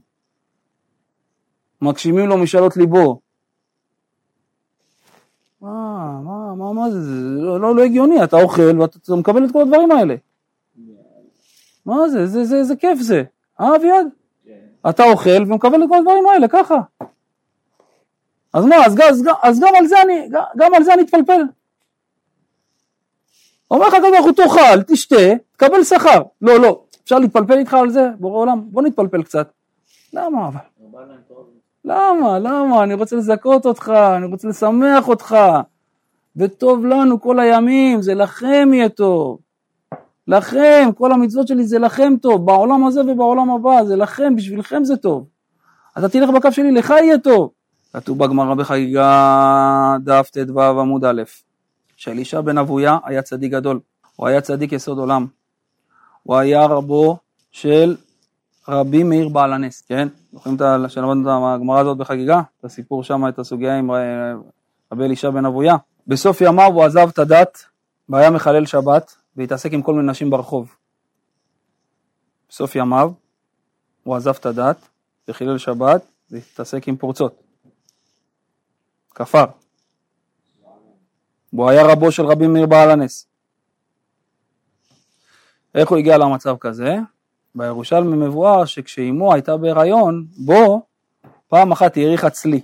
מגשימים 1.82 2.28
לו 2.28 2.38
משאלות 2.38 2.76
ליבו. 2.76 3.20
מה, 5.60 6.20
מה, 6.24 6.54
מה, 6.54 6.72
מה 6.72 6.90
זה, 6.90 6.98
לא, 7.40 7.60
לא, 7.60 7.76
לא 7.76 7.82
הגיוני, 7.82 8.24
אתה 8.24 8.36
אוכל 8.36 8.80
ואתה 8.80 9.16
מקבל 9.16 9.44
את 9.44 9.52
כל 9.52 9.62
הדברים 9.62 9.90
האלה. 9.90 10.14
מה 11.86 12.08
זה, 12.08 12.26
זה, 12.26 12.44
זה, 12.44 12.64
זה 12.64 12.76
כיף 12.76 12.98
זה, 12.98 13.22
אה 13.60 13.76
אביעד? 13.76 14.06
אתה 14.90 15.04
אוכל 15.04 15.42
ומקבל 15.46 15.84
את 15.84 15.88
כל 15.88 15.98
הדברים 15.98 16.26
האלה, 16.26 16.48
ככה. 16.48 16.80
אז 18.52 18.64
מה, 18.64 18.76
אז, 18.86 18.98
אז, 19.08 19.24
אז 19.42 19.60
גם 19.60 19.74
על 19.78 19.86
זה 19.86 20.02
אני, 20.02 20.28
גם 20.56 20.74
על 20.74 20.82
זה 20.82 20.94
אני 20.94 21.02
אתפלפל. 21.02 21.42
אומר 23.70 23.88
לך 23.88 23.94
הקדוש 23.94 24.10
ברוך 24.10 24.24
הוא 24.24 24.32
תאכל, 24.32 24.82
תשתה, 24.82 25.16
תקבל 25.52 25.84
שכר. 25.84 26.22
לא, 26.42 26.60
לא, 26.60 26.82
אפשר 27.04 27.18
להתפלפל 27.18 27.58
איתך 27.58 27.74
על 27.74 27.90
זה, 27.90 28.08
בורא 28.18 28.38
עולם, 28.38 28.62
בוא 28.64 28.82
נתפלפל 28.82 29.22
קצת. 29.22 29.50
למה 30.12 30.48
אבל? 30.48 30.60
למה? 31.84 32.38
למה? 32.38 32.82
אני 32.82 32.94
רוצה 32.94 33.16
לזכות 33.16 33.66
אותך, 33.66 33.92
אני 34.16 34.26
רוצה 34.26 34.48
לשמח 34.48 35.08
אותך. 35.08 35.36
וטוב 36.36 36.86
לנו 36.86 37.20
כל 37.20 37.40
הימים, 37.40 38.02
זה 38.02 38.14
לכם 38.14 38.70
יהיה 38.72 38.88
טוב. 38.88 39.38
לכם, 40.28 40.90
כל 40.94 41.12
המצוות 41.12 41.48
שלי 41.48 41.64
זה 41.64 41.78
לכם 41.78 42.14
טוב, 42.22 42.46
בעולם 42.46 42.84
הזה 42.84 43.00
ובעולם 43.00 43.50
הבא, 43.50 43.84
זה 43.84 43.96
לכם, 43.96 44.36
בשבילכם 44.36 44.84
זה 44.84 44.96
טוב. 44.96 45.26
אתה 45.98 46.08
תלך 46.08 46.30
בקו 46.30 46.52
שלי, 46.52 46.72
לך 46.72 46.90
יהיה 46.90 47.18
טוב. 47.18 47.50
כתוב 47.92 48.18
בגמרא 48.18 48.54
בחגיגה 48.54 49.96
דף 50.00 50.30
ט"ו 50.32 50.60
עמוד 50.60 51.04
א', 51.04 51.22
שאלישע 51.96 52.40
בן 52.40 52.58
אבויה 52.58 52.98
היה 53.04 53.22
צדיק 53.22 53.52
גדול, 53.52 53.80
הוא 54.16 54.28
היה 54.28 54.40
צדיק 54.40 54.72
יסוד 54.72 54.98
עולם. 54.98 55.26
הוא 56.22 56.36
היה 56.36 56.66
רבו 56.66 57.16
של 57.50 57.96
רבי 58.68 59.02
מאיר 59.02 59.28
בעל 59.28 59.52
הנס, 59.52 59.80
כן? 59.80 60.08
זוכרים 60.32 60.56
שלמדנו 60.88 61.22
את 61.22 61.54
הגמרא 61.54 61.80
הזאת 61.80 61.98
בחגיגה? 61.98 62.40
את 62.60 62.64
הסיפור 62.64 63.04
שם, 63.04 63.28
את 63.28 63.38
הסוגיה 63.38 63.78
עם 63.78 63.90
רבי 64.92 65.04
אלישע 65.04 65.30
בן 65.30 65.44
אבויה. 65.46 65.76
בסוף 66.06 66.40
ימיו 66.40 66.72
הוא 66.72 66.84
עזב 66.84 67.08
את 67.08 67.18
הדת 67.18 67.64
והיה 68.08 68.30
מחלל 68.30 68.66
שבת 68.66 69.16
והתעסק 69.36 69.72
עם 69.72 69.82
כל 69.82 69.94
מיני 69.94 70.10
נשים 70.10 70.30
ברחוב. 70.30 70.76
בסוף 72.48 72.76
ימיו 72.76 73.12
הוא 74.02 74.16
עזב 74.16 74.34
את 74.40 74.46
הדת 74.46 74.88
וחילל 75.28 75.58
שבת 75.58 76.06
והתעסק 76.30 76.88
עם 76.88 76.96
פורצות. 76.96 77.42
כפר. 79.14 79.44
והוא 81.52 81.70
היה 81.70 81.82
רבו 81.92 82.12
של 82.12 82.26
רבי 82.26 82.46
מאיר 82.46 82.66
בעל 82.66 82.90
הנס. 82.90 83.26
איך 85.74 85.88
הוא 85.88 85.98
הגיע 85.98 86.18
למצב 86.18 86.56
כזה? 86.60 86.96
בירושלמי 87.54 88.26
מבואר 88.26 88.64
שכשאימו 88.64 89.34
הייתה 89.34 89.56
בהיריון, 89.56 90.26
בו 90.36 90.86
פעם 91.48 91.72
אחת 91.72 91.94
היא 91.94 92.06
הריחה 92.06 92.30
צלי, 92.30 92.60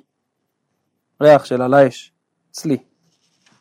ריח 1.20 1.44
של 1.44 1.62
על 1.62 1.74
האש, 1.74 2.12
צלי. 2.50 2.76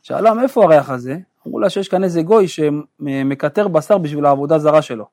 שאלה 0.01 0.33
מאיפה 0.33 0.63
הריח 0.63 0.89
הזה? 0.89 1.17
אמרו 1.47 1.59
לה 1.59 1.69
שיש 1.69 1.87
כאן 1.87 2.03
איזה 2.03 2.21
גוי 2.21 2.47
שמקטר 2.47 3.67
בשר 3.67 3.97
בשביל 3.97 4.25
העבודה 4.25 4.59
זרה 4.59 4.81
שלו. 4.81 5.07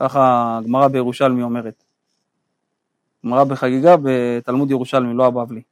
ככה 0.00 0.58
הגמרא 0.58 0.88
בירושלמי 0.88 1.42
אומרת. 1.42 1.84
גמרא 3.26 3.44
בחגיגה 3.44 3.96
בתלמוד 4.02 4.70
ירושלמי, 4.70 5.14
לא 5.14 5.26
הבבלי. 5.26 5.62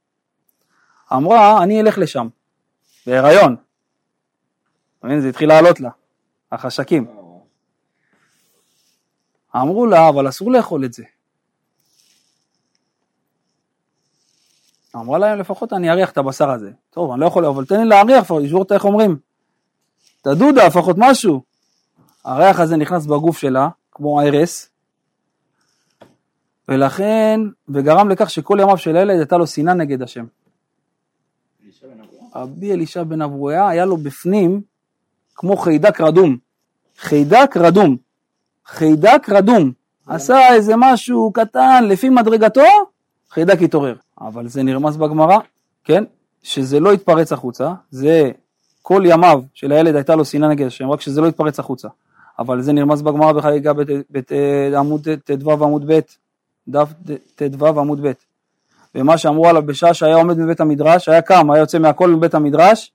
אמרה, 1.13 1.63
אני 1.63 1.81
אלך 1.81 1.97
לשם, 1.97 2.27
בהיריון. 3.07 3.55
זה 5.19 5.29
התחיל 5.29 5.49
לעלות 5.49 5.79
לה, 5.79 5.89
החשקים. 6.51 7.16
אמרו 9.61 9.85
לה, 9.85 10.09
אבל 10.09 10.29
אסור 10.29 10.51
לאכול 10.51 10.85
את 10.85 10.93
זה. 10.93 11.03
אמרה 14.95 15.17
להם, 15.17 15.39
לפחות 15.39 15.73
אני 15.73 15.91
אריח 15.91 16.11
את 16.11 16.17
הבשר 16.17 16.49
הזה. 16.49 16.71
טוב, 16.89 17.11
אני 17.11 17.21
לא 17.21 17.25
יכול, 17.25 17.45
אבל 17.45 17.65
תן 17.65 17.79
לי 17.79 17.85
להריח, 17.85 18.31
לשבור 18.31 18.63
את, 18.63 18.71
איך 18.71 18.85
אומרים? 18.85 19.17
את 20.21 20.27
הדודה, 20.27 20.67
לפחות 20.67 20.95
משהו. 20.99 21.41
הריח 22.25 22.59
הזה 22.59 22.77
נכנס 22.77 23.05
בגוף 23.05 23.37
שלה, 23.37 23.69
כמו 23.91 24.21
ההרס, 24.21 24.69
ולכן, 26.69 27.39
וגרם 27.69 28.09
לכך 28.09 28.29
שכל 28.29 28.57
ימיו 28.61 28.77
של 28.77 28.95
הילד 28.95 29.17
הייתה 29.17 29.37
לו 29.37 29.47
שנאה 29.47 29.73
נגד 29.73 30.01
השם. 30.01 30.25
רבי 32.35 32.73
אלישע 32.73 33.03
בן 33.03 33.21
אברויה 33.21 33.67
היה 33.67 33.85
לו 33.85 33.97
בפנים 33.97 34.61
כמו 35.35 35.57
חיידק 35.57 36.01
רדום. 36.01 36.37
חיידק 36.97 37.57
רדום. 37.57 37.97
חיידק 38.67 39.29
רדום. 39.29 39.71
עשה 40.07 40.53
איזה 40.53 40.73
משהו 40.77 41.31
קטן 41.33 41.83
לפי 41.83 42.09
מדרגתו, 42.09 42.61
חיידק 43.29 43.61
התעורר. 43.61 43.95
אבל 44.21 44.47
זה 44.47 44.63
נרמז 44.63 44.97
בגמרא, 44.97 45.37
כן? 45.83 46.03
שזה 46.43 46.79
לא 46.79 46.93
יתפרץ 46.93 47.31
החוצה, 47.31 47.73
זה 47.91 48.31
כל 48.81 49.03
ימיו 49.05 49.41
של 49.53 49.71
הילד 49.71 49.95
הייתה 49.95 50.15
לו 50.15 50.25
שנאה 50.25 50.49
נגד 50.49 50.67
השם, 50.67 50.89
רק 50.89 51.01
שזה 51.01 51.21
לא 51.21 51.27
יתפרץ 51.27 51.59
החוצה. 51.59 51.87
אבל 52.39 52.61
זה 52.61 52.73
נרמז 52.73 53.01
בגמרא 53.01 53.33
בחגיגה 53.33 53.71
בעמוד 54.09 55.07
ט"ו 55.25 55.51
עמוד 55.51 55.91
ב', 55.91 55.99
דף 56.67 56.89
ט"ו 57.35 57.67
עמוד 57.67 58.07
ב'. 58.07 58.11
ומה 58.95 59.17
שאמרו 59.17 59.47
עליו 59.47 59.65
בשעה 59.65 59.93
שהיה 59.93 60.15
עומד 60.15 60.37
בבית 60.37 60.59
המדרש, 60.59 61.09
היה 61.09 61.21
קם, 61.21 61.51
היה 61.51 61.61
יוצא 61.61 61.79
מהכל 61.79 62.09
מבית 62.09 62.33
המדרש, 62.33 62.91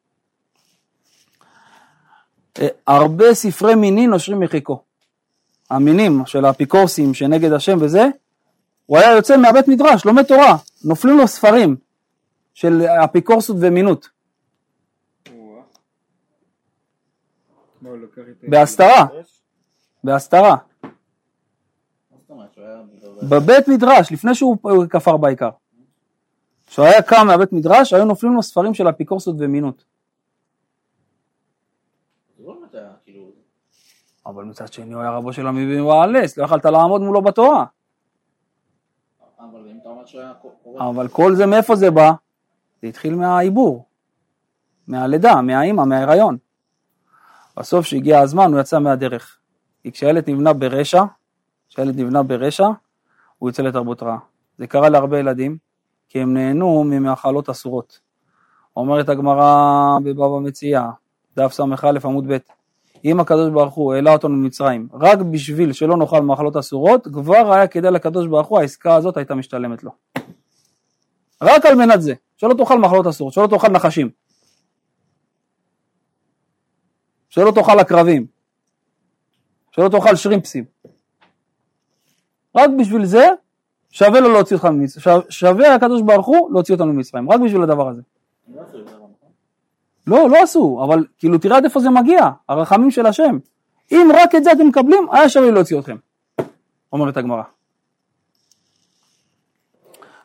אה, 2.60 2.68
הרבה 2.86 3.34
ספרי 3.34 3.74
מינים 3.74 4.10
נושרים 4.10 4.40
מחיקו. 4.40 4.82
המינים 5.72 6.26
של 6.26 6.44
האפיקורסים 6.44 7.14
שנגד 7.14 7.52
השם 7.52 7.78
וזה, 7.80 8.04
הוא 8.86 8.98
היה 8.98 9.16
יוצא 9.16 9.36
מהבית 9.36 9.68
מדרש, 9.68 10.04
לומד 10.04 10.22
תורה, 10.22 10.56
נופלים 10.84 11.18
לו 11.18 11.28
ספרים 11.28 11.76
של 12.54 12.82
אפיקורסות 12.82 13.56
ומינות. 13.60 14.08
בהסתרה, 18.48 19.06
בהסתרה, 20.04 20.56
בבית 23.30 23.68
מדרש, 23.68 24.12
לפני 24.12 24.34
שהוא 24.34 24.56
הוא 24.62 24.86
כפר 24.90 25.16
בעיקר. 25.16 25.50
כשהוא 26.66 26.86
היה 26.86 27.02
קם 27.02 27.26
מהבית 27.26 27.52
מדרש, 27.52 27.92
היו 27.92 28.04
נופלים 28.04 28.34
לו 28.34 28.42
ספרים 28.42 28.74
של 28.74 28.88
אפיקורסות 28.88 29.36
ומינות. 29.38 29.84
זה 32.38 32.44
לא 32.46 32.54
באמת 32.54 32.74
היה 32.74 32.90
כאילו... 33.04 33.32
אבל 34.26 34.44
מצד 34.44 34.72
שני 34.72 34.94
הוא 34.94 35.02
היה 35.02 35.10
רבו 35.10 35.32
של 35.32 35.46
המבין 35.46 35.80
והעלס, 35.80 36.36
לא 36.36 36.44
יכלת 36.44 36.64
לעמוד 36.64 37.00
מולו 37.00 37.22
בתורה. 37.22 37.64
אבל 40.78 41.08
כל 41.08 41.34
זה 41.34 41.46
מאיפה 41.46 41.76
זה 41.76 41.90
בא? 41.90 42.12
זה 42.82 42.88
התחיל 42.88 43.14
מהעיבור, 43.14 43.84
מהלידה, 44.86 45.42
מהאימא, 45.42 45.84
מההיריון. 45.84 46.36
בסוף 47.56 47.86
שהגיע 47.86 48.20
הזמן 48.20 48.52
הוא 48.52 48.60
יצא 48.60 48.78
מהדרך. 48.78 49.38
כי 49.82 49.92
כשהילד 49.92 50.30
נבנה 50.30 50.52
ברשע, 50.52 51.02
כשהילד 51.68 52.00
נבנה 52.00 52.22
ברשע, 52.22 52.66
הוא 53.38 53.48
יוצא 53.48 53.62
לתרבות 53.62 54.02
רעה. 54.02 54.18
זה 54.58 54.66
קרה 54.66 54.88
להרבה 54.88 55.18
ילדים, 55.18 55.56
כי 56.08 56.20
הם 56.20 56.34
נהנו 56.34 56.84
ממאכלות 56.84 57.48
אסורות. 57.48 58.00
אומרת 58.76 59.08
הגמרא 59.08 59.98
בבבא 60.04 60.38
מציעא, 60.40 60.90
דף 61.36 61.52
ס"א 61.52 61.62
עמוד 62.04 62.32
ב', 62.32 62.36
אם 63.04 63.20
הקדוש 63.20 63.50
ברוך 63.50 63.74
הוא 63.74 63.94
העלה 63.94 64.12
אותנו 64.12 64.30
ממצרים 64.30 64.88
רק 64.92 65.18
בשביל 65.18 65.72
שלא 65.72 65.96
נאכל 65.96 66.20
מאכלות 66.20 66.56
אסורות, 66.56 67.08
כבר 67.12 67.52
היה 67.52 67.66
כדאי 67.66 67.90
לקדוש 67.90 68.26
ברוך 68.26 68.48
הוא, 68.48 68.58
העסקה 68.58 68.94
הזאת 68.94 69.16
הייתה 69.16 69.34
משתלמת 69.34 69.84
לו. 69.84 69.90
רק 71.42 71.66
על 71.66 71.74
מנת 71.74 72.02
זה, 72.02 72.14
שלא 72.36 72.54
תאכל 72.54 72.78
מאכלות 72.78 73.06
אסורות, 73.06 73.34
שלא 73.34 73.46
תאכל 73.46 73.68
נחשים, 73.68 74.10
שלא 77.28 77.52
תאכל 77.54 77.78
עקרבים, 77.78 78.26
שלא 79.70 79.88
תאכל 79.88 80.16
שרימפסים. 80.16 80.64
רק 82.56 82.70
בשביל 82.78 83.04
זה 83.04 83.28
שווה 83.90 84.20
לו 84.20 84.32
להוציא 84.32 84.56
אותך 84.56 84.64
ממצרים, 84.66 85.20
שווה 85.28 85.74
הקדוש 85.74 86.02
ברוך 86.02 86.26
הוא 86.26 86.52
להוציא 86.52 86.74
אותנו 86.74 86.92
ממצרים, 86.92 87.30
רק 87.30 87.40
בשביל 87.40 87.62
הדבר 87.62 87.88
הזה. 87.88 88.02
לא? 90.06 90.28
לא, 90.30 90.42
עשו, 90.42 90.80
אבל 90.84 91.04
כאילו 91.18 91.38
תראה 91.38 91.56
עד 91.56 91.64
איפה 91.64 91.80
זה 91.80 91.90
מגיע, 91.90 92.30
הרחמים 92.48 92.90
של 92.90 93.06
השם. 93.06 93.38
אם 93.92 94.08
רק 94.14 94.34
את 94.34 94.44
זה 94.44 94.52
אתם 94.52 94.66
מקבלים, 94.66 95.06
היה 95.12 95.28
שווה 95.28 95.50
להוציא 95.50 95.78
אתכם, 95.78 95.96
אומרת 96.92 97.16
הגמרא. 97.16 97.42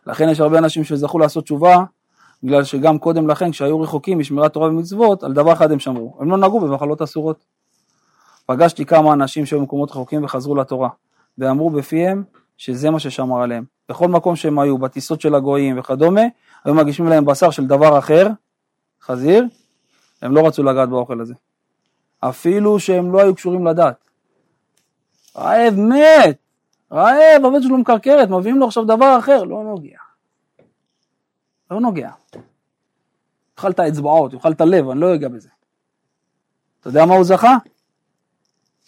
לכן 0.07 0.29
יש 0.29 0.39
הרבה 0.39 0.57
אנשים 0.57 0.83
שזכו 0.83 1.19
לעשות 1.19 1.43
תשובה, 1.43 1.83
בגלל 2.43 2.63
שגם 2.63 2.99
קודם 2.99 3.27
לכן, 3.27 3.51
כשהיו 3.51 3.81
רחוקים 3.81 4.19
משמירת 4.19 4.53
תורה 4.53 4.67
ומצוות, 4.67 5.23
על 5.23 5.33
דבר 5.33 5.53
אחד 5.53 5.71
הם 5.71 5.79
שמרו, 5.79 6.17
הם 6.19 6.31
לא 6.31 6.37
נגעו 6.37 6.59
במחלות 6.59 7.01
אסורות. 7.01 7.43
פגשתי 8.45 8.85
כמה 8.85 9.13
אנשים 9.13 9.45
שהיו 9.45 9.59
במקומות 9.59 9.91
רחוקים 9.91 10.23
וחזרו 10.23 10.55
לתורה, 10.55 10.89
ואמרו 11.37 11.69
בפיהם 11.69 12.23
שזה 12.57 12.89
מה 12.89 12.99
ששמר 12.99 13.41
עליהם. 13.41 13.63
בכל 13.89 14.07
מקום 14.07 14.35
שהם 14.35 14.59
היו, 14.59 14.77
בטיסות 14.77 15.21
של 15.21 15.35
הגויים 15.35 15.79
וכדומה, 15.79 16.21
היו 16.65 16.73
מגישים 16.73 17.07
להם 17.07 17.25
בשר 17.25 17.49
של 17.51 17.67
דבר 17.67 17.99
אחר, 17.99 18.27
חזיר, 19.01 19.45
הם 20.21 20.36
לא 20.36 20.47
רצו 20.47 20.63
לגעת 20.63 20.89
באוכל 20.89 21.21
הזה. 21.21 21.34
אפילו 22.19 22.80
שהם 22.80 23.12
לא 23.12 23.21
היו 23.21 23.36
קשורים 23.36 23.65
לדת. 23.65 23.95
רעב 25.36 25.73
מת, 25.73 26.38
רעב, 26.91 27.43
עובד 27.43 27.62
שלו 27.62 27.77
מקרקרת, 27.77 28.30
מביאים 28.30 28.58
לו 28.58 28.65
עכשיו 28.65 28.86
דבר 28.86 29.17
אחר, 29.19 29.43
לא 29.43 29.63
נוגע. 29.63 29.97
לא 31.71 31.80
נוגע. 31.80 32.10
יאכל 33.58 33.71
את 33.71 33.80
האצבעות, 33.80 34.34
יאכל 34.34 34.51
את 34.51 34.62
הלב, 34.62 34.89
אני 34.89 34.99
לא 34.99 35.15
אגע 35.15 35.27
בזה. 35.27 35.49
אתה 36.80 36.89
יודע 36.89 37.06
מה 37.06 37.15
הוא 37.15 37.23
זכה? 37.23 37.58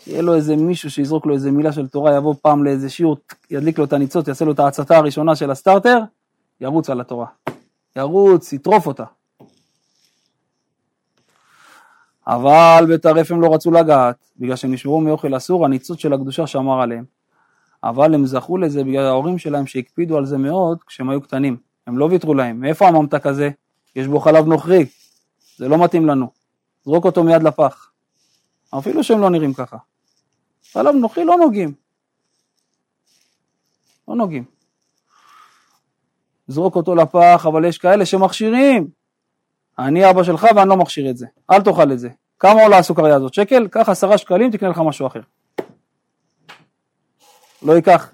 שיהיה 0.04 0.22
לו 0.22 0.36
איזה 0.36 0.56
מישהו 0.56 0.92
שיזרוק 0.92 1.26
לו 1.26 1.34
איזה 1.34 1.52
מילה 1.52 1.72
של 1.72 1.88
תורה, 1.88 2.16
יבוא 2.16 2.36
פעם 2.42 2.64
לאיזה 2.64 2.90
שיעור, 2.90 3.18
ידליק 3.52 3.80
לו 3.80 3.86
את 3.86 3.94
הניצוץ, 3.94 4.28
יעשה 4.28 4.46
לו 4.46 4.52
את 4.52 4.60
ההצתה 4.60 4.98
הראשונה 4.98 5.36
של 5.36 5.52
הסטארטר, 5.52 6.00
ירוץ 6.62 6.90
על 6.90 7.02
התורה. 7.02 7.28
ירוץ, 7.96 8.54
יטרוף 8.54 8.88
אותה. 8.88 9.04
אבל 12.30 12.86
בטרף 12.94 13.32
הם 13.32 13.42
לא 13.42 13.54
רצו 13.54 13.72
לגעת, 13.72 14.16
בגלל 14.38 14.56
שהם 14.56 14.74
נשמרו 14.74 15.02
מאוכל 15.02 15.38
אסור, 15.38 15.66
הניצוץ 15.66 16.00
של 16.00 16.14
הקדושה 16.14 16.48
שמר 16.48 16.82
עליהם. 16.82 17.06
אבל 17.84 18.14
הם 18.14 18.26
זכו 18.26 18.58
לזה 18.58 18.84
בגלל 18.84 19.06
ההורים 19.06 19.38
שלהם 19.38 19.68
שהקפידו 19.68 20.18
על 20.18 20.26
זה 20.26 20.38
מאוד 20.38 20.84
כשהם 20.84 21.10
היו 21.10 21.22
קטנים. 21.22 21.58
הם 21.88 21.98
לא 21.98 22.06
ויתרו 22.06 22.34
להם. 22.34 22.60
מאיפה 22.60 22.88
הממתק 22.88 23.26
הזה? 23.26 23.50
יש 23.96 24.08
בו 24.08 24.20
חלב 24.20 24.46
נוכרי. 24.46 24.86
זה 25.58 25.68
לא 25.68 25.84
מתאים 25.84 26.06
לנו. 26.06 26.28
זרוק 26.86 27.06
אותו 27.06 27.24
מיד 27.24 27.44
לפח. 27.44 27.92
אפילו 28.78 29.04
שהם 29.04 29.22
לא 29.22 29.30
נראים 29.30 29.54
ככה. 29.54 29.78
חלב 30.74 30.96
נוכרי 30.96 31.26
לא 31.26 31.36
נוגעים. 31.38 31.74
לא 34.08 34.16
נוגעים. 34.16 34.44
זרוק 36.48 36.76
אותו 36.76 36.96
לפח, 36.96 37.46
אבל 37.48 37.66
יש 37.66 37.78
כאלה 37.78 38.06
שמכשירים. 38.06 38.99
אני 39.80 40.10
אבא 40.10 40.24
שלך 40.24 40.48
ואני 40.56 40.70
לא 40.70 40.78
מכשיר 40.78 41.10
את 41.10 41.18
זה. 41.18 41.28
אל 41.52 41.62
תאכל 41.62 41.92
את 41.92 42.00
זה. 42.00 42.10
כמה 42.40 42.64
עולה 42.64 42.78
הסוכריה 42.78 43.16
הזאת? 43.16 43.34
שקל? 43.34 43.68
קח 43.68 43.90
עשרה 43.90 44.18
שקלים, 44.18 44.52
תקנה 44.52 44.70
לך 44.70 44.82
משהו 44.86 45.08
אחר. 45.08 45.22
לא 47.62 47.74
ייקח. 47.74 48.12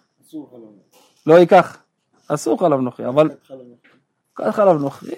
לא 1.25 1.34
ייקח. 1.34 1.78
אסור 2.28 2.60
חלב 2.60 2.80
נוכרי, 2.80 3.08
אבל. 3.08 3.30
קח 4.34 4.49
חלב 4.56 4.82
נוכרי. 4.82 5.15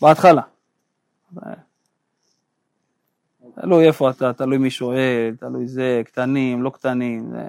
בהתחלה. 0.00 0.42
תלוי 3.60 3.86
איפה 3.86 4.10
אתה, 4.10 4.32
תלוי 4.32 4.58
מי 4.58 4.70
שואל, 4.70 5.36
תלוי 5.40 5.66
זה, 5.66 6.02
קטנים, 6.04 6.62
לא 6.62 6.70
קטנים. 6.70 7.30
זה. 7.30 7.46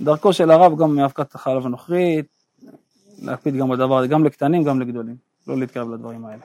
דרכו 0.00 0.32
של 0.32 0.50
הרב 0.50 0.78
גם 0.78 0.96
מאבקת 0.96 1.34
החלב 1.34 1.66
הנוכרית, 1.66 2.26
להקפיד 3.22 3.56
גם 3.56 3.68
בדבר 3.68 3.98
הזה, 3.98 4.08
גם 4.08 4.24
לקטנים, 4.24 4.64
גם 4.64 4.80
לגדולים, 4.80 5.16
לא 5.46 5.58
להתקרב 5.58 5.90
לדברים 5.90 6.24
האלה. 6.26 6.42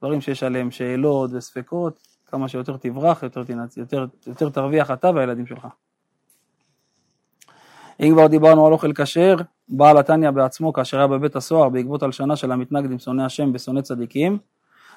דברים 0.00 0.20
שיש 0.20 0.42
עליהם 0.42 0.70
שאלות 0.70 1.30
וספקות, 1.32 1.98
כמה 2.26 2.48
שיותר 2.48 2.76
תברח, 2.76 3.22
יותר, 3.22 3.44
תנצ... 3.44 3.76
יותר, 3.76 4.06
יותר 4.26 4.48
תרוויח 4.48 4.90
אתה 4.90 5.10
והילדים 5.14 5.46
שלך. 5.46 5.66
אם 8.00 8.12
כבר 8.12 8.26
דיברנו 8.26 8.66
על 8.66 8.72
אוכל 8.72 8.92
כשר, 8.92 9.36
בעל 9.68 9.98
התניא 9.98 10.30
בעצמו, 10.30 10.72
כאשר 10.72 10.96
היה 10.96 11.06
בבית 11.06 11.36
הסוהר 11.36 11.68
בעקבות 11.68 12.02
הלשנה 12.02 12.36
של 12.36 12.52
המתנגדים 12.52 12.98
שונאי 12.98 13.24
השם 13.24 13.50
ושונאי 13.54 13.82
צדיקים, 13.82 14.38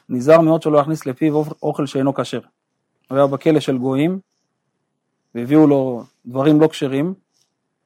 נזהר 0.09 0.41
מאוד 0.41 0.61
שלא 0.61 0.77
יכניס 0.77 1.05
לפיו 1.05 1.43
אוכל 1.63 1.85
שאינו 1.85 2.13
כשר. 2.13 2.41
הוא 3.09 3.17
היה 3.17 3.27
בכלא 3.27 3.59
של 3.59 3.77
גויים, 3.77 4.19
והביאו 5.35 5.67
לו 5.67 6.03
דברים 6.25 6.61
לא 6.61 6.67
כשרים, 6.67 7.13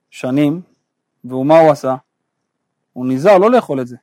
שנים, 0.09 0.61
ומה 1.25 1.59
הוא 1.59 1.71
עשה? 1.71 1.95
הוא 2.93 3.05
נזהר 3.05 3.37
לא 3.37 3.51
לאכול 3.51 3.81
את 3.81 3.87
זה. 3.87 3.97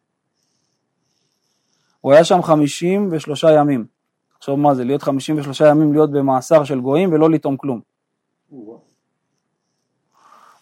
הוא 2.01 2.13
היה 2.13 2.25
שם 2.25 2.43
53 2.43 3.45
ימים. 3.57 3.87
עכשיו 4.39 4.57
מה 4.57 4.75
זה, 4.75 4.85
להיות 4.85 5.03
53 5.03 5.61
ימים 5.61 5.93
להיות 5.93 6.11
במאסר 6.11 6.65
של 6.65 6.81
גויים 6.81 7.13
ולא 7.13 7.31
לטעום 7.31 7.57
כלום. 7.57 7.81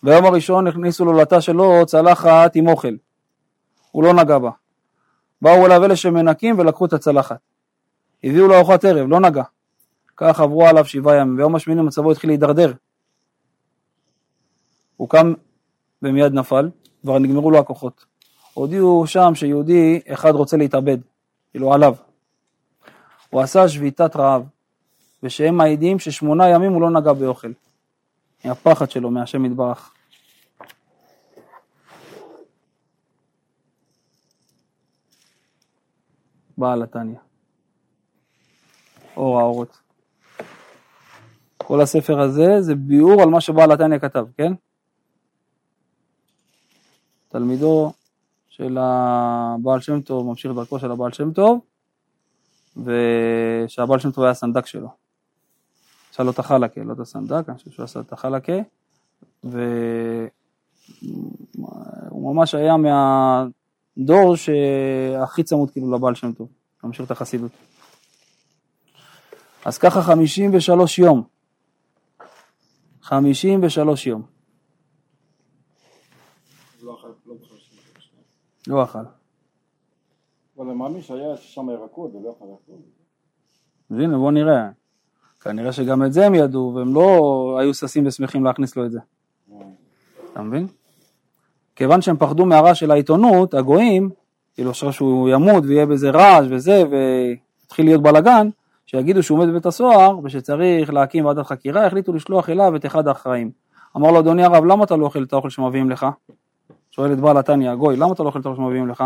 ביום 0.03 0.25
הראשון 0.25 0.67
הכניסו 0.67 1.05
לו 1.05 1.13
לתא 1.13 1.41
שלו 1.41 1.87
צלחת 1.87 2.57
עם 2.57 2.69
אוכל. 2.69 2.97
הוא 3.91 4.05
לא 4.05 4.13
נגע 4.13 4.39
בה. 4.39 4.51
באו 5.43 5.67
אליו 5.67 5.85
אלה 5.85 5.97
שמנקים 5.97 6.59
ולקחו 6.59 6.87
את 6.87 6.93
הצלחת. 6.93 7.39
הביאו 8.25 8.49
לו 8.49 8.55
ארוחת 8.55 8.85
ערב, 8.85 9.09
לא 9.09 9.21
נגע. 9.21 9.43
כך 10.21 10.41
עברו 10.41 10.67
עליו 10.67 10.85
שבעה 10.85 11.17
ימים, 11.17 11.37
ביום 11.37 11.57
השמיני 11.57 11.83
מצבו 11.83 12.13
התחיל 12.13 12.31
להידרדר. 12.31 12.73
הוא 14.97 15.09
קם 15.09 15.35
ומיד 16.03 16.33
נפל, 16.33 16.71
כבר 17.03 17.19
נגמרו 17.19 17.51
לו 17.51 17.59
הכוחות. 17.59 18.05
הודיעו 18.55 19.07
שם 19.07 19.35
שיהודי 19.35 20.01
אחד 20.09 20.31
רוצה 20.31 20.57
להתאבד, 20.57 20.99
כאילו 21.51 21.75
עליו. 21.75 21.95
הוא 23.31 23.41
עשה 23.41 23.69
שביתת 23.69 24.17
רעב, 24.17 24.43
ושהם 25.23 25.57
מעידים 25.57 25.99
ששמונה 25.99 26.49
ימים 26.49 26.73
הוא 26.73 26.83
לא 26.83 26.91
נגע 26.91 27.13
באוכל. 27.13 27.53
מהפחד 28.45 28.91
שלו 28.91 29.11
מהשם 29.11 29.45
יתברך. 29.45 29.93
בעל 36.59 36.83
התניא. 36.83 37.19
אור 39.17 39.41
האורות. 39.41 39.88
כל 41.69 41.81
הספר 41.81 42.21
הזה 42.21 42.63
זה 42.63 42.75
ביאור 42.75 43.23
על 43.23 43.29
מה 43.29 43.41
שבעל 43.41 43.73
התניא 43.73 43.99
כתב, 43.99 44.25
כן? 44.37 44.53
תלמידו 47.29 47.93
של 48.49 48.79
הבעל 48.81 49.81
שם 49.81 50.01
טוב, 50.01 50.27
ממשיך 50.27 50.53
דרכו 50.53 50.79
של 50.79 50.91
הבעל 50.91 51.13
שם 51.13 51.33
טוב, 51.33 51.61
ושהבעל 52.77 53.99
שם 53.99 54.11
טוב 54.11 54.25
היה 54.25 54.31
הסנדק 54.31 54.67
שלו. 54.67 54.89
עשה 56.13 56.23
לו 56.23 56.31
את 56.31 56.39
החלקה, 56.39 56.81
לא 56.81 56.93
את 56.93 57.01
הסנדק, 57.01 57.49
אני 57.49 57.59
חושב 57.59 57.71
שהוא 57.71 57.85
עשה 57.85 58.01
את 58.01 58.13
החלקה, 58.13 58.59
והוא 59.45 60.29
ממש 62.35 62.55
היה 62.55 62.75
מהדור 62.77 64.37
שהכי 64.37 65.43
צמוד 65.43 65.71
כאילו 65.71 65.93
לבעל 65.97 66.15
שם 66.15 66.33
טוב, 66.33 66.49
ממשיך 66.85 67.07
את 67.07 67.11
החסידות. 67.11 67.53
אז 69.65 69.79
ככה 69.79 70.03
53 70.03 70.99
יום, 70.99 71.38
53 73.09 74.07
יום, 74.07 74.23
לא 76.83 76.95
אכל, 76.95 77.09
לא. 77.27 77.35
לא. 78.67 78.83
אבל 80.57 80.67
אני 80.69 80.75
מאמין 80.75 81.03
שהיה 81.03 81.37
שם 81.37 81.71
ירקות 81.71 82.15
ולא 82.15 82.35
אכל 82.39 82.45
הכל. 82.45 82.73
אז 83.91 83.99
הנה 83.99 84.19
בוא 84.19 84.33
נראה, 84.33 84.71
כנראה 85.41 85.73
שגם 85.73 86.05
את 86.05 86.13
זה 86.13 86.27
הם 86.27 86.35
ידעו 86.35 86.73
והם 86.75 86.95
לא 86.95 87.59
היו 87.61 87.75
ששים 87.75 88.07
ושמחים 88.07 88.45
להכניס 88.45 88.77
לו 88.77 88.87
את 88.87 88.91
זה, 88.91 89.01
אתה 90.33 90.43
מבין? 90.43 90.67
כיוון 91.77 92.03
שהם 92.03 92.17
פחדו 92.17 92.47
מהרעש 92.47 92.81
של 92.81 92.91
העיתונות, 92.91 93.55
הגויים, 93.55 94.11
כאילו 94.55 94.71
עכשיו 94.71 94.93
שהוא 94.93 95.29
ימות 95.29 95.65
ויהיה 95.67 95.87
בזה 95.87 96.11
רעש 96.11 96.47
וזה 96.51 96.83
ויתחיל 96.91 97.85
להיות 97.85 98.03
בלאגן, 98.03 98.49
שיגידו 98.91 99.23
שהוא 99.23 99.39
מת 99.39 99.49
בבית 99.49 99.67
הסוהר 99.67 100.19
ושצריך 100.25 100.93
להקים 100.93 101.25
ועדת 101.25 101.47
חקירה, 101.47 101.87
החליטו 101.87 102.13
לשלוח 102.13 102.51
אליו 102.51 102.77
את 102.77 102.87
אחד 102.87 103.09
האחראים. 103.09 103.51
אמר 103.97 104.11
לו 104.11 104.21
אדוני 104.21 104.45
הרב 104.45 104.65
למה 104.65 104.85
אתה 104.85 104.97
לא 104.97 105.05
אוכל 105.05 105.23
את 105.23 105.33
האוכל 105.33 105.51
שמביאים 105.51 105.91
לך? 105.91 106.07
שואל 106.91 107.13
את 107.13 107.21
בעל 107.21 107.39
התניא 107.39 107.71
הגוי 107.71 107.97
למה 107.97 108.13
אתה 108.13 108.23
לא 108.23 108.29
אוכל 108.29 108.41
את 108.41 108.47
האוכל 108.47 108.63
שמביאים 108.63 108.89
לך? 108.89 109.05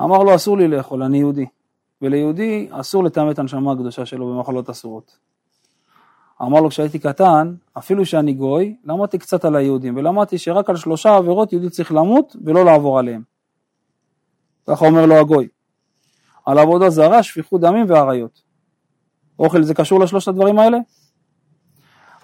אמר 0.00 0.18
לו 0.18 0.34
אסור 0.34 0.58
לי 0.58 0.68
לאכול 0.68 1.02
אני 1.02 1.18
יהודי 1.18 1.46
וליהודי 2.02 2.68
אסור 2.70 3.04
לטמא 3.04 3.30
את 3.30 3.38
הנשמה 3.38 3.72
הקדושה 3.72 4.06
שלו 4.06 4.34
במחלות 4.34 4.70
אסורות. 4.70 5.18
אמר 6.42 6.60
לו 6.60 6.68
כשהייתי 6.68 6.98
קטן 6.98 7.54
אפילו 7.78 8.06
שאני 8.06 8.32
גוי 8.32 8.76
למדתי 8.84 9.18
קצת 9.18 9.44
על 9.44 9.56
היהודים 9.56 9.96
ולמדתי 9.96 10.38
שרק 10.38 10.70
על 10.70 10.76
שלושה 10.76 11.16
עבירות 11.16 11.52
יהודי 11.52 11.70
צריך 11.70 11.92
למות 11.92 12.36
ולא 12.44 12.64
לעבור 12.64 12.98
עליהם. 12.98 13.22
ככה 14.66 14.86
אומר 14.86 15.06
לו 15.06 15.14
הגוי. 15.14 15.48
על 16.48 16.58
עבודה 16.58 16.90
זרה, 16.90 17.22
שפיכות 17.22 17.60
דמים 17.60 17.86
ועריות. 17.88 18.42
אוכל 19.38 19.62
זה 19.62 19.74
קשור 19.74 20.00
לשלושת 20.00 20.28
הדברים 20.28 20.58
האלה? 20.58 20.78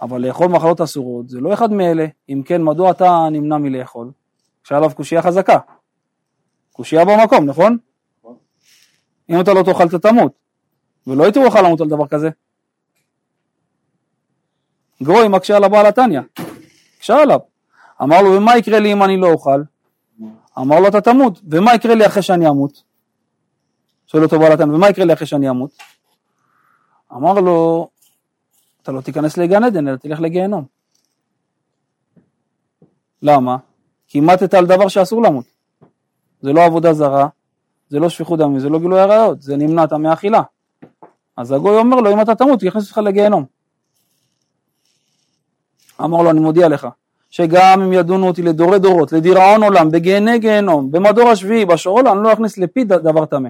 אבל 0.03 0.27
לאכול 0.27 0.47
מחלות 0.47 0.81
אסורות 0.81 1.29
זה 1.29 1.41
לא 1.41 1.55
אחד 1.55 1.73
מאלה, 1.73 2.07
אם 2.29 2.43
כן 2.47 2.63
מדוע 2.63 2.91
אתה 2.91 3.29
נמנע 3.31 3.59
מלאכול? 3.59 4.11
כשעליו 4.65 4.91
קושייה 4.95 5.23
חזקה. 5.23 5.59
קושייה 6.73 7.05
במקום, 7.05 7.45
נכון? 7.45 7.79
אם 9.31 9.41
אתה 9.41 9.53
לא 9.53 9.63
תאכל 9.63 9.87
אתה 9.87 9.99
תמות, 9.99 10.33
ולא 11.07 11.29
יתירו 11.29 11.47
לך 11.47 11.55
למות 11.65 11.81
על 11.81 11.89
דבר 11.89 12.07
כזה. 12.07 12.31
גרוי 15.03 15.29
מקשה 15.29 15.57
על 15.57 15.65
הבעל 15.65 15.87
התניא, 15.87 16.21
הקשה 16.97 17.23
עליו. 17.23 17.39
אמר 18.03 18.23
לו, 18.23 18.31
ומה 18.31 18.57
יקרה 18.57 18.79
לי 18.79 18.93
אם 18.93 19.03
אני 19.03 19.17
לא 19.17 19.27
אוכל? 19.33 19.63
אמר 20.59 20.81
לו, 20.81 20.89
אתה 20.89 21.01
תמות, 21.01 21.41
ומה 21.51 21.75
יקרה 21.75 21.95
לי 21.95 22.07
אחרי 22.07 22.23
שאני 22.23 22.49
אמות? 22.49 22.94
שואל 24.15 24.25
אותו 24.25 24.39
בעל 24.39 24.53
התניא, 24.53 24.75
ומה 24.75 24.89
יקרה 24.89 25.05
לי 25.05 25.13
אחרי 25.13 25.27
שאני 25.27 25.51
אמות? 25.51 25.71
אמר 27.13 27.33
לו, 27.33 27.89
אתה 28.83 28.93
לא 28.93 29.01
תיכנס 29.01 29.37
לגן 29.37 29.65
עדן, 29.65 29.89
אלא 29.89 29.97
תלך 29.97 30.21
לגיהנום. 30.21 30.65
למה? 33.23 33.57
כי 34.09 34.21
מתת 34.21 34.55
על 34.55 34.67
דבר 34.67 34.89
שאסור 34.89 35.23
למות. 35.23 35.45
זה 36.41 36.53
לא 36.53 36.65
עבודה 36.65 36.93
זרה, 36.93 37.29
זה 37.89 37.99
לא 37.99 38.09
שפיכות 38.09 38.39
דמים, 38.39 38.59
זה 38.61 38.69
לא 38.69 38.79
גילוי 38.79 39.01
עריות, 39.01 39.43
זה 39.43 39.57
נמנעת 39.57 39.93
מאכילה. 39.93 40.43
אז 41.37 41.53
הגוי 41.53 41.77
אומר 41.77 42.01
לו, 42.01 42.13
אם 42.13 42.21
אתה 42.21 42.35
תמות, 42.35 42.63
יכניס 42.63 42.89
אותך 42.89 42.99
לגיהנום. 42.99 43.45
אמר 46.01 46.23
לו, 46.23 46.31
אני 46.31 46.41
מודיע 46.41 46.69
לך, 46.69 46.89
שגם 47.31 47.83
אם 47.83 47.93
ידונו 47.93 48.29
אותי 48.29 48.43
לדורי 48.43 48.79
דורות, 48.79 49.13
לדיראון 49.13 49.63
עולם, 49.63 49.91
בגיהני 49.91 50.39
גיהנום, 50.39 50.91
במדור 50.91 51.29
השביעי, 51.29 51.65
בשור 51.65 51.99
עולם, 51.99 52.17
אני 52.17 52.25
לא 52.25 52.33
אכניס 52.33 52.59
לפי 52.59 52.85
דבר 52.85 53.27
טמא. 53.27 53.49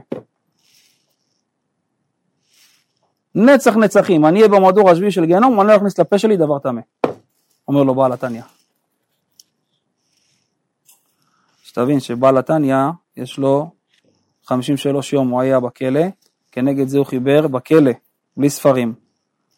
נצח 3.35 3.77
נצחים, 3.77 4.27
אני 4.27 4.39
אהיה 4.39 4.49
במדור 4.49 4.91
השביעי 4.91 5.11
של 5.11 5.25
גיהנום, 5.25 5.61
אני 5.61 5.69
לא 5.69 5.77
אכניס 5.77 5.99
לפה 5.99 6.19
שלי 6.19 6.37
דבר 6.37 6.59
טמא. 6.59 6.81
אומר 7.69 7.83
לו 7.83 7.95
בעל 7.95 8.13
התניא. 8.13 8.43
שתבין 11.63 12.01
שבעל 12.01 12.39
התניא, 12.39 12.77
יש 13.17 13.39
לו 13.39 13.71
53 14.45 15.13
יום 15.13 15.29
הוא 15.29 15.41
היה 15.41 15.61
בכלא, 15.61 16.01
כנגד 16.53 16.89
זה 16.89 16.99
הוא 16.99 17.07
חיבר 17.07 17.47
בכלא, 17.47 17.91
בלי 18.37 18.51
ספרים. 18.51 18.95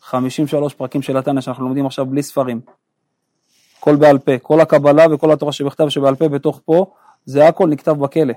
53 0.01 0.75
פרקים 0.75 1.03
של 1.03 1.17
התניא 1.17 1.41
שאנחנו 1.41 1.65
לומדים 1.65 1.87
עכשיו 1.87 2.07
בלי 2.07 2.23
ספרים. 2.23 2.61
הכל 3.79 3.97
בעל 3.97 4.19
פה, 4.19 4.39
כל 4.39 4.61
הקבלה 4.61 5.05
וכל 5.11 5.33
התורה 5.33 5.53
שבכתב 5.53 5.89
שבעל 5.89 6.15
פה 6.15 6.29
בתוך 6.29 6.61
פה, 6.65 6.87
זה 7.25 7.49
הכל 7.49 7.69
נכתב 7.69 7.93
בכלא. 7.93 8.35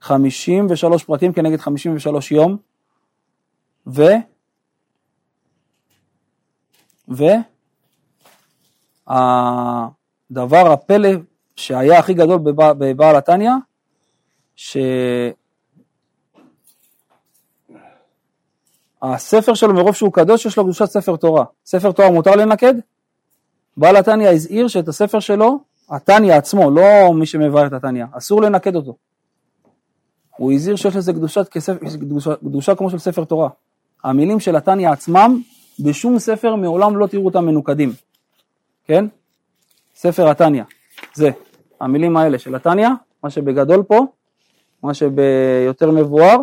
53 0.00 1.04
פרקים 1.04 1.32
כנגד 1.32 1.60
53 1.60 2.32
יום, 2.32 2.56
ו... 3.86 4.02
והדבר 7.08 7.32
הפלא 10.72 11.08
שהיה 11.56 11.98
הכי 11.98 12.14
גדול 12.14 12.38
בבע- 12.38 12.72
בבעל 12.72 13.16
התניא, 13.16 13.50
שהספר 19.02 19.54
שלו 19.54 19.74
מרוב 19.74 19.94
שהוא 19.94 20.12
קדוש 20.12 20.46
יש 20.46 20.56
לו 20.58 20.64
קדושת 20.64 20.84
ספר 20.84 21.16
תורה. 21.16 21.44
ספר 21.66 21.92
תורה 21.92 22.10
מותר 22.10 22.36
לנקד? 22.36 22.74
בעל 23.76 23.96
התניא 23.96 24.28
הזהיר 24.28 24.68
שאת 24.68 24.88
הספר 24.88 25.20
שלו, 25.20 25.58
התניא 25.90 26.34
עצמו, 26.34 26.70
לא 26.70 27.14
מי 27.14 27.26
שמבאר 27.26 27.66
את 27.66 27.72
התניא, 27.72 28.04
אסור 28.12 28.42
לנקד 28.42 28.76
אותו. 28.76 28.96
הוא 30.36 30.52
הזהיר 30.52 30.76
שיש 30.76 30.96
לזה 30.96 31.12
קדושה, 31.12 31.40
קדושה 32.40 32.74
כמו 32.74 32.90
של 32.90 32.98
ספר 32.98 33.24
תורה. 33.24 33.48
המילים 34.04 34.40
של 34.40 34.56
התניא 34.56 34.90
עצמם, 34.90 35.42
בשום 35.80 36.18
ספר 36.18 36.54
מעולם 36.54 36.96
לא 36.96 37.06
תראו 37.06 37.24
אותם 37.24 37.46
מנוקדים, 37.46 37.92
כן? 38.84 39.06
ספר 39.94 40.28
התניא, 40.28 40.62
זה, 41.14 41.30
המילים 41.80 42.16
האלה 42.16 42.38
של 42.38 42.54
התניא, 42.54 42.88
מה 43.22 43.30
שבגדול 43.30 43.82
פה, 43.82 44.06
מה 44.82 44.94
שביותר 44.94 45.90
מבואר, 45.90 46.36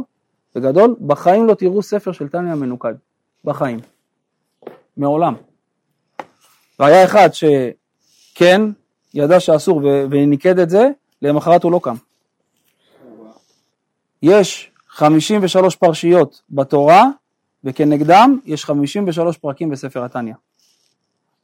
בגדול, 0.56 0.96
בחיים 1.08 1.48
לא 1.48 1.54
תראו 1.54 1.84
ספר 1.84 2.12
של 2.12 2.28
תניא 2.28 2.54
מנוקד, 2.54 2.94
בחיים, 3.44 3.80
מעולם. 4.98 5.34
והיה 6.80 7.04
אחד 7.04 7.30
שכן, 7.34 8.62
ידע 9.14 9.40
שאסור 9.40 9.78
ו- 9.78 10.06
וניקד 10.10 10.60
את 10.60 10.70
זה, 10.70 10.90
למחרת 11.22 11.64
הוא 11.64 11.72
לא 11.72 11.80
קם. 11.84 11.96
יש 14.24 14.72
53 14.88 15.76
פרשיות 15.76 16.42
בתורה, 16.50 17.04
וכנגדם 17.64 18.40
יש 18.46 18.66
53 18.66 19.38
פרקים 19.38 19.70
בספר 19.70 20.04
התניא. 20.04 20.34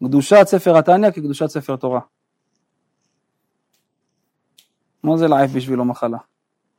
קדושת 0.04 0.44
ספר 0.46 0.78
התניא 0.78 1.12
כקדושת 1.12 1.48
ספר 1.48 1.76
תורה. 1.76 2.00
מה 5.04 5.18
זה 5.18 5.28
לעייף 5.28 5.52
בשבילו 5.52 5.86
מחלה? 5.86 6.18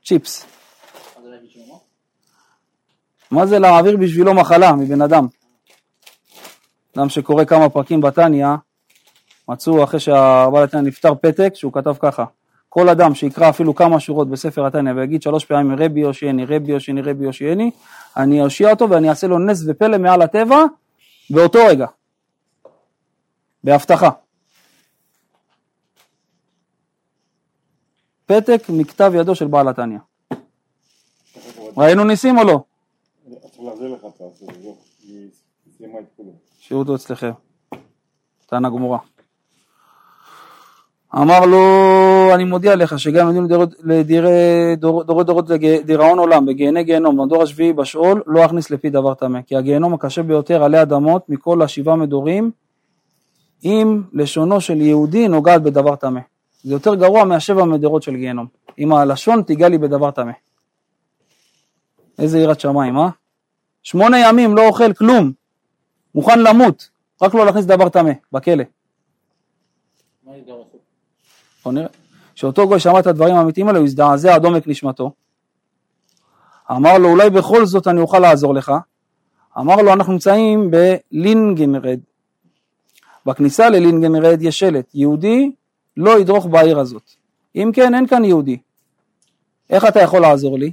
צ'יפס. 0.05 0.47
מה 3.31 3.47
זה 3.47 3.59
להעביר 3.59 3.97
בשבילו 3.97 4.35
מחלה 4.35 4.73
מבן 4.73 5.03
אדם? 5.03 5.27
אדם 6.97 7.09
שקורא 7.09 7.45
כמה 7.45 7.69
פרקים 7.69 8.01
בתניא, 8.01 8.47
מצאו 9.49 9.85
אחרי 9.85 10.01
שהבעל 10.01 10.65
התניא 10.65 10.83
נפטר 10.83 11.15
פתק 11.15 11.53
שהוא 11.55 11.73
כתב 11.73 11.95
ככה, 12.01 12.25
כל 12.73 12.89
אדם 12.89 13.15
שיקרא 13.15 13.51
אפילו 13.51 13.75
כמה 13.75 14.01
שורות 14.01 14.29
בספר 14.29 14.67
התניא 14.67 14.93
ויגיד 14.93 15.23
שלוש 15.23 15.45
פעמים 15.45 15.77
רבי 15.79 16.01
יושיעני, 16.01 16.45
רבי 16.45 16.73
יושיעני, 16.73 17.03
רבי 17.03 17.25
יושיעני, 17.25 17.71
אני 18.17 18.43
אושיע 18.43 18.71
אותו 18.71 18.91
ואני 18.91 19.11
אעשה 19.11 19.27
לו 19.27 19.39
נס 19.39 19.65
ופלא 19.67 19.99
מעל 19.99 20.23
הטבע 20.23 20.65
באותו 21.31 21.59
רגע, 21.69 21.87
בהבטחה. 23.65 24.11
פתק 28.27 28.63
מכתב 28.69 29.13
ידו 29.15 29.35
של 29.35 29.47
בעל 29.47 29.69
התניא. 29.69 29.99
ראינו 31.77 32.05
ניסים 32.05 32.39
או 32.39 32.45
לא? 32.45 32.65
צריך 33.41 33.61
להחזיר 33.61 33.95
לך 33.95 34.05
את 34.05 34.37
זה, 34.37 34.47
זהו, 34.63 34.79
היא 35.03 35.31
סיימה 35.77 35.99
את 35.99 36.05
כולו. 36.17 36.33
שיעור 36.61 36.83
אותו 36.83 36.95
אצלכם. 36.95 37.31
תנא 38.47 38.69
גמורה. 38.69 38.99
אמר 41.15 41.47
לו, 41.47 41.61
אני 42.35 42.45
מודיע 42.45 42.77
לך 42.77 42.99
שגם 42.99 43.47
לדירי 43.85 44.31
דור- 44.77 45.03
דורות 45.03 45.51
לדיראון 45.51 46.19
עולם 46.19 46.47
בגיהני 46.47 46.85
גיהנום 46.85 47.27
בדור 47.27 47.43
השביעי 47.43 47.73
בשאול 47.73 48.23
לא 48.27 48.45
אכניס 48.45 48.71
לפי 48.71 48.91
דבר 48.91 49.15
טמא 49.15 49.41
כי 49.47 49.57
הגיהנום 49.57 49.95
הקשה 49.95 50.23
ביותר 50.23 50.65
עלי 50.65 50.83
אדמות 50.83 51.29
מכל 51.29 51.63
השבעה 51.63 51.97
מדורים 51.97 52.51
אם 53.65 54.03
לשונו 54.13 54.61
של 54.61 54.81
יהודי 54.81 55.29
נוגעת 55.29 55.63
בדבר 55.63 55.97
טמא 55.97 56.21
זה 56.65 56.73
יותר 56.75 56.95
גרוע 56.95 57.25
מהשבע 57.25 57.65
מדורות 57.65 58.03
של 58.03 58.17
גיהנום 58.17 58.47
אם 58.79 58.93
הלשון 58.93 59.43
תיגע 59.43 59.69
לי 59.69 59.79
בדבר 59.79 60.11
טמא 60.11 60.33
איזה 62.19 62.39
יראת 62.39 62.61
שמיים 62.61 62.99
אה? 62.99 63.09
שמונה 63.83 64.19
ימים 64.29 64.57
לא 64.57 64.67
אוכל 64.69 64.93
כלום 64.93 65.33
מוכן 66.15 66.39
למות 66.43 66.89
רק 67.23 67.35
לא 67.35 67.47
להכניס 67.47 67.65
דבר 67.65 67.89
טמא 67.89 68.11
בכלא? 68.33 68.65
בוא 71.65 71.73
נראה. 71.73 71.87
כשאותו 72.35 72.69
גוי 72.69 72.81
שמע 72.81 73.01
את 73.01 73.07
הדברים 73.07 73.35
האמיתיים 73.35 73.69
האלה, 73.69 73.79
הוא 73.79 73.87
הזדעזע 73.87 74.35
עד 74.35 74.45
עומק 74.45 74.67
נשמתו. 74.69 75.13
אמר 76.71 76.99
לו, 76.99 77.09
אולי 77.09 77.31
בכל 77.31 77.67
זאת 77.67 77.87
אני 77.89 78.01
אוכל 78.01 78.19
לעזור 78.19 78.55
לך. 78.55 78.73
אמר 79.59 79.77
לו, 79.77 79.93
אנחנו 79.93 80.13
נמצאים 80.13 80.71
בלינגנרד. 80.71 81.99
בכניסה 83.27 83.69
ללינגנרד 83.71 84.43
יש 84.43 84.59
שלט, 84.59 84.95
יהודי 84.95 85.53
לא 85.97 86.21
ידרוך 86.21 86.47
בעיר 86.47 86.79
הזאת. 86.79 87.03
אם 87.57 87.71
כן, 87.75 87.95
אין 87.95 88.07
כאן 88.07 88.25
יהודי. 88.25 88.59
איך 89.71 89.85
אתה 89.87 90.01
יכול 90.01 90.21
לעזור 90.21 90.59
לי? 90.59 90.73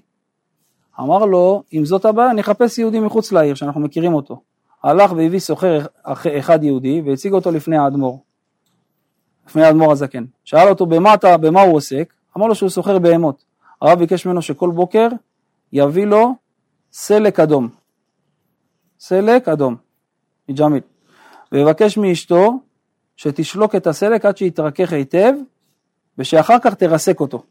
אמר 0.99 1.25
לו, 1.25 1.63
אם 1.73 1.85
זאת 1.85 2.05
הבעיה, 2.05 2.33
נחפש 2.33 2.77
יהודי 2.77 2.99
מחוץ 2.99 3.31
לעיר, 3.31 3.55
שאנחנו 3.55 3.81
מכירים 3.81 4.13
אותו. 4.13 4.41
הלך 4.83 5.11
והביא 5.11 5.39
סוחר 5.39 5.85
אח- 6.03 6.27
אחד 6.27 6.63
יהודי 6.63 7.01
והציג 7.05 7.33
אותו 7.33 7.51
לפני 7.51 7.77
האדמו"ר. 7.77 8.19
לפני 9.47 9.63
האדמו"ר 9.63 9.91
הזקן. 9.91 10.25
שאל 10.43 10.69
אותו 10.69 10.85
במה, 10.85 11.13
אתה, 11.13 11.37
במה 11.37 11.61
הוא 11.61 11.75
עוסק? 11.75 12.13
אמר 12.37 12.47
לו 12.47 12.55
שהוא 12.55 12.69
סוחר 12.69 12.99
בהמות. 12.99 13.43
הרב 13.81 13.99
ביקש 13.99 14.25
ממנו 14.25 14.41
שכל 14.41 14.69
בוקר 14.69 15.07
יביא 15.73 16.05
לו 16.05 16.35
סלק 16.91 17.39
אדום. 17.39 17.69
סלק 18.99 19.47
אדום, 19.47 19.75
מג'מיל. 20.49 20.81
ויבקש 21.51 21.97
מאשתו 21.97 22.59
שתשלוק 23.15 23.75
את 23.75 23.87
הסלק 23.87 24.25
עד 24.25 24.37
שיתרכך 24.37 24.93
היטב 24.93 25.33
ושאחר 26.17 26.59
כך 26.59 26.73
תרסק 26.73 27.19
אותו. 27.19 27.43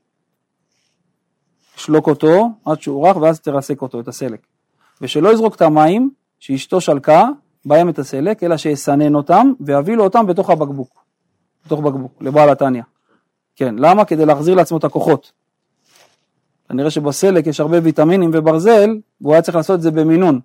תשלוק 1.75 2.07
אותו 2.07 2.51
עד 2.65 2.83
שהוא 2.83 3.09
רך 3.09 3.17
ואז 3.17 3.41
תרסק 3.41 3.83
אותו, 3.83 4.01
את 4.01 4.09
הסלק. 4.09 4.41
ושלא 5.01 5.33
יזרוק 5.33 5.55
את 5.57 5.63
המים 5.63 6.11
שאשתו 6.39 6.81
שלקה 6.81 7.29
בהם 7.65 7.89
את 7.89 7.99
הסלק, 7.99 8.43
אלא 8.43 8.57
שיסנן 8.57 9.15
אותם 9.15 9.53
ויביא 9.61 9.97
לו 9.97 10.05
אותם 10.05 10.27
בתוך 10.27 10.51
הבקבוק. 10.51 11.06
בתוך 11.67 11.81
בקבוק, 11.81 12.13
לבעל 12.21 12.51
התניא. 12.51 12.83
כן, 13.57 13.75
למה? 13.79 14.05
כדי 14.05 14.27
להחזיר 14.27 14.55
לעצמו 14.55 14.79
את 14.79 14.85
הכוחות. 14.85 15.33
כנראה 16.69 16.91
שבסלק 16.91 17.47
יש 17.47 17.61
הרבה 17.61 17.77
ויטמינים 17.83 18.31
וברזל, 18.33 18.91
והוא 19.21 19.33
היה 19.33 19.43
צריך 19.43 19.57
לעשות 19.57 19.77
את 19.77 19.83
זה 19.83 19.91
במינון. 19.91 20.41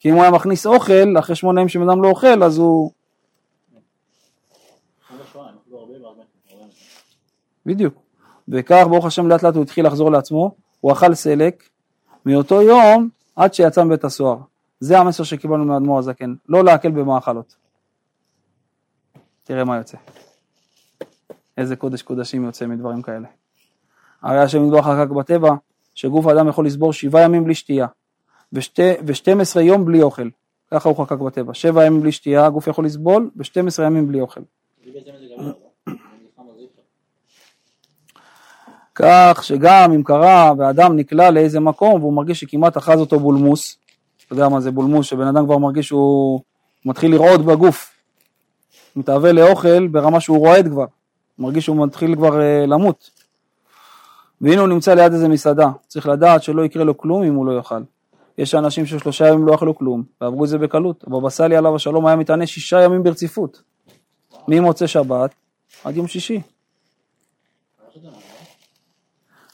כי 0.00 0.10
אם 0.10 0.14
הוא 0.14 0.22
היה 0.22 0.30
מכניס 0.30 0.66
אוכל, 0.66 1.18
אחרי 1.18 1.36
שמונה 1.36 1.60
ימים 1.60 1.68
שבן 1.68 1.88
אדם 1.90 2.02
לא 2.02 2.08
אוכל, 2.08 2.42
אז 2.42 2.58
הוא... 2.58 2.90
בדיוק. 7.66 7.94
וכך, 8.48 8.84
ברוך 8.88 9.06
השם, 9.06 9.28
לאט 9.28 9.42
לאט 9.42 9.54
הוא 9.54 9.62
התחיל 9.62 9.86
לחזור 9.86 10.10
לעצמו, 10.10 10.54
הוא 10.80 10.92
אכל 10.92 11.14
סלק, 11.14 11.68
מאותו 12.26 12.62
יום 12.62 13.08
עד 13.36 13.54
שיצא 13.54 13.84
מבית 13.84 14.04
הסוהר. 14.04 14.36
זה 14.80 14.98
המסר 14.98 15.24
שקיבלנו 15.24 15.64
מאדמו"ר 15.64 15.98
הזקן, 15.98 16.34
לא 16.48 16.64
להקל 16.64 16.90
במאכלות. 16.90 17.56
תראה 19.44 19.64
מה 19.64 19.76
יוצא. 19.76 19.96
איזה 21.60 21.76
קודש 21.76 22.02
קודשים 22.02 22.44
יוצא 22.44 22.66
מדברים 22.66 23.02
כאלה. 23.02 23.28
הרי 24.22 24.40
השם 24.40 24.66
ידבח 24.66 24.86
חקק 24.86 25.10
בטבע, 25.10 25.50
שגוף 25.94 26.26
האדם 26.26 26.48
יכול 26.48 26.66
לסבור 26.66 26.92
שבעה 26.92 27.22
ימים 27.22 27.44
בלי 27.44 27.54
שתייה, 27.54 27.86
ו-12 28.52 29.60
יום 29.60 29.84
בלי 29.84 30.02
אוכל. 30.02 30.28
ככה 30.70 30.88
הוא 30.88 31.04
חקק 31.04 31.18
בטבע. 31.18 31.54
שבע 31.54 31.86
ימים 31.86 32.00
בלי 32.00 32.12
שתייה, 32.12 32.46
הגוף 32.46 32.66
יכול 32.66 32.84
לסבול, 32.84 33.30
ו-12 33.36 33.82
ימים 33.82 34.08
בלי 34.08 34.20
אוכל. 34.20 34.40
כך 38.94 39.40
שגם 39.42 39.92
אם 39.92 40.02
קרה 40.02 40.52
ואדם 40.58 40.96
נקלע 40.96 41.30
לאיזה 41.30 41.60
מקום 41.60 42.00
והוא 42.00 42.12
מרגיש 42.12 42.40
שכמעט 42.40 42.76
אחז 42.76 43.00
אותו 43.00 43.20
בולמוס, 43.20 43.78
אתה 44.26 44.34
יודע 44.34 44.48
מה 44.48 44.60
זה 44.60 44.70
בולמוס, 44.70 45.06
שבן 45.06 45.26
אדם 45.26 45.44
כבר 45.44 45.58
מרגיש 45.58 45.88
שהוא 45.88 46.40
מתחיל 46.84 47.12
לרעוד 47.12 47.46
בגוף, 47.46 47.96
מתאווה 48.96 49.32
לאוכל 49.32 49.86
ברמה 49.86 50.20
שהוא 50.20 50.38
רועד 50.38 50.68
כבר, 50.68 50.84
מרגיש 51.40 51.64
שהוא 51.64 51.86
מתחיל 51.86 52.14
כבר 52.16 52.40
אה, 52.40 52.66
למות. 52.66 53.10
והנה 54.40 54.60
הוא 54.60 54.68
נמצא 54.68 54.94
ליד 54.94 55.12
איזה 55.12 55.28
מסעדה, 55.28 55.68
צריך 55.86 56.06
לדעת 56.06 56.42
שלא 56.42 56.64
יקרה 56.64 56.84
לו 56.84 56.98
כלום 56.98 57.22
אם 57.22 57.34
הוא 57.34 57.46
לא 57.46 57.52
יאכל. 57.52 57.82
יש 58.38 58.54
אנשים 58.54 58.86
ששלושה 58.86 59.28
ימים 59.28 59.46
לא 59.46 59.54
אכלו 59.54 59.78
כלום, 59.78 60.02
ועברו 60.20 60.44
את 60.44 60.48
זה 60.48 60.58
בקלות. 60.58 61.04
הבבא 61.06 61.30
סאלי 61.30 61.56
עליו 61.56 61.76
השלום 61.76 62.06
היה 62.06 62.16
מתענה 62.16 62.46
שישה 62.46 62.82
ימים 62.82 63.02
ברציפות. 63.02 63.62
ממוצאי 64.48 64.88
שבת 64.88 65.34
עד 65.84 65.96
יום 65.96 66.06
שישי. 66.06 66.40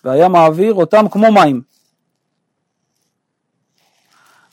והיה 0.05 0.29
מעביר 0.29 0.75
אותם 0.75 1.09
כמו 1.11 1.33
מים. 1.33 1.63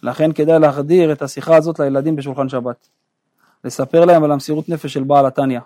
לכן 0.04 0.34
כדאי 0.34 0.60
להחדיר 0.60 1.12
את 1.12 1.22
השיחה 1.22 1.56
הזאת 1.56 1.80
לילדים 1.80 2.16
בשולחן 2.16 2.50
שבת. 2.50 2.88
לספר 3.64 4.06
להם 4.06 4.24
על 4.24 4.32
המסירות 4.32 4.70
נפש 4.70 4.94
של 4.94 5.04
בעל 5.04 5.26
התניא. 5.26 5.60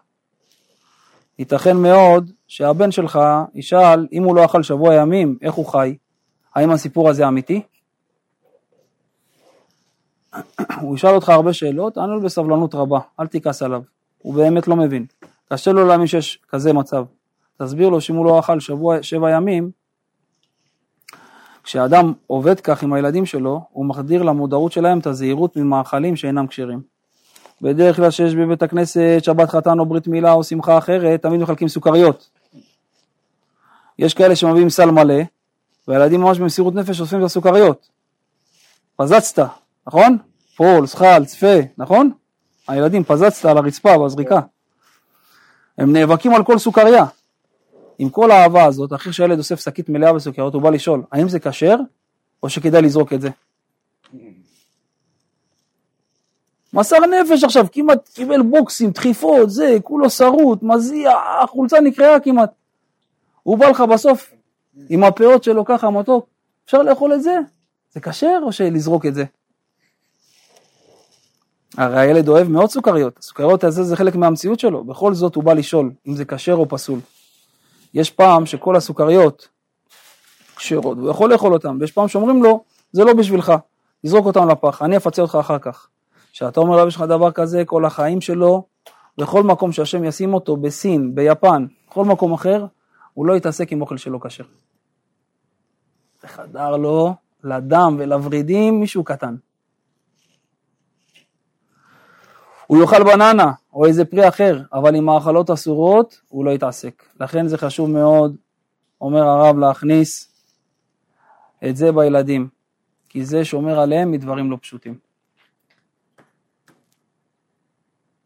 ייתכן 1.39 1.77
מאוד 1.77 2.31
שהבן 2.47 2.91
שלך 2.91 3.19
ישאל 3.53 4.07
אם 4.11 4.23
הוא 4.23 4.35
לא 4.35 4.45
אכל 4.45 4.63
שבוע 4.63 4.95
ימים, 4.95 5.37
איך 5.41 5.53
הוא 5.53 5.65
חי? 5.65 5.97
האם 6.55 6.71
הסיפור 6.71 7.09
הזה 7.09 7.27
אמיתי? 7.27 7.61
הוא 10.81 10.95
ישאל 10.95 11.15
אותך 11.15 11.29
הרבה 11.29 11.53
שאלות, 11.53 11.93
תענה 11.93 12.07
לו 12.07 12.21
בסבלנות 12.21 12.75
רבה, 12.75 12.99
אל 13.19 13.27
תכעס 13.27 13.61
עליו, 13.61 13.81
הוא 14.17 14.33
באמת 14.33 14.67
לא 14.67 14.75
מבין. 14.75 15.05
קשה 15.49 15.71
לו 15.71 15.87
להאמין 15.87 16.07
שיש 16.07 16.39
כזה 16.49 16.73
מצב. 16.73 17.05
תסביר 17.57 17.89
לו 17.89 18.01
שאם 18.01 18.15
הוא 18.15 18.25
לא 18.25 18.39
אכל 18.39 18.59
שבוע, 18.59 19.03
שבע 19.03 19.31
ימים, 19.31 19.71
כשאדם 21.63 22.13
עובד 22.27 22.59
כך 22.59 22.83
עם 22.83 22.93
הילדים 22.93 23.25
שלו, 23.25 23.61
הוא 23.69 23.85
מחדיר 23.85 24.23
למודעות 24.23 24.71
שלהם 24.71 24.99
את 24.99 25.07
הזהירות 25.07 25.57
ממאכלים 25.57 26.15
שאינם 26.15 26.47
כשרים. 26.47 26.96
בדרך 27.61 27.95
כלל 27.95 28.11
שיש 28.11 28.35
בבית 28.35 28.63
הכנסת 28.63 29.19
שבת 29.21 29.49
חתן 29.49 29.79
או 29.79 29.85
ברית 29.85 30.07
מילה 30.07 30.33
או 30.33 30.43
שמחה 30.43 30.77
אחרת, 30.77 31.21
תמיד 31.21 31.41
מחלקים 31.41 31.67
סוכריות. 31.67 32.29
יש 33.99 34.13
כאלה 34.13 34.35
שמביאים 34.35 34.69
סל 34.69 34.91
מלא, 34.91 35.23
והילדים 35.87 36.21
ממש 36.21 36.39
במסירות 36.39 36.75
נפש 36.75 37.01
אוספים 37.01 37.19
את 37.19 37.25
הסוכריות. 37.25 37.89
פזצת, 38.95 39.43
נכון? 39.87 40.17
פול, 40.55 40.87
זחל, 40.87 41.25
צפה, 41.25 41.55
נכון? 41.77 42.11
הילדים 42.67 43.03
פזצת 43.03 43.45
על 43.45 43.57
הרצפה 43.57 43.97
בזריקה. 43.97 44.39
הם 45.77 45.93
נאבקים 45.93 46.33
על 46.33 46.43
כל 46.43 46.57
סוכריה. 46.57 47.05
עם 47.99 48.09
כל 48.09 48.31
האהבה 48.31 48.65
הזאת, 48.65 48.93
אחרי 48.93 49.13
שהילד 49.13 49.37
אוסף 49.37 49.59
שקית 49.59 49.89
מלאה 49.89 50.13
בסוכריות, 50.13 50.53
הוא 50.53 50.61
בא 50.61 50.69
לשאול, 50.69 51.03
האם 51.11 51.29
זה 51.29 51.39
כשר, 51.39 51.75
או 52.43 52.49
שכדאי 52.49 52.81
לזרוק 52.81 53.13
את 53.13 53.21
זה? 53.21 53.29
מסר 56.73 56.97
נפש 56.99 57.43
עכשיו, 57.43 57.65
כמעט 57.71 58.09
קיבל 58.13 58.41
בוקסים, 58.41 58.91
דחיפות, 58.91 59.49
זה, 59.49 59.77
כולו 59.83 60.09
שרוט, 60.09 60.63
מזיע, 60.63 61.11
החולצה 61.43 61.81
נקרעה 61.81 62.19
כמעט. 62.19 62.51
הוא 63.43 63.57
בא 63.57 63.67
לך 63.67 63.81
בסוף 63.81 64.33
עם 64.89 65.03
הפאות 65.03 65.43
שלו 65.43 65.65
ככה 65.65 65.89
מתוק, 65.89 66.27
אפשר 66.65 66.81
לאכול 66.81 67.13
את 67.13 67.23
זה? 67.23 67.37
זה 67.91 67.99
כשר 67.99 68.39
או 68.43 68.51
שלזרוק 68.51 69.05
את 69.05 69.15
זה? 69.15 69.23
הרי 71.77 71.99
הילד 71.99 72.27
אוהב 72.27 72.47
מאוד 72.47 72.69
סוכריות, 72.69 73.17
הסוכריות 73.17 73.63
הזה 73.63 73.83
זה 73.83 73.95
חלק 73.95 74.15
מהמציאות 74.15 74.59
שלו, 74.59 74.83
בכל 74.83 75.13
זאת 75.13 75.35
הוא 75.35 75.43
בא 75.43 75.53
לשאול 75.53 75.91
אם 76.07 76.15
זה 76.15 76.25
כשר 76.25 76.53
או 76.53 76.69
פסול. 76.69 76.99
יש 77.93 78.11
פעם 78.11 78.45
שכל 78.45 78.75
הסוכריות 78.75 79.47
כשרות, 80.55 80.97
הוא 80.97 81.09
יכול 81.09 81.31
לאכול 81.31 81.53
אותן, 81.53 81.77
ויש 81.79 81.91
פעם 81.91 82.07
שאומרים 82.07 82.43
לו, 82.43 82.63
זה 82.91 83.03
לא 83.03 83.13
בשבילך, 83.13 83.53
תזרוק 84.05 84.25
אותן 84.25 84.47
לפח, 84.47 84.81
אני 84.81 84.97
אפצה 84.97 85.21
אותך 85.21 85.37
אחר 85.39 85.59
כך. 85.59 85.87
כשאתה 86.37 86.59
אומר 86.59 86.77
לו, 86.77 86.87
יש 86.87 86.95
לך 86.95 87.01
דבר 87.01 87.31
כזה, 87.31 87.65
כל 87.65 87.85
החיים 87.85 88.21
שלו, 88.21 88.67
בכל 89.17 89.43
מקום 89.43 89.71
שהשם 89.71 90.03
ישים 90.03 90.33
אותו, 90.33 90.57
בסין, 90.57 91.15
ביפן, 91.15 91.65
בכל 91.89 92.05
מקום 92.05 92.33
אחר, 92.33 92.65
הוא 93.13 93.25
לא 93.25 93.37
יתעסק 93.37 93.71
עם 93.71 93.81
אוכל 93.81 93.97
שלא 93.97 94.19
כשר. 94.23 94.43
זה 96.21 96.27
חדר 96.27 96.77
לו 96.77 97.15
לדם 97.43 97.95
ולוורידים 97.99 98.79
מישהו 98.79 99.03
קטן. 99.03 99.35
הוא 102.67 102.81
יאכל 102.81 103.03
בננה 103.03 103.51
או 103.73 103.85
איזה 103.85 104.05
פרי 104.05 104.27
אחר, 104.27 104.61
אבל 104.73 104.95
עם 104.95 105.05
מאכלות 105.05 105.49
אסורות 105.49 106.21
הוא 106.27 106.45
לא 106.45 106.51
יתעסק. 106.51 107.03
לכן 107.19 107.47
זה 107.47 107.57
חשוב 107.57 107.89
מאוד, 107.89 108.35
אומר 109.01 109.23
הרב, 109.23 109.57
להכניס 109.57 110.31
את 111.69 111.75
זה 111.75 111.91
בילדים, 111.91 112.47
כי 113.09 113.25
זה 113.25 113.45
שומר 113.45 113.79
עליהם 113.79 114.11
מדברים 114.11 114.51
לא 114.51 114.57
פשוטים. 114.61 115.06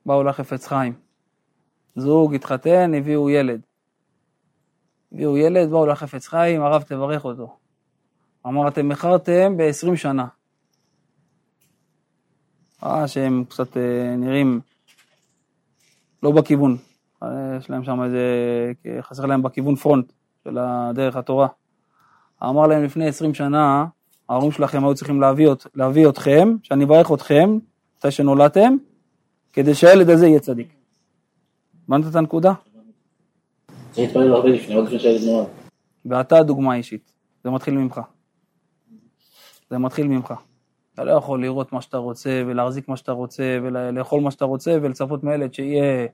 באו 0.06 0.24
לחפץ 0.24 0.68
חיים. 0.68 0.94
זוג 1.96 2.36
התחתן, 2.36 2.94
הביאו 2.94 3.30
ילד. 3.30 3.62
הביאו 5.12 5.38
ילד, 5.38 5.70
באו 5.70 5.86
לחפץ 5.86 6.28
חיים, 6.28 6.62
הרב 6.62 6.82
תברך 6.82 7.26
אותו. 7.26 7.58
אמר, 8.48 8.68
אתם 8.68 8.92
איחרתם 8.92 9.58
ב-20 9.58 9.96
שנה. 9.96 10.28
ראה 12.84 13.08
שהם 13.08 13.44
קצת 13.50 13.78
אה, 13.78 14.16
נראים 14.18 14.62
לא 16.24 16.32
בכיוון. 16.32 16.78
יש 17.58 17.70
להם 17.70 17.84
שם 17.84 18.04
איזה, 18.04 18.22
חסר 19.02 19.26
להם 19.26 19.42
בכיוון 19.42 19.76
פרונט 19.76 20.12
של 20.44 20.58
דרך 20.94 21.16
התורה. 21.16 21.48
אמר 22.44 22.68
להם 22.68 22.84
לפני 22.84 23.08
20 23.08 23.34
שנה, 23.34 23.86
ההורים 24.30 24.52
שלכם 24.52 24.86
היו 24.86 24.96
צריכים 24.96 25.22
להביא, 25.22 25.50
להביא 25.76 26.10
אתכם, 26.10 26.56
שאני 26.64 26.84
אברך 26.84 27.12
אתכם, 27.12 27.58
מתי 27.98 28.12
שנולדתם, 28.12 28.76
כדי 29.54 29.76
שהילד 29.76 30.10
הזה 30.10 30.28
יהיה 30.28 30.40
צדיק. 30.40 30.76
הבנת 31.88 32.06
את 32.12 32.16
הנקודה? 32.16 32.54
צריך 33.92 33.98
להתפלל 33.98 34.34
הרבה 34.34 34.50
לפני, 34.50 34.76
עוד 34.76 34.86
לפני 34.86 35.00
שהילד 35.00 35.22
נולד. 35.24 35.48
ואתה 36.06 36.44
דוגמה 36.44 36.76
אישית, 36.76 37.12
זה 37.44 37.50
מתחיל 37.50 37.74
ממך. 37.74 38.02
זה 39.70 39.78
מתחיל 39.78 40.08
ממך. 40.08 40.34
אתה 40.94 41.04
לא 41.04 41.12
יכול 41.12 41.42
לראות 41.42 41.74
מה 41.74 41.82
שאתה 41.82 41.98
רוצה, 41.98 42.44
ולהחזיק 42.48 42.88
מה 42.88 42.98
שאתה 42.98 43.12
רוצה, 43.12 43.58
ולאכול 43.64 44.22
מה 44.22 44.32
שאתה 44.32 44.46
רוצה, 44.46 44.78
ולצפות 44.82 45.24
מילד 45.24 45.54
שיהיה 45.54 46.08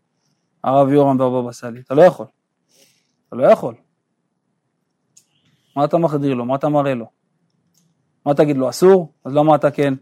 הרב 0.64 0.90
יורם 0.90 1.20
והבבא 1.20 1.52
סאלי. 1.52 1.80
אתה 1.80 1.96
לא 1.96 2.02
יכול. 2.02 2.26
אתה 3.28 3.36
לא 3.36 3.48
יכול. 3.52 3.76
מה 5.76 5.86
אתה 5.86 5.98
מחדיר 5.98 6.34
לו? 6.34 6.46
מה 6.46 6.56
אתה 6.56 6.70
מראה 6.70 6.94
לו? 6.94 7.06
מה 8.26 8.34
תגיד 8.34 8.58
לו, 8.58 8.70
אסור? 8.70 9.14
אז 9.26 9.34
למה 9.34 9.56
אתה 9.56 9.72
כן? 9.72 9.94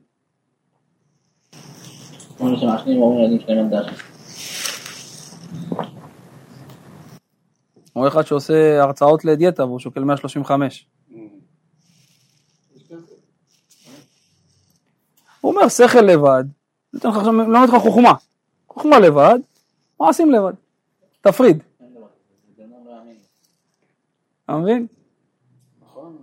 כמו 2.37 2.57
שמעשנים 2.57 3.01
אומרים 3.01 3.19
לילדים 3.19 3.39
שלהם 3.39 3.65
על 3.65 3.69
דעת. 3.69 3.85
או 7.95 8.07
אחד 8.07 8.21
שעושה 8.25 8.83
הרצאות 8.83 9.25
לדיאטה 9.25 9.65
והוא 9.65 9.79
שוקל 9.79 10.03
135. 10.03 10.87
הוא 15.41 15.53
אומר 15.53 15.69
שכל 15.69 16.01
לבד, 16.01 16.43
נותן 16.93 17.09
לך 17.09 17.17
עכשיו, 17.17 17.33
מלמד 17.33 17.69
אותך 17.69 17.83
חוכמה. 17.83 18.13
חוכמה 18.67 18.99
לבד, 18.99 19.39
מעשים 19.99 20.31
לבד. 20.31 20.53
תפריד. 21.21 21.63
אתה 24.45 24.57
מבין? 24.57 24.87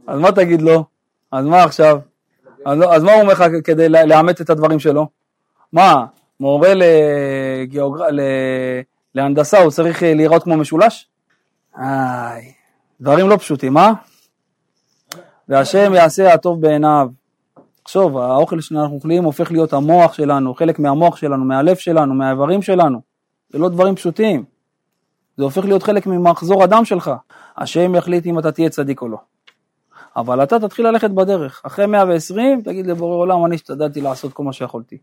אז 0.07 0.19
מה 0.19 0.33
תגיד 0.33 0.63
לו? 0.63 0.85
אז 1.31 1.45
מה 1.45 1.63
עכשיו? 1.63 2.01
אז, 2.65 2.79
לא, 2.79 3.05
מה 3.05 3.13
הוא 3.13 3.23
אומר 3.23 3.33
לך 3.33 3.45
כדי 3.65 3.89
לאמת 3.89 4.41
את 4.41 4.51
הדברים 4.51 4.79
שלו? 4.79 5.22
מה, 5.73 6.05
מורה 6.41 6.73
לגיאוגר... 6.75 8.11
ל... 8.11 8.21
להנדסה 9.15 9.59
הוא 9.59 9.71
צריך 9.71 10.03
להיראות 10.03 10.43
כמו 10.43 10.57
משולש? 10.57 11.09
איי, 11.79 12.53
דברים 13.01 13.29
לא 13.29 13.37
פשוטים, 13.37 13.79
אה? 13.79 13.93
והשם 15.49 15.95
יעשה 15.95 16.35
הטוב 16.35 16.61
בעיניו. 16.61 17.09
תחשוב, 17.83 18.19
האוכל 18.19 18.61
שאנחנו 18.61 18.95
אוכלים 18.95 19.25
הופך 19.25 19.53
להיות 19.53 19.73
המוח 19.73 20.13
שלנו, 20.13 20.55
חלק 20.55 20.79
מהמוח 20.79 21.17
שלנו, 21.17 21.45
מהלב 21.45 21.77
שלנו, 21.77 22.15
מהאיברים 22.15 22.63
שלנו. 22.63 23.01
זה 23.51 23.59
לא 23.59 23.69
דברים 23.69 23.95
פשוטים. 23.95 24.45
זה 25.37 25.45
הופך 25.45 25.65
להיות 25.65 25.83
חלק 25.83 26.07
ממחזור 26.07 26.63
הדם 26.63 26.85
שלך. 26.85 27.11
השם 27.57 27.95
יחליט 27.95 28.27
אם 28.27 28.39
אתה 28.39 28.53
תהיה 28.53 28.71
צדיק 28.71 29.03
או 29.03 29.09
לא. 29.09 29.19
אבל 30.17 30.43
אתה 30.43 30.61
תתחיל 30.61 30.87
ללכת 30.87 31.11
בדרך. 31.11 31.63
אחרי 31.65 31.87
120, 31.87 32.63
תגיד 32.63 32.87
לבורא 32.87 33.17
עולם, 33.17 33.47
אני 33.47 33.55
השתדלתי 33.55 34.01
לעשות 34.01 34.33
כל 34.33 34.43
מה 34.43 34.53
שיכולתי. 34.53 34.99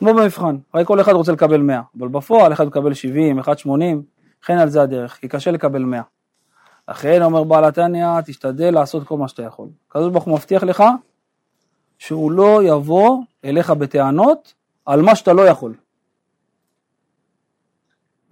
כמו 0.00 0.14
במבחן, 0.14 0.56
הרי 0.74 0.84
כל 0.84 1.00
אחד 1.00 1.12
רוצה 1.12 1.32
לקבל 1.32 1.60
100, 1.60 1.80
אבל 1.98 2.08
בפועל 2.08 2.52
אחד 2.52 2.64
מקבל 2.64 2.94
70, 2.94 3.38
אחד 3.38 3.58
80, 3.58 4.02
לכן 4.42 4.58
על 4.58 4.68
זה 4.68 4.82
הדרך, 4.82 5.20
כי 5.20 5.28
קשה 5.28 5.50
לקבל 5.50 5.82
100. 5.82 6.02
לכן 6.88 7.22
אומר 7.22 7.44
בעל 7.44 7.64
התניא, 7.64 8.20
תשתדל 8.20 8.74
לעשות 8.74 9.06
כל 9.06 9.16
מה 9.16 9.28
שאתה 9.28 9.42
יכול. 9.42 9.68
הקדוש 9.88 10.12
ברוך 10.12 10.24
הוא 10.24 10.34
מבטיח 10.34 10.62
לך 10.62 10.84
שהוא 11.98 12.32
לא 12.32 12.60
יבוא 12.64 13.18
אליך 13.44 13.70
בטענות 13.70 14.54
על 14.86 15.02
מה 15.02 15.14
שאתה 15.14 15.32
לא 15.32 15.42
יכול. 15.42 15.74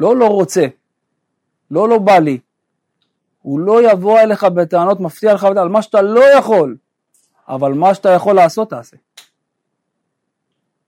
לא 0.01 0.17
לא 0.17 0.27
רוצה, 0.27 0.67
לא 1.71 1.89
לא 1.89 1.99
בא 1.99 2.19
לי, 2.19 2.39
הוא 3.43 3.61
לא 3.61 3.91
יבוא 3.93 4.21
אליך 4.21 4.45
בטענות, 4.45 5.01
מפתיע 5.01 5.35
לך 5.35 5.45
על 5.45 5.69
מה 5.69 5.83
שאתה 5.83 6.03
לא 6.03 6.25
יכול, 6.39 6.77
אבל 7.49 7.73
מה 7.73 7.95
שאתה 7.95 8.11
יכול 8.11 8.35
לעשות 8.35 8.71
תעשה. 8.71 8.97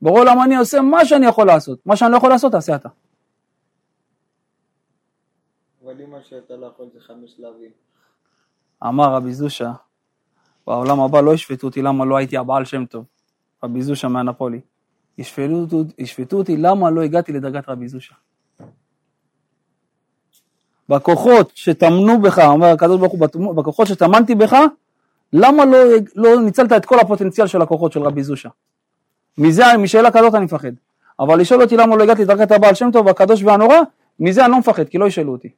ברור 0.02 0.24
למה 0.24 0.44
אני 0.44 0.56
עושה 0.56 0.80
מה 0.80 1.04
שאני 1.04 1.26
יכול 1.26 1.46
לעשות, 1.46 1.86
מה 1.86 1.96
שאני 1.96 2.12
לא 2.12 2.16
יכול 2.16 2.30
לעשות 2.30 2.52
תעשה 2.52 2.74
אתה. 2.74 2.88
אבל 5.84 6.02
אם 6.02 6.10
מה 6.10 6.22
שאתה 6.22 6.56
לא 6.56 6.66
יכול 6.66 6.86
זה 6.94 7.00
חמש 7.00 7.30
שלבים. 7.36 7.70
אמר 8.86 9.14
רבי 9.14 9.32
זושה, 9.32 9.72
בעולם 10.66 11.00
הבא 11.00 11.20
לא 11.20 11.34
ישפטו 11.34 11.66
אותי 11.66 11.82
למה 11.82 12.04
לא 12.04 12.16
הייתי 12.16 12.36
הבעל 12.36 12.64
שם 12.64 12.84
טוב, 12.86 13.04
רבי 13.64 13.82
זושה 13.82 14.08
מהנפולי. 14.08 14.60
ישפטו, 15.18 15.84
ישפטו 15.98 16.36
אותי 16.36 16.56
למה 16.56 16.90
לא 16.90 17.02
הגעתי 17.02 17.32
לדרגת 17.32 17.68
רבי 17.68 17.88
זושה. 17.88 18.14
בכוחות 20.88 21.52
שטמנו 21.54 22.20
בך, 22.22 22.38
אומר 22.38 22.66
הקדוש 22.66 23.00
ברוך 23.00 23.12
הוא, 23.12 23.54
בכוחות 23.54 23.86
שטמנתי 23.86 24.34
בך, 24.34 24.56
למה 25.32 25.64
לא, 25.64 25.78
לא 26.16 26.40
ניצלת 26.40 26.72
את 26.72 26.84
כל 26.86 26.98
הפוטנציאל 26.98 27.46
של 27.46 27.62
הכוחות 27.62 27.92
של 27.92 28.02
רבי 28.02 28.22
זושה? 28.22 28.48
מזה, 29.40 29.64
משאלה 29.78 30.10
כזאת 30.10 30.34
אני 30.34 30.44
מפחד. 30.44 30.72
אבל 31.20 31.40
לשאול 31.40 31.62
אותי 31.62 31.76
למה 31.76 31.96
לא 31.96 32.02
הגעתי 32.02 32.22
לדרגת 32.22 32.52
הבעל 32.52 32.74
שם 32.74 32.90
טוב, 32.92 33.08
הקדוש 33.08 33.42
והנורא, 33.42 33.76
מזה 34.20 34.44
אני 34.44 34.52
לא 34.52 34.58
מפחד, 34.58 34.88
כי 34.88 34.98
לא 34.98 35.06
ישאלו 35.06 35.32
אותי. 35.32 35.48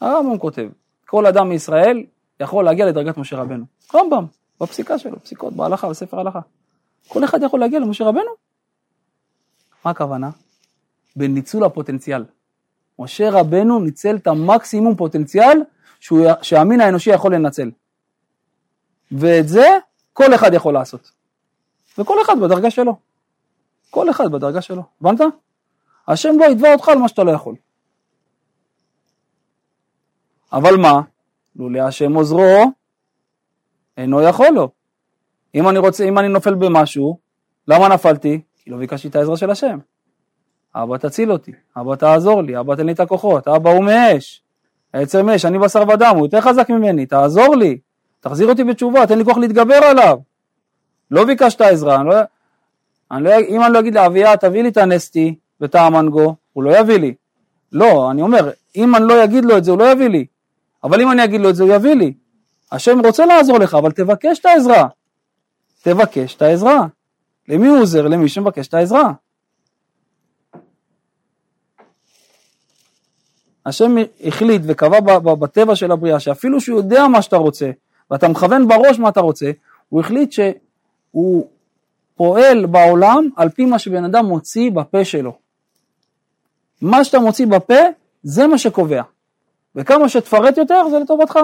הרמב"ם 0.00 0.38
כותב, 0.38 0.68
כל 1.06 1.26
אדם 1.26 1.48
מישראל 1.48 2.04
יכול 2.40 2.64
להגיע 2.64 2.86
לדרגת 2.86 3.16
משה 3.16 3.36
רבנו. 3.36 3.64
רמב"ם, 3.94 4.26
בפסיקה 4.60 4.98
שלו, 4.98 5.20
פסיקות, 5.22 5.52
בהלכה, 5.52 5.88
בספר 5.88 6.20
הלכה. 6.20 6.40
כל 7.08 7.24
אחד 7.24 7.42
יכול 7.42 7.60
להגיע 7.60 7.78
למשה 7.78 8.04
רבנו. 8.04 8.30
מה 9.84 9.90
הכוונה? 9.90 10.30
בניצול 11.16 11.64
הפוטנציאל. 11.64 12.24
משה 12.98 13.30
רבנו 13.30 13.80
ניצל 13.80 14.16
את 14.16 14.26
המקסימום 14.26 14.96
פוטנציאל 14.96 15.58
שהוא, 16.00 16.26
שהמין 16.42 16.80
האנושי 16.80 17.10
יכול 17.10 17.34
לנצל. 17.34 17.70
ואת 19.12 19.48
זה 19.48 19.78
כל 20.12 20.34
אחד 20.34 20.54
יכול 20.54 20.74
לעשות. 20.74 21.10
וכל 21.98 22.22
אחד 22.22 22.40
בדרגה 22.40 22.70
שלו. 22.70 22.96
כל 23.90 24.10
אחד 24.10 24.32
בדרגה 24.32 24.62
שלו. 24.62 24.82
הבנת? 25.00 25.20
השם 26.08 26.38
לא 26.38 26.44
יתבע 26.44 26.72
אותך 26.72 26.88
על 26.88 26.98
מה 26.98 27.08
שאתה 27.08 27.24
לא 27.24 27.30
יכול. 27.30 27.54
אבל 30.52 30.76
מה? 30.76 31.00
לולא 31.56 31.80
השם 31.80 32.14
עוזרו, 32.14 32.72
אינו 33.96 34.22
יכול 34.22 34.48
לו. 34.54 34.70
אם 35.54 35.68
אני 35.68 35.78
רוצה, 35.78 36.04
אם 36.04 36.18
אני 36.18 36.28
נופל 36.28 36.54
במשהו, 36.54 37.18
למה 37.68 37.88
נפלתי? 37.88 38.40
כי 38.56 38.70
לא 38.70 38.76
ביקשתי 38.76 39.08
את 39.08 39.16
העזרה 39.16 39.36
של 39.36 39.50
השם. 39.50 39.78
אבא 40.74 40.96
תציל 40.96 41.32
אותי, 41.32 41.52
אבא 41.76 41.94
תעזור 41.94 42.42
לי, 42.42 42.60
אבא 42.60 42.74
תן 42.74 42.86
לי 42.86 42.92
את 42.92 43.00
הכוחות, 43.00 43.48
אבא 43.48 43.70
הוא 43.70 43.84
מאש, 43.84 44.42
העצר 44.94 45.22
מאש, 45.22 45.44
אני 45.44 45.58
בשר 45.58 45.82
ודם, 45.88 46.12
הוא 46.16 46.26
יותר 46.26 46.40
חזק 46.40 46.70
ממני, 46.70 47.06
תעזור 47.06 47.56
לי, 47.56 47.78
תחזיר 48.20 48.48
אותי 48.48 48.64
בתשובה, 48.64 49.06
תן 49.06 49.18
לי 49.18 49.24
כוח 49.24 49.38
להתגבר 49.38 49.74
עליו. 49.74 50.18
לא 51.10 51.24
ביקשת 51.24 51.60
עזרה, 51.60 51.96
אני 52.00 52.08
לא, 52.08 52.14
אני 53.10 53.24
לא, 53.24 53.30
אם 53.48 53.62
אני 53.62 53.72
לא 53.72 53.78
אגיד 53.78 53.94
לאביה, 53.94 54.36
תביא 54.36 54.62
לי 54.62 54.68
את 54.68 54.76
הנסטי 54.76 55.34
ואת 55.60 55.74
המנגו, 55.74 56.34
הוא 56.52 56.64
לא 56.64 56.78
יביא 56.78 56.96
לי. 56.96 57.14
לא, 57.72 58.10
אני 58.10 58.22
אומר, 58.22 58.50
אם 58.76 58.96
אני 58.96 59.04
לא 59.08 59.24
אגיד 59.24 59.44
לו 59.44 59.58
את 59.58 59.64
זה, 59.64 59.70
הוא 59.70 59.78
לא 59.78 59.92
יביא 59.92 60.08
לי. 60.08 60.26
אבל 60.84 61.00
אם 61.00 61.10
אני 61.10 61.24
אגיד 61.24 61.40
לו 61.40 61.50
את 61.50 61.56
זה, 61.56 61.62
הוא 61.62 61.72
יביא 61.74 61.94
לי. 61.94 62.12
השם 62.72 63.00
רוצה 63.06 63.26
לעזור 63.26 63.58
לך, 63.58 63.74
אבל 63.74 63.92
תבקש 63.92 64.38
את 64.38 64.46
העזרה. 64.46 64.88
תבקש 65.82 66.34
את 66.34 66.42
העזרה. 66.42 66.86
למי 67.48 67.68
הוא 67.68 67.78
עוזר? 67.78 68.08
למי 68.08 68.28
שמבקש 68.28 68.68
את 68.68 68.74
העזרה. 68.74 69.12
השם 73.66 73.94
החליט 74.24 74.62
וקבע 74.64 75.18
בטבע 75.18 75.76
של 75.76 75.92
הבריאה 75.92 76.20
שאפילו 76.20 76.60
שהוא 76.60 76.78
יודע 76.78 77.08
מה 77.08 77.22
שאתה 77.22 77.36
רוצה 77.36 77.70
ואתה 78.10 78.28
מכוון 78.28 78.68
בראש 78.68 78.98
מה 78.98 79.08
אתה 79.08 79.20
רוצה, 79.20 79.50
הוא 79.88 80.00
החליט 80.00 80.32
שהוא 80.32 81.48
פועל 82.14 82.66
בעולם 82.66 83.28
על 83.36 83.48
פי 83.48 83.64
מה 83.64 83.78
שבן 83.78 84.04
אדם 84.04 84.26
מוציא 84.26 84.70
בפה 84.70 85.04
שלו. 85.04 85.38
מה 86.82 87.04
שאתה 87.04 87.18
מוציא 87.18 87.46
בפה 87.46 87.78
זה 88.22 88.46
מה 88.46 88.58
שקובע, 88.58 89.02
וכמה 89.74 90.08
שתפרט 90.08 90.56
יותר 90.58 90.88
זה 90.90 90.98
לטובתך. 90.98 91.38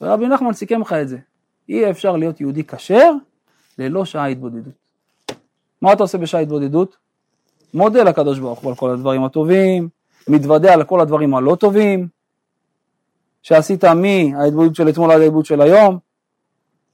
ורבי 0.00 0.28
נחמן 0.28 0.52
סיכם 0.52 0.80
לך 0.80 0.92
את 0.92 1.08
זה, 1.08 1.18
אי 1.68 1.90
אפשר 1.90 2.16
להיות 2.16 2.40
יהודי 2.40 2.64
כשר 2.64 3.12
ללא 3.78 4.04
שעה 4.04 4.26
התבודדות. 4.26 4.74
מה 5.82 5.92
אתה 5.92 6.02
עושה 6.02 6.18
בשעה 6.18 6.40
התבודדות? 6.40 6.96
מודה 7.74 8.02
לקדוש 8.02 8.38
ברוך 8.38 8.58
הוא 8.58 8.70
על 8.70 8.76
כל 8.76 8.90
הדברים 8.90 9.24
הטובים, 9.24 9.88
מתוודה 10.28 10.72
על 10.72 10.84
כל 10.84 11.00
הדברים 11.00 11.34
הלא 11.34 11.56
טובים, 11.60 12.08
שעשית 13.42 13.84
מההתבודדות 13.84 14.74
של 14.74 14.88
אתמול 14.88 15.10
עד 15.10 15.20
ההתבודדות 15.20 15.46
של 15.46 15.60
היום, 15.60 15.98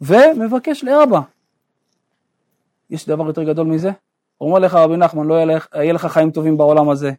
ומבקש 0.01 0.85
לאבא. 0.85 1.21
יש 2.91 3.09
דבר 3.09 3.27
יותר 3.27 3.43
גדול 3.43 3.67
מזה? 3.67 3.91
אומר 4.41 4.59
לך 4.59 4.75
רבי 4.75 4.97
נחמן, 4.97 5.27
לא 5.27 5.35
יהיה 5.75 5.93
לך, 5.93 6.07
חיים 6.07 6.31
טובים 6.31 6.57
בעולם 6.57 6.89
הזה. 6.89 7.13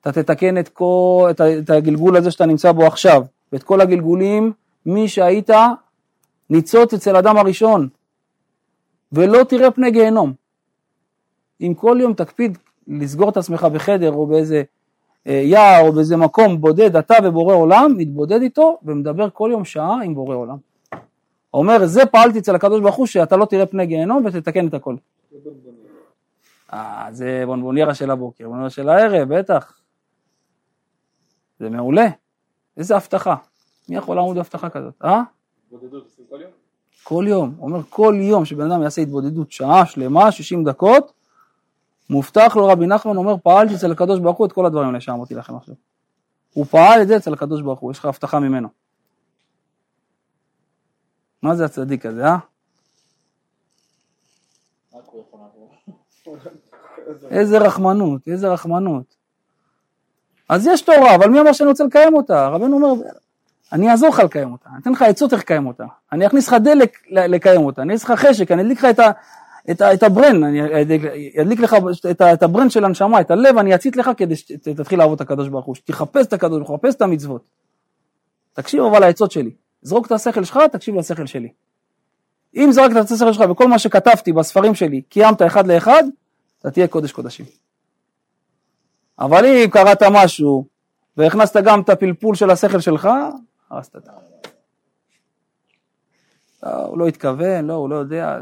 אתה 0.00 0.12
תתקן 0.12 0.58
את, 0.58 0.68
כל, 0.68 1.28
את, 1.30 1.40
את 1.40 1.70
הגלגול 1.70 2.16
הזה 2.16 2.30
שאתה 2.30 2.46
נמצא 2.46 2.72
בו 2.72 2.86
עכשיו, 2.86 3.22
ואת 3.52 3.62
כל 3.62 3.80
הגלגולים, 3.80 4.52
מי 4.86 5.08
שהיית 5.08 5.50
ניצוץ 6.50 6.94
אצל 6.94 7.16
אדם 7.16 7.36
הראשון, 7.36 7.88
ולא 9.12 9.44
תראה 9.44 9.70
פני 9.70 9.90
גיהנום. 9.90 10.32
אם 11.60 11.74
כל 11.76 11.98
יום 12.00 12.14
תקפיד 12.14 12.58
לסגור 12.88 13.28
את 13.28 13.36
עצמך 13.36 13.64
בחדר 13.64 14.12
או 14.12 14.26
באיזה 14.26 14.62
יער 15.32 15.86
או 15.86 15.92
באיזה 15.92 16.16
מקום 16.16 16.60
בודד, 16.60 16.96
אתה 16.96 17.14
ובורא 17.24 17.54
עולם, 17.54 17.94
מתבודד 17.96 18.42
איתו 18.42 18.78
ומדבר 18.82 19.30
כל 19.30 19.48
יום 19.52 19.64
שעה 19.64 20.02
עם 20.02 20.14
בורא 20.14 20.36
עולם. 20.36 20.56
אומר, 21.54 21.86
זה 21.86 22.06
פעלתי 22.06 22.38
אצל 22.38 22.54
הקדוש 22.54 22.80
ברוך 22.80 22.96
הוא, 22.96 23.06
שאתה 23.06 23.36
לא 23.36 23.44
תראה 23.44 23.66
פני 23.66 23.86
גיהנום 23.86 24.24
ותתקן 24.26 24.68
את 24.68 24.74
הכל. 24.74 24.96
אה, 26.72 27.08
זה 27.10 27.42
בונבוניירה 27.46 27.94
של 27.94 28.10
הבוקר, 28.10 28.44
בונבוניירה 28.44 28.70
של 28.70 28.88
הערב, 28.88 29.34
בטח. 29.34 29.80
זה 31.60 31.70
מעולה. 31.70 32.06
איזה 32.76 32.96
הבטחה. 32.96 33.34
מי 33.88 33.96
יכול 33.96 34.16
לעמוד 34.16 34.36
בהבטחה 34.36 34.68
כזאת, 34.70 34.94
אה? 35.04 35.22
התבודדות 35.66 36.04
עושים 36.04 36.24
כל 36.30 36.40
יום? 36.40 36.50
כל 37.02 37.24
יום. 37.28 37.54
אומר, 37.60 37.82
כל 37.90 38.14
יום 38.20 38.44
שבן 38.44 38.70
אדם 38.70 38.82
יעשה 38.82 39.02
התבודדות 39.02 39.52
שעה 39.52 39.86
שלמה, 39.86 40.32
60 40.32 40.64
דקות, 40.64 41.12
מובטח 42.10 42.56
לו 42.56 42.66
רבי 42.66 42.86
נחמן 42.86 43.16
אומר, 43.16 43.36
פעלתי 43.42 43.74
אצל 43.74 43.92
הקדוש 43.92 44.20
ברוך 44.20 44.38
הוא 44.38 44.46
את 44.46 44.52
כל 44.52 44.66
הדברים 44.66 44.88
האלה 44.88 45.00
שאמרתי 45.00 45.34
לכם 45.34 45.56
עכשיו. 45.56 45.74
הוא 46.54 46.66
פעל 46.66 47.02
את 47.02 47.08
זה 47.08 47.16
אצל 47.16 47.32
הקדוש 47.32 47.62
ברוך 47.62 47.80
הוא, 47.80 47.90
יש 47.90 47.98
לך 47.98 48.04
הבטחה 48.04 48.38
ממנו. 48.38 48.68
מה 51.42 51.56
זה 51.56 51.64
הצדיק 51.64 52.06
הזה, 52.06 52.26
אה? 52.26 52.38
איזה 57.30 57.58
רחמנות, 57.58 58.28
איזה 58.28 58.48
רחמנות. 58.48 59.14
אז 60.48 60.66
יש 60.66 60.82
תורה, 60.82 61.14
אבל 61.14 61.28
מי 61.28 61.40
אמר 61.40 61.52
שאני 61.52 61.68
רוצה 61.68 61.84
לקיים 61.84 62.14
אותה? 62.14 62.48
רבנו 62.48 62.76
אומר, 62.76 63.02
אני 63.72 63.90
אעזור 63.90 64.08
לך 64.08 64.18
לקיים 64.18 64.52
אותה, 64.52 64.68
אני 64.70 64.78
אתן 64.82 64.92
לך 64.92 65.02
עצות 65.02 65.32
איך 65.32 65.40
לקיים 65.40 65.66
אותה, 65.66 65.84
אני 66.12 66.26
אכניס 66.26 66.48
לך 66.48 66.54
דלק 66.54 66.98
לקיים 67.10 67.60
אותה, 67.60 67.82
אני 67.82 67.88
אכניס 67.88 68.04
לך 68.04 68.10
חשק, 68.10 68.50
אני 68.50 68.62
אדליק 68.62 68.78
לך 68.78 68.84
את, 68.84 68.98
ה, 68.98 69.10
את, 69.70 69.82
את 69.82 70.02
הברן, 70.02 70.44
אני 70.44 70.82
אדליק, 71.40 71.60
לך 71.60 71.76
את, 72.10 72.22
את 72.22 72.42
הברן 72.42 72.70
של 72.70 72.84
הנשמה, 72.84 73.20
את 73.20 73.30
הלב, 73.30 73.58
אני 73.58 73.74
אצית 73.74 73.96
לך 73.96 74.10
כדי 74.16 74.36
שתתחיל 74.36 74.98
לעבוד 74.98 75.14
את 75.14 75.20
הקדוש 75.20 75.48
ברוך 75.48 75.66
הוא, 75.66 75.74
שתחפש 75.74 76.26
את 76.26 76.32
הקדוש 76.32 76.58
ברוך 76.58 76.70
הוא, 76.70 76.78
תחפש 76.78 76.94
את 76.94 77.02
המצוות. 77.02 77.44
תקשיב 78.52 78.82
אבל 78.82 79.00
לעצות 79.00 79.30
שלי, 79.30 79.50
זרוק 79.82 80.06
את 80.06 80.12
השכל 80.12 80.44
שלך, 80.44 80.58
תקשיב 80.72 80.94
לשכל 80.94 81.26
שלי. 81.26 81.48
אם 82.56 82.68
זרקת 82.72 82.96
את 82.96 83.10
השכל 83.10 83.32
שלך 83.32 83.50
וכל 83.50 83.68
מה 83.68 83.78
שכתבתי 83.78 84.32
בספרים 84.32 84.74
שלי, 84.74 85.02
קיימת 85.02 85.42
אחד 85.42 85.66
לאחד, 85.66 86.04
אתה 86.58 86.70
תהיה 86.70 86.88
קודש 86.88 87.12
קודשים. 87.12 87.46
אבל 89.18 89.46
אם 89.46 89.70
קראת 89.70 90.02
משהו 90.02 90.64
והכנסת 91.16 91.56
גם 91.64 91.80
את 91.80 91.88
הפלפול 91.88 92.34
של 92.34 92.50
השכל 92.50 92.80
שלך, 92.80 93.08
הרסת 93.70 93.96
את 93.96 94.08
ה... 94.08 94.12
לא, 96.62 96.86
הוא 96.86 96.98
לא 96.98 97.06
התכוון, 97.08 97.66
לא, 97.66 97.72
הוא 97.72 97.90
לא 97.90 97.94
יודע, 97.94 98.38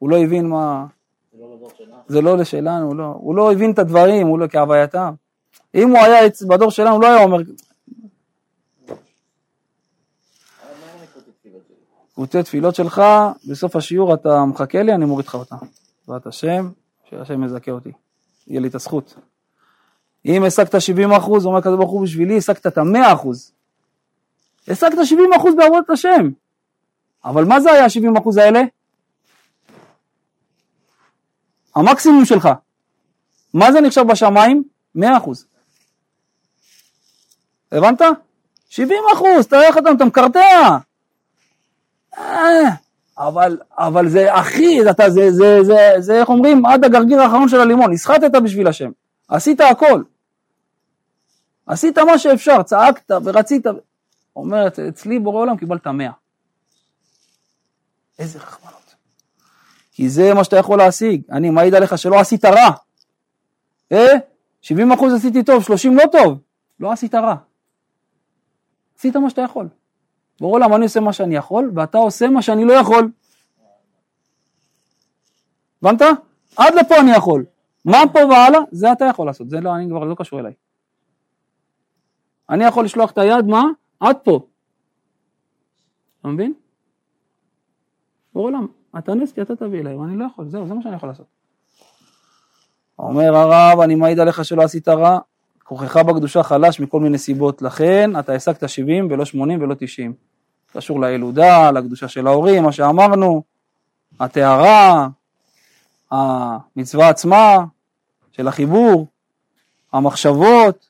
הוא 0.00 0.10
לא 0.10 0.18
הבין 0.18 0.48
מה... 0.48 0.86
זה 1.32 1.38
לא 1.40 1.56
בדור 1.56 1.70
שלנו. 1.78 1.96
זה 2.08 2.20
לא 2.20 2.38
לשלנו. 2.38 3.14
הוא 3.14 3.36
לא 3.36 3.52
הבין 3.52 3.70
את 3.70 3.78
הדברים, 3.78 4.26
הוא 4.26 4.38
לא 4.38 4.46
כהווייתם. 4.48 5.14
אם 5.74 5.88
הוא 5.88 5.98
היה 5.98 6.28
בדור 6.48 6.70
שלנו, 6.70 6.94
הוא 6.94 7.02
לא 7.02 7.06
היה 7.06 7.22
אומר? 7.22 7.38
קבוצי 12.14 12.42
תפילות 12.42 12.74
שלך, 12.74 13.02
בסוף 13.48 13.76
השיעור 13.76 14.14
אתה 14.14 14.44
מחכה 14.44 14.82
לי, 14.82 14.94
אני 14.94 15.04
מוריד 15.04 15.26
לך 15.26 15.34
אותה. 15.34 15.56
בעזרת 16.08 16.26
השם, 16.26 16.70
שהשם 17.10 17.44
יזכה 17.44 17.70
אותי. 17.70 17.92
יהיה 18.46 18.60
לי 18.60 18.68
את 18.68 18.74
הזכות. 18.74 19.14
אם 20.26 20.44
השגת 20.44 20.80
70 20.80 21.12
אחוז, 21.12 21.46
אומר 21.46 21.58
הקדוש 21.58 21.76
ברוך 21.76 21.90
הוא 21.90 22.02
בשבילי, 22.02 22.38
השגת 22.38 22.66
את 22.66 22.78
ה-100 22.78 23.14
אחוז. 23.14 23.52
השגת 24.68 24.98
70 25.04 25.32
אחוז 25.32 25.54
בעבודת 25.54 25.90
השם. 25.90 26.30
אבל 27.24 27.44
מה 27.44 27.60
זה 27.60 27.72
היה 27.72 27.84
ה-70 27.84 28.20
אחוז 28.20 28.36
האלה? 28.36 28.62
המקסימום 31.76 32.24
שלך. 32.24 32.48
מה 33.54 33.72
זה 33.72 33.80
נחשב 33.80 34.02
בשמיים? 34.02 34.62
100 34.94 35.16
אחוז. 35.16 35.46
הבנת? 37.72 38.02
70 38.68 38.98
אחוז, 39.14 39.46
תראה 39.46 39.66
איך 39.66 39.78
אתה, 39.78 40.04
מקרטע. 40.04 40.40
אה, 42.18 42.70
אבל, 43.18 43.58
אבל 43.78 44.08
זה 44.08 44.40
אחי, 44.40 44.90
אתה, 44.90 45.10
זה, 45.10 45.30
זה, 45.32 45.58
זה, 45.62 45.94
זה, 45.98 46.20
איך 46.20 46.28
אומרים, 46.28 46.66
עד 46.66 46.84
הגרגיר 46.84 47.20
האחרון 47.20 47.48
של 47.48 47.60
הלימון, 47.60 47.92
נסחטת 47.92 48.30
בשביל 48.44 48.68
השם, 48.68 48.90
עשית 49.28 49.60
הכל, 49.60 50.02
עשית 51.66 51.98
מה 51.98 52.18
שאפשר, 52.18 52.62
צעקת 52.62 53.10
ורצית, 53.24 53.66
אומרת, 54.36 54.78
אצלי 54.78 55.18
בורא 55.18 55.40
עולם 55.40 55.56
קיבלת 55.56 55.86
מאה. 55.86 56.12
איזה 58.18 58.38
רחמנות. 58.38 58.79
כי 60.00 60.08
זה 60.08 60.34
מה 60.34 60.44
שאתה 60.44 60.56
יכול 60.56 60.78
להשיג, 60.78 61.22
אני 61.30 61.50
מעיד 61.50 61.74
עליך 61.74 61.98
שלא 61.98 62.20
עשית 62.20 62.44
רע. 62.44 62.70
אה? 63.92 64.06
70 64.60 64.92
אחוז 64.92 65.14
עשיתי 65.14 65.42
טוב, 65.42 65.62
30 65.62 65.96
לא 65.96 66.04
טוב, 66.12 66.38
לא 66.80 66.92
עשית 66.92 67.14
רע. 67.14 67.34
עשית 68.98 69.16
מה 69.16 69.30
שאתה 69.30 69.42
יכול. 69.42 69.68
בורא 70.40 70.52
עולם, 70.52 70.74
אני 70.74 70.84
עושה 70.84 71.00
מה 71.00 71.12
שאני 71.12 71.36
יכול, 71.36 71.72
ואתה 71.74 71.98
עושה 71.98 72.28
מה 72.28 72.42
שאני 72.42 72.64
לא 72.64 72.72
יכול. 72.72 73.10
הבנת? 75.82 76.02
עד 76.56 76.74
לפה 76.74 77.00
אני 77.00 77.10
יכול. 77.10 77.44
מה 77.84 77.98
פה 78.12 78.18
והלאה? 78.18 78.60
זה 78.70 78.92
אתה 78.92 79.04
יכול 79.04 79.26
לעשות, 79.26 79.50
זה 79.50 79.60
לא, 79.60 79.74
אני 79.74 79.88
כבר 79.88 80.04
לא 80.04 80.14
קשור 80.14 80.40
אליי. 80.40 80.52
אני 82.50 82.64
יכול 82.64 82.84
לשלוח 82.84 83.10
את 83.10 83.18
היד, 83.18 83.44
מה? 83.44 83.64
עד 84.00 84.16
פה. 84.16 84.46
אתה 86.20 86.28
מבין? 86.28 86.52
בורא 88.32 88.44
עולם, 88.44 88.66
אתה 88.98 89.14
נסקי, 89.14 89.42
אתה 89.42 89.56
תביא 89.56 89.80
אליי, 89.80 89.94
ואני 89.94 90.16
לא 90.16 90.24
יכול, 90.32 90.48
זהו, 90.48 90.66
זה 90.66 90.74
מה 90.74 90.82
שאני 90.82 90.96
יכול 90.96 91.08
לעשות. 91.08 91.26
אומר 92.98 93.36
הרב, 93.36 93.80
אני 93.80 93.94
מעיד 93.94 94.18
עליך 94.18 94.44
שלא 94.44 94.62
עשית 94.62 94.88
רע, 94.88 95.18
כוחך 95.64 95.96
בקדושה 95.96 96.42
חלש 96.42 96.80
מכל 96.80 97.00
מיני 97.00 97.18
סיבות, 97.18 97.62
לכן 97.62 98.10
אתה 98.18 98.32
השגת 98.32 98.68
70 98.68 99.08
ולא 99.10 99.24
80 99.24 99.62
ולא 99.62 99.74
90. 99.78 100.12
קשור 100.72 101.00
לילודה, 101.00 101.70
לקדושה 101.70 102.08
של 102.08 102.26
ההורים, 102.26 102.62
מה 102.62 102.72
שאמרנו, 102.72 103.42
הטהרה, 104.20 105.08
המצווה 106.10 107.08
עצמה 107.08 107.56
של 108.32 108.48
החיבור, 108.48 109.06
המחשבות. 109.92 110.88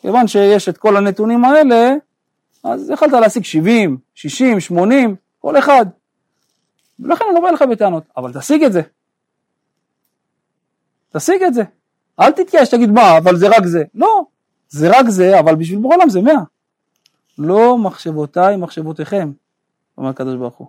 כיוון 0.00 0.28
שיש 0.28 0.68
את 0.68 0.78
כל 0.78 0.96
הנתונים 0.96 1.44
האלה, 1.44 1.94
אז 2.64 2.90
יכלת 2.90 3.12
להשיג 3.12 3.44
70, 3.44 3.98
60, 4.14 4.60
80, 4.60 5.16
כל 5.44 5.58
אחד. 5.58 5.86
ולכן 7.00 7.24
אני 7.28 7.34
לא 7.34 7.40
בא 7.40 7.50
לך 7.50 7.62
בטענות, 7.62 8.04
אבל 8.16 8.32
תשיג 8.32 8.64
את 8.64 8.72
זה. 8.72 8.82
תשיג 11.12 11.42
את 11.42 11.54
זה. 11.54 11.62
אל 12.20 12.32
תתייאש, 12.32 12.68
תגיד 12.68 12.90
מה, 12.90 13.18
אבל 13.18 13.36
זה 13.36 13.48
רק 13.48 13.66
זה. 13.66 13.84
לא, 13.94 14.24
זה 14.68 14.98
רק 14.98 15.08
זה, 15.08 15.40
אבל 15.40 15.54
בשביל 15.54 15.78
בורא 15.78 15.96
עולם 15.96 16.08
זה 16.08 16.20
מאה. 16.20 16.42
לא 17.38 17.78
מחשבותיי 17.78 18.56
מחשבותיכם, 18.56 19.32
אומר 19.98 20.08
הקדוש 20.08 20.36
ברוך 20.36 20.56
הוא. 20.56 20.68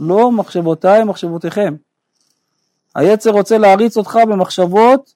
לא 0.00 0.32
מחשבותיי 0.32 1.04
מחשבותיכם. 1.04 1.74
היצר 2.94 3.30
רוצה 3.30 3.58
להריץ 3.58 3.96
אותך 3.96 4.18
במחשבות 4.28 5.14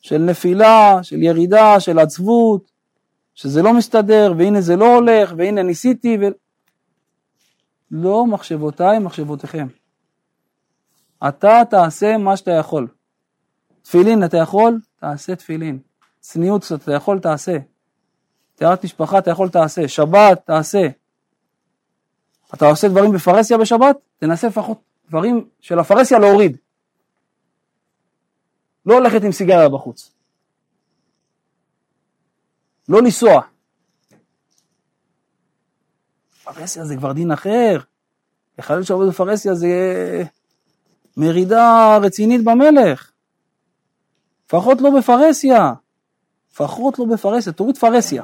של 0.00 0.18
נפילה, 0.18 0.98
של 1.02 1.22
ירידה, 1.22 1.80
של 1.80 1.98
עצבות, 1.98 2.70
שזה 3.34 3.62
לא 3.62 3.74
מסתדר, 3.74 4.32
והנה 4.36 4.60
זה 4.60 4.76
לא 4.76 4.94
הולך, 4.94 5.32
והנה 5.36 5.62
ניסיתי, 5.62 6.18
ו... 6.20 6.24
לא 7.90 8.26
מחשבותיי 8.26 8.98
מחשבותיכם. 8.98 9.66
אתה 11.28 11.62
תעשה 11.70 12.16
מה 12.18 12.36
שאתה 12.36 12.50
יכול. 12.50 12.88
תפילין 13.82 14.24
אתה 14.24 14.36
יכול? 14.36 14.80
תעשה 14.96 15.36
תפילין. 15.36 15.78
צניעות 16.20 16.64
אתה 16.74 16.92
יכול? 16.92 17.18
תעשה. 17.18 17.58
טהרת 18.54 18.84
משפחה 18.84 19.18
אתה 19.18 19.30
יכול? 19.30 19.48
תעשה. 19.48 19.88
שבת 19.88 20.46
תעשה. 20.46 20.88
אתה 22.54 22.66
עושה 22.66 22.88
דברים 22.88 23.12
בפרהסיה 23.12 23.58
בשבת? 23.58 23.96
תנסה 24.18 24.46
לפחות 24.46 24.80
דברים 25.08 25.48
של 25.60 25.78
הפרהסיה 25.78 26.18
להוריד. 26.18 26.56
לא 28.86 28.94
הולכת 28.94 29.24
עם 29.24 29.32
סיגריה 29.32 29.68
בחוץ. 29.68 30.12
לא 32.88 33.02
לנסוע. 33.02 33.42
פרהסיה 36.54 36.84
זה 36.84 36.96
כבר 36.96 37.12
דין 37.12 37.32
אחר. 37.32 37.78
לחלל 38.58 38.82
שעובד 38.82 39.08
בפרהסיה 39.08 39.54
זה 39.54 39.68
מרידה 41.16 41.98
רצינית 42.02 42.44
במלך. 42.44 43.10
לפחות 44.46 44.80
לא 44.80 44.90
בפרהסיה. 44.98 45.72
לפחות 46.52 46.98
לא 46.98 47.04
בפרהסיה, 47.04 47.52
תוריד 47.52 47.78
פרהסיה. 47.78 48.22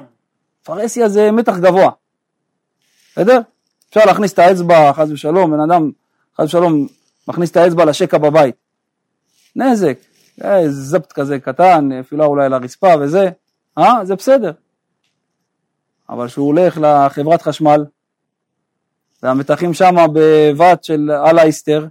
פרהסיה 0.62 1.08
זה 1.08 1.30
מתח 1.32 1.56
גבוה. 1.58 1.90
בסדר? 3.12 3.40
אפשר 3.88 4.00
להכניס 4.06 4.32
את 4.32 4.38
האצבע, 4.38 4.92
חס 4.92 5.10
ושלום, 5.10 5.50
בן 5.50 5.60
אדם, 5.60 5.90
חס 6.36 6.44
ושלום, 6.44 6.86
מכניס 7.28 7.50
את 7.50 7.56
האצבע 7.56 7.84
לשקע 7.84 8.18
בבית. 8.18 8.54
נזק, 9.56 9.98
אה, 10.44 10.70
זפט 10.70 11.12
כזה 11.12 11.38
קטן, 11.38 11.92
אפילו 11.92 12.24
אולי 12.24 12.48
לרצפה 12.48 12.94
וזה, 13.00 13.30
אה? 13.78 14.04
זה 14.04 14.14
בסדר. 14.14 14.52
אבל 16.08 16.26
כשהוא 16.26 16.46
הולך 16.46 16.78
לחברת 16.80 17.42
חשמל, 17.42 17.84
והמתחים 19.22 19.74
שמה 19.74 20.06
בבת 20.12 20.84
של 20.84 21.10
אלייסטר, 21.10 21.86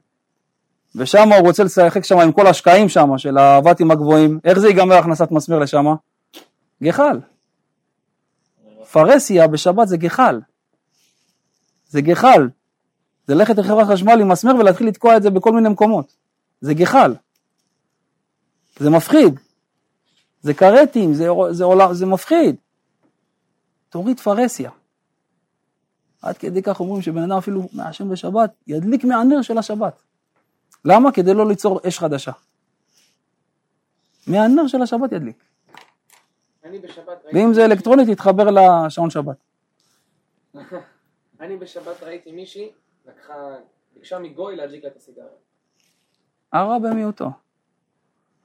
ושם 0.95 1.31
הוא 1.31 1.47
רוצה 1.47 1.63
לשחק 1.63 2.03
שם 2.03 2.19
עם 2.19 2.31
כל 2.31 2.47
השקעים 2.47 2.89
שם 2.89 3.17
של 3.17 3.37
הוואטים 3.37 3.91
הגבוהים, 3.91 4.39
איך 4.43 4.59
זה 4.59 4.67
ייגמר 4.67 4.95
הכנסת 4.95 5.31
מסמר 5.31 5.59
לשם? 5.59 5.85
גחל. 6.83 7.19
פרסיה 8.91 9.47
בשבת 9.47 9.87
זה 9.87 9.97
גחל. 9.97 10.41
זה 11.89 12.01
גחל. 12.01 12.49
זה 13.27 13.35
ללכת 13.35 13.57
לחברת 13.57 13.87
חשמל 13.87 14.21
עם 14.21 14.31
מסמר 14.31 14.55
ולהתחיל 14.55 14.87
לתקוע 14.87 15.17
את 15.17 15.23
זה 15.23 15.29
בכל 15.29 15.51
מיני 15.51 15.69
מקומות. 15.69 16.15
זה 16.61 16.73
גחל. 16.73 17.15
זה 18.79 18.89
מפחיד. 18.89 19.39
זה 20.41 20.53
כרתים, 20.53 21.13
זה, 21.13 21.27
זה, 21.51 21.63
עולם, 21.63 21.93
זה 21.93 22.05
מפחיד. 22.05 22.55
תוריד 23.89 24.19
פרסיה. 24.19 24.71
עד 26.21 26.37
כדי 26.37 26.61
כך 26.61 26.79
אומרים 26.79 27.01
שבן 27.01 27.21
אדם 27.21 27.37
אפילו 27.37 27.69
מעשן 27.73 28.09
בשבת, 28.09 28.51
ידליק 28.67 29.03
מהנר 29.03 29.41
של 29.41 29.57
השבת. 29.57 30.01
למה? 30.85 31.11
כדי 31.11 31.33
לא 31.33 31.47
ליצור 31.47 31.79
אש 31.87 31.99
חדשה. 31.99 32.31
מהנר 34.27 34.67
של 34.67 34.81
השבת 34.81 35.11
ידליק. 35.11 35.43
אני 36.63 36.79
בשבת 36.79 37.25
ואם 37.33 37.53
זה 37.53 37.65
אלקטרונית, 37.65 38.07
יתחבר 38.09 38.47
לשעון 38.51 39.09
שבת. 39.09 39.37
אני 41.39 41.57
בשבת 41.57 42.03
ראיתי 42.03 42.31
מישהי, 42.31 42.69
לקחה, 43.07 43.33
ביקשה 43.93 44.19
מגוי 44.19 44.55
להדליק 44.55 44.83
לה 44.83 44.89
את 44.89 44.95
הסיגריה. 44.95 45.27
הרע 46.53 46.79
במיעוטו. 46.79 47.29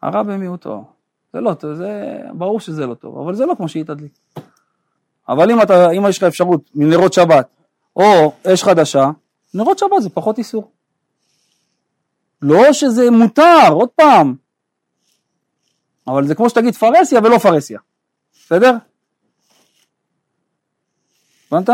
הרע 0.03 0.23
במיעוטו. 0.23 0.85
זה 1.33 1.41
לא 1.41 1.55
טוב, 1.55 1.75
זה 1.75 2.19
ברור 2.35 2.61
שזה 2.61 2.87
לא 2.87 2.95
טוב, 2.95 3.19
אבל 3.19 3.35
זה 3.35 3.47
לא 3.47 3.55
כמו 3.55 3.69
שהיא 3.69 3.85
תדליק. 3.85 4.13
אבל 5.29 5.51
אם, 5.51 5.63
אתה, 5.63 5.91
אם 5.91 6.03
יש 6.09 6.19
לך 6.19 6.25
אפשרות 6.25 6.71
מנרות 6.75 7.13
שבת 7.13 7.49
או 8.01 8.33
אש 8.47 8.63
חדשה, 8.63 9.11
נרות 9.55 9.79
שבת 9.79 10.03
זה 10.03 10.11
פחות 10.11 10.39
איסור. 10.39 10.71
לא 12.43 12.73
שזה 12.73 13.11
מותר, 13.11 13.69
עוד 13.71 13.89
פעם. 13.89 14.35
אבל 16.07 16.27
זה 16.27 16.35
כמו 16.35 16.51
שתגיד 16.51 16.75
פרהסיה 16.75 17.21
ולא 17.25 17.39
פרהסיה. 17.39 17.79
בסדר? 18.33 18.77
הבנת? 21.53 21.69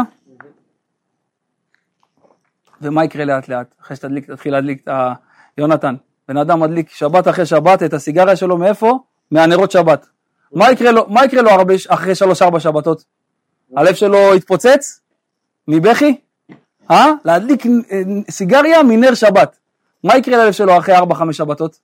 ומה 2.81 3.05
יקרה 3.05 3.25
לאט 3.25 3.49
לאט, 3.49 3.75
אחרי 3.83 3.97
שתתחיל 3.97 4.53
להדליק 4.53 4.83
את 4.83 4.89
ה... 4.89 5.13
יונתן, 5.59 5.95
בן 6.29 6.37
אדם 6.37 6.61
מדליק 6.61 6.91
שבת 6.91 7.29
אחרי 7.29 7.47
שבת 7.47 7.83
את 7.83 7.93
הסיגריה 7.93 8.37
שלו 8.37 8.59
מאיפה? 8.59 8.99
מהנרות 9.31 9.71
שבת. 9.71 10.07
מה 10.53 10.71
יקרה 10.71 10.91
לו, 10.91 11.07
מה 11.09 11.25
יקרה 11.25 11.43
לו 11.43 11.51
הרבה, 11.51 11.75
אחרי 11.89 12.15
שלוש-ארבע 12.15 12.61
שבתות? 12.61 13.05
הלב 13.77 13.95
שלו 13.95 14.35
יתפוצץ? 14.37 15.01
מבכי? 15.69 16.17
אה? 16.91 17.13
להדליק 17.25 17.67
אה, 17.67 18.03
סיגריה 18.31 18.83
מנר 18.83 19.15
שבת. 19.15 19.59
מה 20.05 20.17
יקרה 20.17 20.37
ללב 20.45 20.53
שלו 20.53 20.79
אחרי 20.79 20.97
ארבע 20.97 21.15
חמש 21.15 21.37
שבתות? 21.37 21.79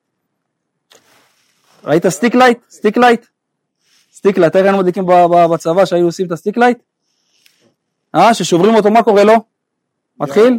ראית 1.85 2.09
stick 2.09 2.35
light? 2.35 2.59
stick 2.71 2.97
light? 2.97 3.27
stick 4.13 4.39
light, 4.39 4.57
איך 4.57 4.65
היינו 4.65 4.79
מדליקים 4.79 5.07
בצבא 5.53 5.85
שהיו 5.85 6.05
עושים 6.05 6.27
את 6.27 6.33
ה 6.33 6.37
stick 6.37 6.57
light? 6.57 6.79
אה? 8.15 8.35
ששוברים 8.35 8.75
אותו, 8.75 8.91
מה 8.91 9.03
קורה 9.03 9.25
לו? 9.25 9.35
מתחיל? 10.21 10.59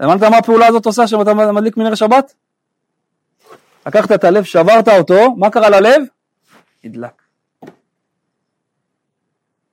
הבנת 0.00 0.22
מה 0.22 0.38
הפעולה 0.38 0.66
הזאת 0.66 0.86
עושה 0.86 1.06
שאתה 1.06 1.34
מדליק 1.34 1.76
נר 1.76 1.94
שבת? 1.94 2.34
לקחת 3.86 4.12
את 4.12 4.24
הלב, 4.24 4.44
שברת 4.44 4.88
אותו, 4.88 5.34
מה 5.36 5.50
קרה 5.50 5.70
ללב? 5.70 6.02
נדלק. 6.84 7.27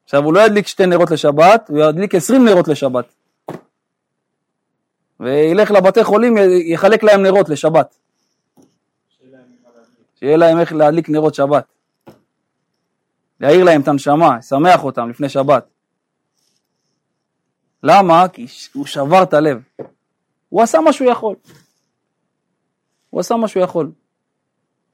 עכשיו 0.06 0.24
הוא 0.24 0.34
לא 0.34 0.40
ידליק 0.40 0.68
שתי 0.68 0.86
נרות 0.86 1.12
לשבת, 1.12 1.70
הוא 1.70 1.80
ידליק 1.80 2.16
עשרים 2.16 2.46
נרות 2.46 2.68
לשבת. 2.68 3.06
וילך 5.20 5.72
לבתי 5.72 6.04
חולים, 6.04 6.36
יחלק 6.66 7.04
להם 7.04 7.24
נרות 7.24 7.50
לשבת. 7.50 7.96
שיהיה 10.20 10.38
להם 10.38 10.60
איך 10.60 10.74
להדליק 10.74 11.10
נרות 11.10 11.36
שבת. 11.36 11.66
להעיר 13.40 13.64
להם 13.64 13.82
את 13.82 13.88
הנשמה, 13.88 14.38
לשמח 14.38 14.84
אותם 14.84 15.10
לפני 15.10 15.30
שבת. 15.30 15.66
למה? 17.84 18.28
כי 18.28 18.46
הוא 18.74 18.86
שבר 18.86 19.24
את 19.24 19.34
הלב. 19.34 19.64
הוא 20.50 20.62
עשה 20.62 20.80
מה 20.80 20.94
שהוא 20.94 21.12
יכול. 21.12 21.36
הוא 23.10 23.20
עשה 23.20 23.36
מה 23.36 23.48
שהוא 23.48 23.64
יכול. 23.64 23.92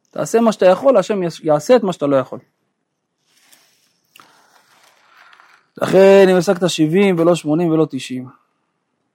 תעשה 0.09 0.41
מה 0.41 0.51
שאתה 0.51 0.65
יכול, 0.65 0.97
השם 0.97 1.19
יעשה 1.43 1.75
את 1.75 1.83
מה 1.83 1.93
שאתה 1.93 2.07
לא 2.07 2.15
יכול. 2.15 2.39
לכן 5.81 6.25
אם 6.29 6.37
השגת 6.37 6.69
70 6.69 7.19
ולא 7.19 7.35
80 7.35 7.71
ולא 7.71 7.87
90. 7.89 8.27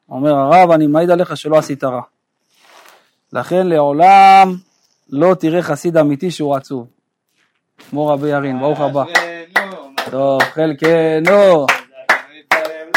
אומר 0.09 0.35
הרב, 0.35 0.71
אני 0.71 0.87
מעיד 0.87 1.11
עליך 1.11 1.37
שלא 1.37 1.59
עשית 1.59 1.85
רע. 1.85 2.01
לכן 3.33 3.67
לעולם 3.67 4.55
לא 5.11 5.35
תראה 5.35 5.63
חסיד 5.63 5.97
אמיתי 5.97 6.31
שהוא 6.31 6.57
עצוב. 6.57 6.87
כמו 7.91 8.07
רבי 8.07 8.29
ירין, 8.29 8.59
ברוך 8.59 8.81
הבא. 8.81 9.03
טוב, 10.11 10.43
חלקנו, 10.43 11.67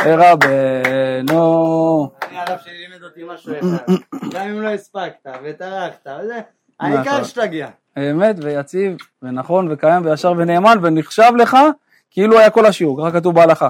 ורבנו. 0.06 2.10
אני 2.30 2.40
הרב 2.40 2.58
שלי 2.64 2.78
לימד 2.78 3.04
אותי 3.04 3.22
משהו 3.34 3.54
אחד, 3.60 3.94
גם 4.32 4.48
אם 4.48 4.62
לא 4.62 4.70
הספקת 4.70 5.28
וטרחת, 5.44 6.08
וזה, 6.22 6.40
העיקר 6.80 7.24
שתגיע. 7.24 7.70
אמת 7.98 8.36
ויציב 8.42 8.98
ונכון 9.22 9.72
וקיים 9.72 10.06
וישר 10.06 10.34
ונאמן 10.38 10.78
ונחשב 10.82 11.32
לך 11.38 11.58
כאילו 12.12 12.40
היה 12.40 12.50
כל 12.50 12.66
השיעור, 12.66 13.02
ככה 13.02 13.20
כתוב 13.20 13.36
בהלכה. 13.36 13.70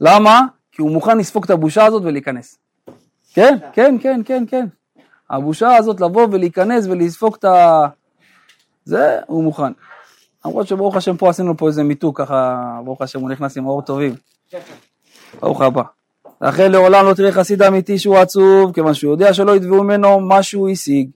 למה? 0.00 0.40
כי 0.72 0.82
הוא 0.82 0.90
מוכן 0.90 1.18
לספוג 1.18 1.44
את 1.44 1.50
הבושה 1.50 1.84
הזאת 1.84 2.02
ולהיכנס. 2.04 2.58
כן, 3.34 3.58
כן, 3.72 3.96
כן, 4.00 4.20
כן, 4.24 4.44
כן. 4.48 4.66
הבושה 5.30 5.76
הזאת 5.76 6.00
לבוא 6.00 6.26
ולהיכנס 6.30 6.86
ולספוג 6.86 7.34
את 7.38 7.44
ה... 7.44 7.86
זה, 8.84 9.18
הוא 9.26 9.44
מוכן. 9.44 9.72
למרות 10.44 10.66
שברוך 10.66 10.96
השם 10.96 11.16
פה 11.16 11.30
עשינו 11.30 11.56
פה 11.56 11.68
איזה 11.68 11.82
מיתוק 11.82 12.20
ככה, 12.20 12.60
ברוך 12.84 13.02
השם 13.02 13.20
הוא 13.20 13.30
נכנס 13.30 13.56
עם 13.56 13.66
אור 13.66 13.82
טובים. 13.82 14.14
ברוך 15.40 15.60
הבא. 15.60 15.82
לכן 16.42 16.72
לעולם 16.72 17.06
לא 17.06 17.14
תראה 17.14 17.32
חסיד 17.32 17.62
אמיתי 17.62 17.98
שהוא 17.98 18.18
עצוב, 18.18 18.72
כיוון 18.74 18.94
שהוא 18.94 19.12
יודע 19.12 19.34
שלא 19.34 19.56
יתבעו 19.56 19.82
ממנו 19.84 20.20
מה 20.20 20.42
שהוא 20.42 20.68
השיג. 20.70 21.10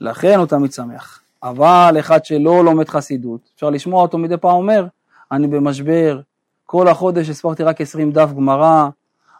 לכן 0.00 0.38
הוא 0.38 0.46
תמיד 0.46 0.72
שמח. 0.72 1.20
אבל 1.42 1.96
אחד 1.98 2.24
שלא 2.24 2.64
לומד 2.64 2.88
חסידות, 2.88 3.50
אפשר 3.54 3.70
לשמוע 3.70 4.02
אותו 4.02 4.18
מדי 4.18 4.36
פעם 4.36 4.56
אומר, 4.56 4.86
אני 5.32 5.46
במשבר, 5.46 6.20
כל 6.66 6.88
החודש 6.88 7.28
הספרתי 7.28 7.62
רק 7.62 7.80
20 7.80 8.12
דף 8.12 8.32
גמרא, 8.36 8.88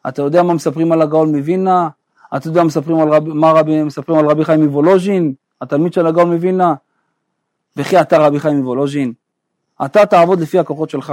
אתה 0.09 0.23
יודע 0.23 0.43
מה 0.43 0.55
מספרים 0.55 0.93
על 0.93 1.03
הגאון 1.03 1.37
מווילנה? 1.37 1.89
אתה 2.37 2.49
יודע 2.49 2.63
מספרים 2.63 3.01
על, 3.01 3.09
רב, 3.09 3.29
מה 3.29 3.51
רבי, 3.51 3.83
מספרים 3.83 4.19
על 4.19 4.27
רבי 4.27 4.45
חיים 4.45 4.65
מוולוז'ין, 4.65 5.35
התלמיד 5.61 5.93
של 5.93 6.07
הגאון 6.07 6.33
מווילנה? 6.33 6.75
וכי 7.77 8.01
אתה 8.01 8.19
רבי 8.19 8.41
חיים 8.41 8.57
מוולוז'ין, 8.61 9.13
אתה 9.85 10.07
תעבוד 10.07 10.41
לפי 10.41 10.59
הכוחות 10.59 10.91
שלך. 10.91 11.13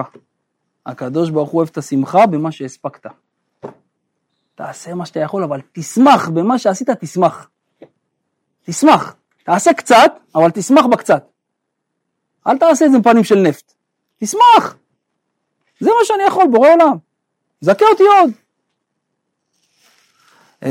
הקדוש 0.86 1.30
ברוך 1.30 1.50
הוא 1.50 1.60
אוהב 1.60 1.70
את 1.72 1.78
השמחה 1.78 2.26
במה 2.26 2.52
שהספקת. 2.52 3.06
תעשה 4.56 4.94
מה 4.94 5.06
שאתה 5.06 5.20
יכול, 5.20 5.44
אבל 5.44 5.62
תשמח 5.72 6.30
במה 6.30 6.60
שעשית, 6.60 6.90
תשמח. 6.90 7.50
תשמח. 8.64 9.16
תעשה 9.46 9.74
קצת, 9.74 10.14
אבל 10.36 10.52
תשמח 10.52 10.86
בקצת. 10.86 11.24
אל 12.48 12.58
תעשה 12.58 12.86
את 12.86 12.92
זה 12.92 12.98
עם 12.98 13.04
פנים 13.04 13.24
של 13.24 13.36
נפט. 13.36 13.74
תשמח. 14.18 14.78
זה 15.80 15.90
מה 15.90 16.06
שאני 16.06 16.24
יכול, 16.24 16.46
בורא 16.52 16.70
עולם. 16.70 16.98
זכה 17.62 17.86
אותי 17.92 18.04
עוד. 18.04 18.32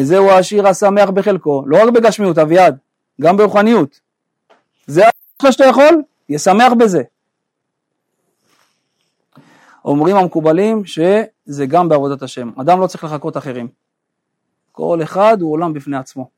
זהו 0.02 0.30
השיר 0.30 0.66
השמח 0.68 1.10
בחלקו, 1.10 1.62
לא 1.66 1.82
רק 1.82 1.88
בגשמיות, 1.94 2.38
אביעד, 2.38 2.78
גם 3.20 3.36
ברוחניות. 3.36 4.00
זה 4.86 5.02
מה 5.42 5.52
שאתה 5.52 5.64
יכול, 5.64 6.02
ישמח 6.28 6.72
בזה. 6.78 7.02
אומרים 9.84 10.16
המקובלים 10.16 10.84
שזה 10.84 11.66
גם 11.68 11.88
בעבודת 11.88 12.22
השם. 12.22 12.50
אדם 12.60 12.80
לא 12.80 12.86
צריך 12.86 13.04
לחכות 13.04 13.36
אחרים. 13.36 13.68
כל 14.72 14.98
אחד 15.02 15.36
הוא 15.40 15.52
עולם 15.52 15.72
בפני 15.72 15.96
עצמו. 15.96 16.30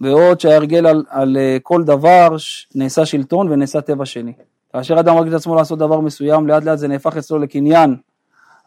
בעוד 0.00 0.40
שההרגל 0.40 0.86
על, 0.86 1.04
על 1.08 1.36
אה, 1.36 1.56
כל 1.62 1.84
דבר 1.84 2.36
נעשה 2.74 3.06
שלטון 3.06 3.52
ונעשה 3.52 3.80
טבע 3.80 4.06
שני. 4.06 4.32
כאשר 4.72 5.00
אדם 5.00 5.14
מרגיש 5.14 5.34
את 5.34 5.38
עצמו 5.38 5.54
לעשות 5.54 5.78
דבר 5.78 6.00
מסוים, 6.00 6.46
לאט 6.46 6.64
לאט 6.64 6.78
זה 6.78 6.88
נהפך 6.88 7.16
אצלו 7.16 7.38
לקניין. 7.38 7.96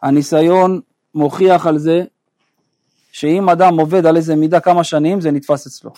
הניסיון 0.02 0.80
מוכיח 1.14 1.66
על 1.66 1.78
זה 1.78 2.04
שאם 3.12 3.48
אדם 3.48 3.80
עובד 3.80 4.06
על 4.06 4.16
איזה 4.16 4.36
מידה 4.36 4.60
כמה 4.60 4.84
שנים, 4.84 5.20
זה 5.20 5.30
נתפס 5.30 5.66
אצלו. 5.66 5.90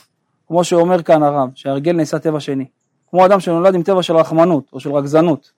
כמו 0.49 0.65
שאומר 0.65 1.03
כאן 1.03 1.23
הרב, 1.23 1.51
שההרגל 1.55 1.93
נעשה 1.93 2.19
טבע 2.19 2.41
שני. 2.41 2.65
כמו 3.11 3.27
אדם 3.27 3.41
שנולד 3.41 3.75
עם 3.75 3.83
טבע 3.83 4.03
של 4.03 4.17
רחמנות 4.17 4.65
או 4.73 4.81
של 4.81 4.93
רגזנות. 4.93 5.53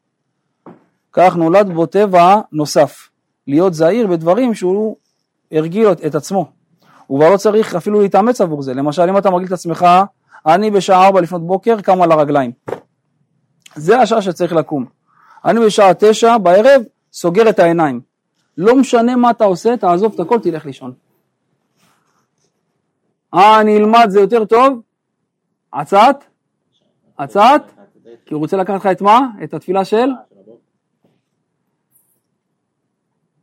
כך 1.12 1.36
נולד 1.36 1.70
בו 1.74 1.86
טבע 1.86 2.40
נוסף. 2.52 3.08
להיות 3.46 3.74
זהיר 3.74 4.06
בדברים 4.06 4.54
שהוא 4.54 4.96
הרגיל 5.52 5.86
את 6.06 6.14
עצמו. 6.14 6.55
הוא 7.06 7.18
כבר 7.18 7.30
לא 7.30 7.36
צריך 7.36 7.74
אפילו 7.74 8.00
להתאמץ 8.00 8.40
עבור 8.40 8.62
זה. 8.62 8.74
למשל, 8.74 9.02
אם 9.02 9.18
אתה 9.18 9.30
מרגיל 9.30 9.46
את 9.46 9.52
עצמך, 9.52 9.86
אני 10.46 10.70
בשעה 10.70 11.06
4 11.06 11.20
לפנות 11.20 11.46
בוקר 11.46 11.80
קם 11.80 12.02
על 12.02 12.12
הרגליים. 12.12 12.52
זה 13.74 13.98
השעה 13.98 14.22
שצריך 14.22 14.52
לקום. 14.52 14.84
אני 15.44 15.60
בשעה 15.66 15.94
9 15.94 16.38
בערב 16.38 16.82
סוגר 17.12 17.48
את 17.48 17.58
העיניים. 17.58 18.00
לא 18.58 18.76
משנה 18.76 19.16
מה 19.16 19.30
אתה 19.30 19.44
עושה, 19.44 19.76
תעזוב 19.76 20.12
את 20.14 20.20
הכל, 20.20 20.40
תלך 20.40 20.66
לישון. 20.66 20.92
אה, 23.34 23.60
אני 23.60 23.76
אלמד, 23.76 24.06
זה 24.08 24.20
יותר 24.20 24.44
טוב? 24.44 24.80
הצעת? 25.72 26.24
הצעת? 27.18 27.62
כי 28.26 28.34
הוא 28.34 28.40
רוצה 28.40 28.56
לקחת 28.56 28.74
לך 28.74 28.86
את 28.86 29.00
מה? 29.00 29.20
את 29.44 29.54
התפילה 29.54 29.84
של? 29.84 30.08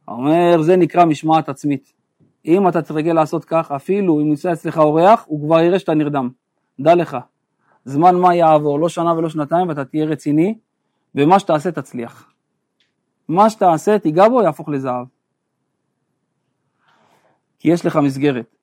אומר, 0.08 0.62
זה 0.62 0.76
נקרא 0.76 1.06
משמעת 1.06 1.50
עצמית. 1.50 2.03
אם 2.46 2.68
אתה 2.68 2.82
תרגל 2.82 3.14
לעשות 3.14 3.46
כך, 3.46 3.72
אפילו 3.72 4.22
אם 4.22 4.30
נמצא 4.30 4.54
אצלך 4.54 4.78
אורח, 4.78 5.24
הוא 5.28 5.46
כבר 5.46 5.60
יראה 5.60 5.80
שאתה 5.80 5.94
נרדם. 5.94 6.30
דע 6.80 6.96
לך, 6.96 7.18
זמן 7.86 8.16
מה 8.16 8.36
יעבור, 8.36 8.80
לא 8.80 8.90
שנה 8.90 9.14
ולא 9.14 9.30
שנתיים, 9.30 9.70
ואתה 9.70 9.86
תהיה 9.86 10.06
רציני, 10.06 10.58
ומה 11.16 11.40
שתעשה 11.40 11.72
תצליח. 11.72 12.32
מה 13.28 13.50
שתעשה, 13.50 14.00
תיגע 14.00 14.30
בו, 14.30 14.42
יהפוך 14.42 14.70
לזהב. 14.70 15.06
כי 17.60 17.72
יש 17.72 17.86
לך 17.86 17.96
מסגרת. 17.96 18.56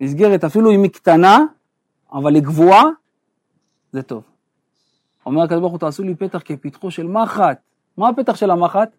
מסגרת, 0.00 0.44
אפילו 0.44 0.70
אם 0.72 0.82
היא 0.82 0.90
קטנה, 0.90 1.38
אבל 2.12 2.34
היא 2.34 2.42
גבוהה, 2.42 2.84
זה 3.92 4.02
טוב. 4.02 4.24
אומר 5.26 5.42
הקדוש 5.42 5.60
ברוך 5.60 5.72
הוא, 5.72 5.80
תעשו 5.80 6.02
לי 6.02 6.14
פתח 6.14 6.42
כפתחו 6.44 6.90
של 6.90 7.06
מחט. 7.06 7.58
מה 7.96 8.08
הפתח 8.08 8.36
של 8.36 8.50
המחט? 8.50 8.96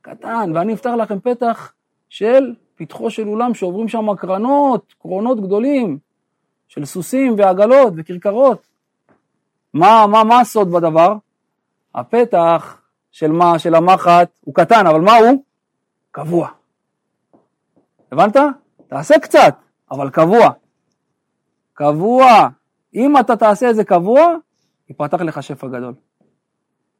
קטן, 0.00 0.52
ואני 0.54 0.74
אפתח 0.74 0.90
לכם 0.98 1.20
פתח 1.20 1.72
של 2.12 2.54
פתחו 2.74 3.10
של 3.10 3.28
אולם 3.28 3.54
שעוברים 3.54 3.88
שם 3.88 4.14
קרנות, 4.16 4.94
קרונות 4.98 5.40
גדולים, 5.40 5.98
של 6.68 6.84
סוסים 6.84 7.34
ועגלות 7.38 7.92
וכרכרות. 7.96 8.66
מה, 9.74 10.06
מה, 10.06 10.24
מה 10.24 10.40
הסוד 10.40 10.70
בדבר? 10.70 11.16
הפתח 11.94 12.82
של 13.10 13.32
מה, 13.32 13.58
של 13.58 13.74
המחט 13.74 14.30
הוא 14.40 14.54
קטן, 14.54 14.86
אבל 14.86 15.00
מה 15.00 15.16
הוא? 15.16 15.42
קבוע. 16.10 16.48
הבנת? 18.12 18.36
תעשה 18.86 19.18
קצת, 19.18 19.54
אבל 19.90 20.10
קבוע. 20.10 20.50
קבוע. 21.72 22.48
אם 22.94 23.18
אתה 23.20 23.36
תעשה 23.36 23.70
את 23.70 23.76
זה 23.76 23.84
קבוע, 23.84 24.34
ייפתח 24.88 25.20
לך 25.20 25.42
שפע 25.42 25.68
גדול. 25.68 25.94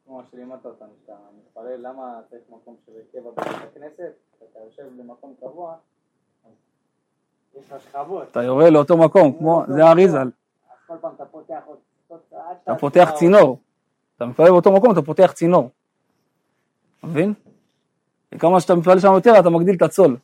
כמו 0.05 0.21
שלימדת 0.31 0.65
אותנו, 0.65 0.93
שאתה 1.01 1.13
מתפלל 1.37 1.87
למה 1.87 2.19
צריך 2.29 2.41
מקום 2.49 2.75
של 2.85 2.91
קבע 3.11 3.31
בבית 3.31 3.47
הכנסת, 3.47 4.32
יושב 4.65 4.83
במקום 4.97 5.33
קבוע, 5.39 5.75
יש 7.55 7.71
לך 7.71 7.81
שכבות. 7.83 8.23
אתה 8.31 8.43
יורה 8.43 8.69
לאותו 8.69 8.97
מקום, 8.97 9.37
כמו, 9.37 9.63
זה 9.67 9.85
האריזל. 9.85 10.29
כל 10.87 10.93
פעם 11.01 11.11
אתה 11.15 11.25
פותח 11.25 11.59
עוד... 11.65 11.77
אתה 12.63 12.75
פותח 12.75 13.11
צינור. 13.15 13.59
אתה 14.15 14.25
מתפלל 14.25 14.49
באותו 14.49 14.71
מקום, 14.71 14.91
אתה 14.91 15.01
פותח 15.01 15.31
צינור. 15.31 15.69
מבין? 17.03 17.33
וכמה 18.31 18.61
שאתה 18.61 18.75
מתפלל 18.75 18.99
שם 18.99 19.13
יותר, 19.13 19.39
אתה 19.39 19.49
מגדיל 19.49 19.75
את 19.75 19.81
הצול. 19.81 20.17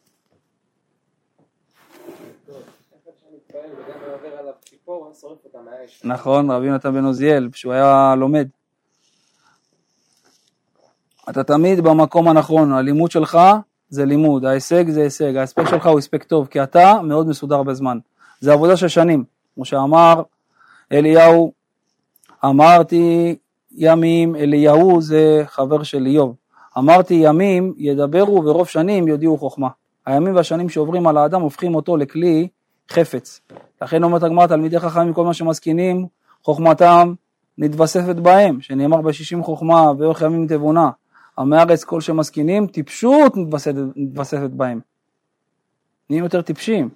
נכון, 6.03 6.51
רבי 6.51 6.69
נתן 6.69 6.93
בן 6.93 7.05
עוזיאל, 7.05 7.49
כשהוא 7.51 7.73
היה 7.73 8.15
לומד. 8.17 8.47
אתה 11.29 11.43
תמיד 11.43 11.79
במקום 11.79 12.27
הנכון, 12.27 12.73
הלימוד 12.73 13.11
שלך 13.11 13.37
זה 13.89 14.05
לימוד, 14.05 14.45
ההישג 14.45 14.89
זה 14.89 15.03
הישג, 15.03 15.35
ההספק 15.35 15.69
שלך 15.69 15.87
הוא 15.87 15.99
הספק 15.99 16.23
טוב, 16.23 16.47
כי 16.47 16.63
אתה 16.63 16.93
מאוד 17.03 17.27
מסודר 17.27 17.63
בזמן. 17.63 17.97
זה 18.39 18.53
עבודה 18.53 18.77
של 18.77 18.87
שנים, 18.87 19.23
כמו 19.55 19.65
שאמר 19.65 20.21
אליהו, 20.91 21.51
אמרתי 22.45 23.35
ימים, 23.71 24.35
אליהו 24.35 25.01
זה 25.01 25.43
חבר 25.45 25.83
של 25.83 26.05
איוב, 26.05 26.35
אמרתי 26.77 27.13
ימים 27.13 27.73
ידברו 27.77 28.43
ורוב 28.45 28.67
שנים 28.67 29.07
יודיעו 29.07 29.37
חוכמה. 29.37 29.67
הימים 30.05 30.35
והשנים 30.35 30.69
שעוברים 30.69 31.07
על 31.07 31.17
האדם 31.17 31.41
הופכים 31.41 31.75
אותו 31.75 31.97
לכלי 31.97 32.47
חפץ. 32.91 33.41
לכן 33.81 34.03
אומרת 34.03 34.23
הגמרא, 34.23 34.47
תלמידי 34.47 34.79
חכמים 34.79 35.13
כל 35.13 35.25
מה 35.25 35.33
שמזקינים, 35.33 36.07
חוכמתם 36.43 37.13
נתווספת 37.57 38.15
בהם, 38.15 38.61
שנאמר 38.61 39.01
בשישים 39.01 39.43
חוכמה 39.43 39.91
ואורך 39.97 40.21
ימים 40.21 40.47
תבונה. 40.47 40.89
עמי 41.39 41.57
הארץ 41.57 41.83
כל 41.83 42.01
שמזקינים, 42.01 42.67
טיפשות 42.67 43.33
מתווספת, 43.95 44.49
בהם. 44.49 44.79
נהיים 46.09 46.23
יותר 46.23 46.41
טיפשים. 46.41 46.89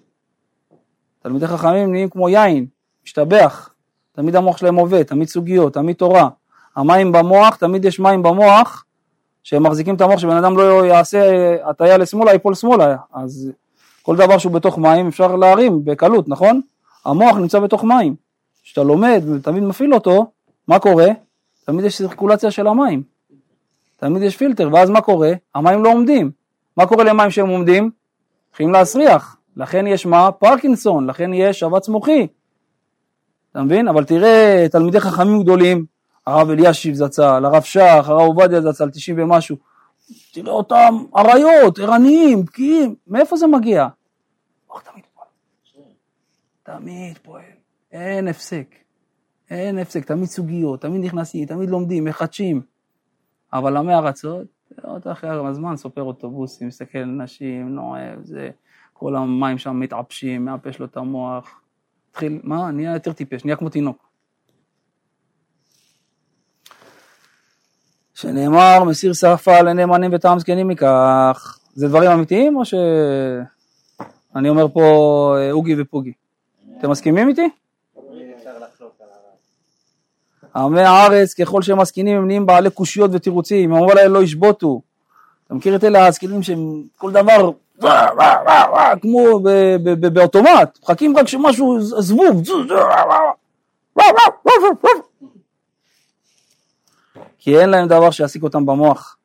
תלמידי 1.19 1.47
חכמים 1.47 1.91
נהיים 1.91 2.09
כמו 2.09 2.29
יין, 2.29 2.65
משתבח. 3.03 3.69
תמיד 4.11 4.35
המוח 4.35 4.57
שלהם 4.57 4.75
עובד, 4.75 5.03
תמיד 5.03 5.27
סוגיות, 5.27 5.73
תמיד 5.73 5.95
תורה. 5.95 6.29
המים 6.75 7.11
במוח, 7.11 7.55
תמיד 7.55 7.85
יש 7.85 7.99
מים 7.99 8.23
במוח, 8.23 8.85
שהם 9.43 9.63
מחזיקים 9.63 9.95
את 9.95 10.01
המוח, 10.01 10.19
שבן 10.19 10.35
אדם 10.35 10.57
לא 10.57 10.85
יעשה 10.85 11.55
הטיה 11.69 11.97
לשמאלה, 11.97 12.31
ייפול 12.31 12.55
שמאלה. 12.55 12.95
אז 13.13 13.51
כל 14.01 14.15
דבר 14.15 14.37
שהוא 14.37 14.53
בתוך 14.53 14.77
מים 14.77 15.07
אפשר 15.07 15.35
להרים 15.35 15.85
בקלות, 15.85 16.29
נכון? 16.29 16.61
המוח 17.05 17.35
נמצא 17.37 17.59
בתוך 17.59 17.83
מים. 17.83 18.15
כשאתה 18.63 18.83
לומד 18.83 19.23
ותמיד 19.35 19.63
מפעיל 19.63 19.93
אותו, 19.93 20.31
מה 20.67 20.79
קורה? 20.79 21.07
תמיד 21.65 21.85
יש 21.85 21.97
סירקולציה 21.97 22.51
של 22.51 22.67
המים. 22.67 23.12
תמיד 24.03 24.23
יש 24.23 24.37
פילטר, 24.37 24.69
ואז 24.73 24.89
מה 24.89 25.01
קורה? 25.01 25.31
המים 25.55 25.83
לא 25.83 25.89
עומדים. 25.89 26.31
מה 26.77 26.85
קורה 26.85 27.03
למים 27.03 27.31
שהם 27.31 27.49
עומדים? 27.49 27.91
מתחילים 28.49 28.73
להסריח. 28.73 29.37
לכן 29.57 29.87
יש 29.87 30.05
מה? 30.05 30.31
פרקינסון, 30.31 31.07
לכן 31.07 31.33
יש 31.33 31.59
שבץ 31.59 31.89
מוחי. 31.89 32.27
אתה 33.51 33.61
מבין? 33.61 33.87
אבל 33.87 34.03
תראה 34.03 34.65
תלמידי 34.71 34.99
חכמים 34.99 35.43
גדולים, 35.43 35.85
הרב 36.27 36.49
אלישיב 36.49 36.95
זצ"ל, 36.95 37.45
הרב 37.45 37.61
שך, 37.63 38.03
הרב 38.05 38.21
עובדיה 38.21 38.61
זצ"ל, 38.61 38.89
90 38.89 39.19
ומשהו. 39.19 39.57
תראה 40.33 40.53
אותם 40.53 41.03
אריות, 41.17 41.79
ערניים, 41.79 42.45
בקיאים, 42.45 42.95
מאיפה 43.07 43.37
זה 43.37 43.47
מגיע? 43.47 43.87
הוא 44.67 44.79
תמיד 44.91 45.03
פועל. 45.15 45.27
תמיד 46.63 47.17
פועל, 47.17 47.43
אין 47.91 48.27
הפסק. 48.27 48.75
אין 49.49 49.77
הפסק, 49.77 50.05
תמיד 50.05 50.29
סוגיות, 50.29 50.81
תמיד 50.81 51.05
נכנסים, 51.05 51.45
תמיד 51.45 51.69
לומדים, 51.69 52.05
מחדשים. 52.05 52.72
אבל 53.53 53.77
עמי 53.77 53.93
ארצות, 53.93 54.47
עוד 54.83 55.07
אחרי 55.07 55.47
הזמן 55.47 55.77
סופר 55.77 56.01
אוטובוסים, 56.01 56.67
מסתכל 56.67 56.97
על 56.97 57.05
נשים, 57.05 57.75
נואב, 57.75 58.19
זה, 58.23 58.49
כל 58.93 59.15
המים 59.15 59.57
שם 59.57 59.79
מתעפשים, 59.79 60.45
מאפש 60.45 60.79
לו 60.79 60.85
את 60.85 60.97
המוח. 60.97 61.61
התחיל, 62.09 62.39
מה? 62.43 62.71
נהיה 62.71 62.93
יותר 62.93 63.13
טיפש, 63.13 63.45
נהיה 63.45 63.55
כמו 63.55 63.69
תינוק. 63.69 64.09
שנאמר, 68.13 68.83
מסיר 68.83 69.13
שפה 69.13 69.61
לנאמנים 69.61 70.11
וטעם 70.13 70.39
זקנים 70.39 70.67
מכך. 70.67 71.59
זה 71.73 71.87
דברים 71.87 72.11
אמיתיים 72.11 72.57
או 72.57 72.65
שאני 72.65 74.49
אומר 74.49 74.67
פה 74.67 75.35
אה, 75.37 75.51
אוגי 75.51 75.81
ופוגי? 75.81 76.13
אתם 76.77 76.91
מסכימים 76.91 77.29
איתי? 77.29 77.49
אפשר 78.37 78.59
לחלוק 78.59 78.93
על 79.01 79.07
הרב. 79.09 80.42
עמי 80.55 80.81
הארץ 80.81 81.33
ככל 81.33 81.61
שהם 81.61 81.77
משכילים 81.77 82.17
הם 82.17 82.27
נהיים 82.27 82.45
בעלי 82.45 82.69
קושיות 82.69 83.11
ותירוצים, 83.13 83.73
אמרו 83.73 83.93
להם 83.93 84.13
לא 84.13 84.23
ישבותו. 84.23 84.81
אתה 85.45 85.53
מכיר 85.53 85.75
את 85.75 85.83
אלה 85.83 86.07
הזקנים 86.07 86.43
שהם 86.43 86.83
כל 86.97 87.11
דבר 87.11 87.51
כמו 89.01 89.39
באוטומט, 90.13 90.79
מחכים 90.83 91.17
רק 91.17 91.27
שמשהו 91.27 91.81
זבוב. 91.81 92.41
כי 97.37 97.59
אין 97.59 97.69
להם 97.69 97.87
דבר 97.87 98.11
שיעסיק 98.11 98.43
אותם 98.43 98.65
במוח, 98.65 99.17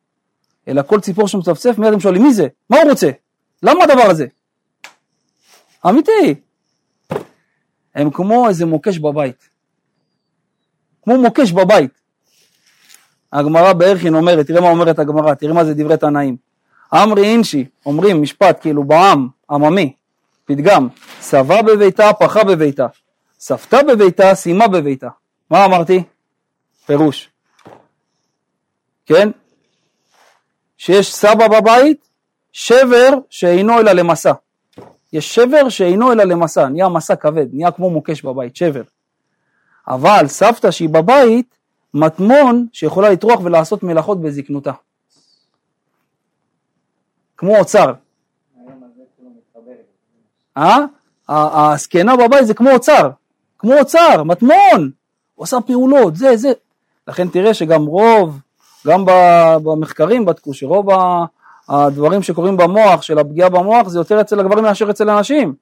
אלא 0.69 0.83
כל 0.83 1.01
ציפור 1.01 1.29
שמצפצף 1.29 1.79
מיד 1.79 1.93
הם 1.93 2.01
שואלים 2.01 2.23
מי 2.23 2.33
זה? 2.33 2.47
מה 2.71 2.77
הוא 2.77 2.91
רוצה? 2.91 3.11
למה 3.63 3.85
הדבר 3.85 4.11
הזה? 4.11 4.27
אמיתי. 5.89 6.35
הם 7.95 8.11
כמו 8.11 8.49
איזה 8.49 8.67
מוקש 8.67 8.99
בבית. 8.99 9.49
כמו 11.09 11.19
מוקש 11.19 11.53
בבית. 11.53 11.91
הגמרא 13.33 13.73
בערכין 13.73 14.15
אומרת, 14.15 14.47
תראה 14.47 14.61
מה 14.61 14.69
אומרת 14.69 14.99
הגמרא, 14.99 15.35
תראה 15.35 15.53
מה 15.53 15.65
זה 15.65 15.75
דברי 15.75 15.97
תנאים. 15.97 16.37
אמרי 16.95 17.25
אינשי, 17.25 17.65
אומרים 17.87 18.23
משפט 18.23 18.61
כאילו 18.61 18.85
בעם, 18.85 19.29
עממי, 19.51 19.93
פתגם, 20.45 20.89
סבה 21.21 21.63
בביתה, 21.63 22.11
פחה 22.13 22.45
בביתה, 22.45 22.87
סבתה 23.39 23.83
בביתה, 23.83 24.35
סיימה 24.35 24.69
בביתה. 24.69 25.09
מה 25.51 25.65
אמרתי? 25.65 26.03
פירוש. 26.87 27.31
כן? 29.07 29.31
שיש 30.79 31.15
סבא 31.15 31.49
בבית, 31.49 32.09
שבר 32.53 33.11
שאינו 33.31 33.81
אלא 33.81 33.93
למסע. 33.93 34.33
יש 35.13 35.35
שבר 35.35 35.69
שאינו 35.69 36.13
אלא 36.13 36.25
למסע, 36.25 36.69
נהיה 36.69 36.89
מסע 36.89 37.17
כבד, 37.17 37.47
נהיה 37.53 37.71
כמו 37.71 37.91
מוקש 37.91 38.23
בבית, 38.23 38.57
שבר. 38.57 38.83
אבל 39.89 40.27
סבתא 40.27 40.71
שהיא 40.71 40.89
בבית, 40.89 41.55
מטמון 41.95 42.67
שיכולה 42.73 43.11
לטרוח 43.11 43.41
ולעשות 43.45 43.83
מלאכות 43.83 44.21
בזקנותה. 44.21 44.73
כמו 47.37 47.59
אוצר. 47.59 47.93
אה? 50.57 50.79
הזקנה 51.29 52.17
בבית 52.17 52.47
זה 52.47 52.55
כמו 52.55 52.71
אוצר, 52.71 53.11
כמו 53.59 53.79
אוצר, 53.79 54.23
מטמון, 54.25 54.91
עושה 55.35 55.61
פעולות, 55.61 56.17
זה, 56.17 56.37
זה. 56.37 56.53
לכן 57.09 57.29
תראה 57.29 57.55
שגם 57.55 57.87
רוב, 57.87 58.41
גם 58.87 59.05
במחקרים 59.63 60.25
בדקו 60.25 60.55
שרוב 60.55 60.87
הדברים 61.69 62.23
שקורים 62.23 62.57
במוח, 62.57 63.03
של 63.03 63.19
הפגיעה 63.19 63.49
במוח, 63.49 63.89
זה 63.89 63.99
יותר 63.99 64.21
אצל 64.21 64.41
הגברים 64.41 64.65
מאשר 64.65 64.91
אצל 64.91 65.09
הנשים. 65.11 65.55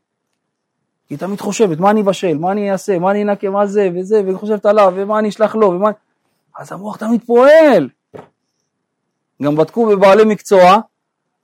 היא 1.10 1.18
תמיד 1.18 1.40
חושבת, 1.40 1.78
מה 1.78 1.90
אני 1.90 2.00
אבשל, 2.00 2.38
מה 2.38 2.52
אני 2.52 2.72
אעשה, 2.72 2.98
מה 2.98 3.10
אני 3.10 3.22
אנקה, 3.22 3.50
מה 3.50 3.66
זה? 3.66 3.88
וזה, 3.94 4.22
והיא 4.24 4.36
חושבת 4.36 4.66
עליו, 4.66 4.92
ומה 4.96 5.18
אני 5.18 5.28
אשלח 5.28 5.54
לו, 5.54 5.66
ומה... 5.66 5.90
אז 6.58 6.72
המוח 6.72 6.96
תמיד 6.96 7.24
פועל. 7.24 7.88
גם 9.42 9.56
בדקו 9.56 9.86
בבעלי 9.86 10.24
מקצוע, 10.24 10.78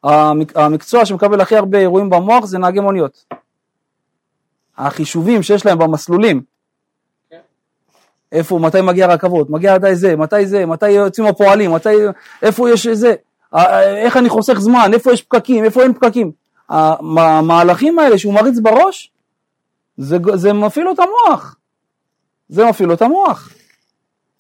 המק- 0.05 0.53
המקצוע 0.59 1.05
שמקבל 1.07 1.41
הכי 1.41 1.57
הרבה 1.57 1.79
אירועים 1.79 2.11
במוח 2.11 2.45
זה 2.45 2.59
נהגי 2.59 2.81
מוניות. 2.81 3.25
החישובים 4.79 5.43
שיש 5.43 5.67
להם 5.67 5.79
במסלולים. 5.79 6.43
איפה, 8.33 8.59
מתי 8.59 8.81
מגיע 8.81 9.07
רכבות, 9.07 9.51
מגיע 9.51 9.79
מתי 9.79 9.97
זה, 9.97 10.17
מתי 10.17 10.47
זה, 10.47 10.67
מתי 10.67 10.91
יוצאים 10.91 11.27
הפועלים, 11.27 11.73
מתי, 11.73 11.89
איפה 12.43 12.71
יש 12.71 12.87
זה, 12.87 13.15
איך 13.97 14.17
אני 14.17 14.29
חוסך 14.29 14.59
זמן, 14.59 14.91
איפה 14.95 15.13
יש 15.13 15.23
פקקים, 15.23 15.65
איפה 15.65 15.83
אין 15.83 15.93
פקקים. 15.95 16.33
המ- 16.69 17.19
המהלכים 17.19 17.99
האלה 17.99 18.19
שהוא 18.19 18.35
מריץ 18.35 18.59
בראש, 18.59 19.11
זה, 20.03 20.17
זה 20.35 20.53
מפעיל 20.53 20.85
לו 20.85 20.93
את 20.93 20.99
המוח. 20.99 21.57
זה 22.49 22.65
מפעיל 22.65 22.89
לו 22.89 22.95
את 22.95 23.03
המוח. 23.03 23.53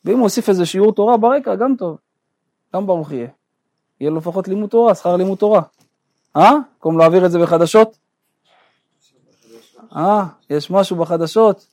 ואם 0.04 0.14
הוא 0.14 0.22
הוסיף 0.22 0.48
איזה 0.48 0.66
שיעור 0.66 0.92
תורה 0.92 1.16
ברקע, 1.16 1.54
גם 1.54 1.74
טוב. 1.78 1.96
גם 2.74 2.86
ברוך 2.86 3.12
יהיה. 3.12 3.28
יהיה 4.00 4.10
לו 4.10 4.16
לפחות 4.16 4.48
לימוד 4.48 4.70
תורה, 4.70 4.94
שכר 4.94 5.16
לימוד 5.16 5.38
תורה. 5.38 5.62
אה? 6.36 6.52
במקום 6.52 6.98
להעביר 6.98 7.26
את 7.26 7.30
זה 7.30 7.38
בחדשות? 7.38 7.98
אה, 9.96 10.24
יש 10.50 10.70
משהו 10.70 10.96
בחדשות? 10.96 11.66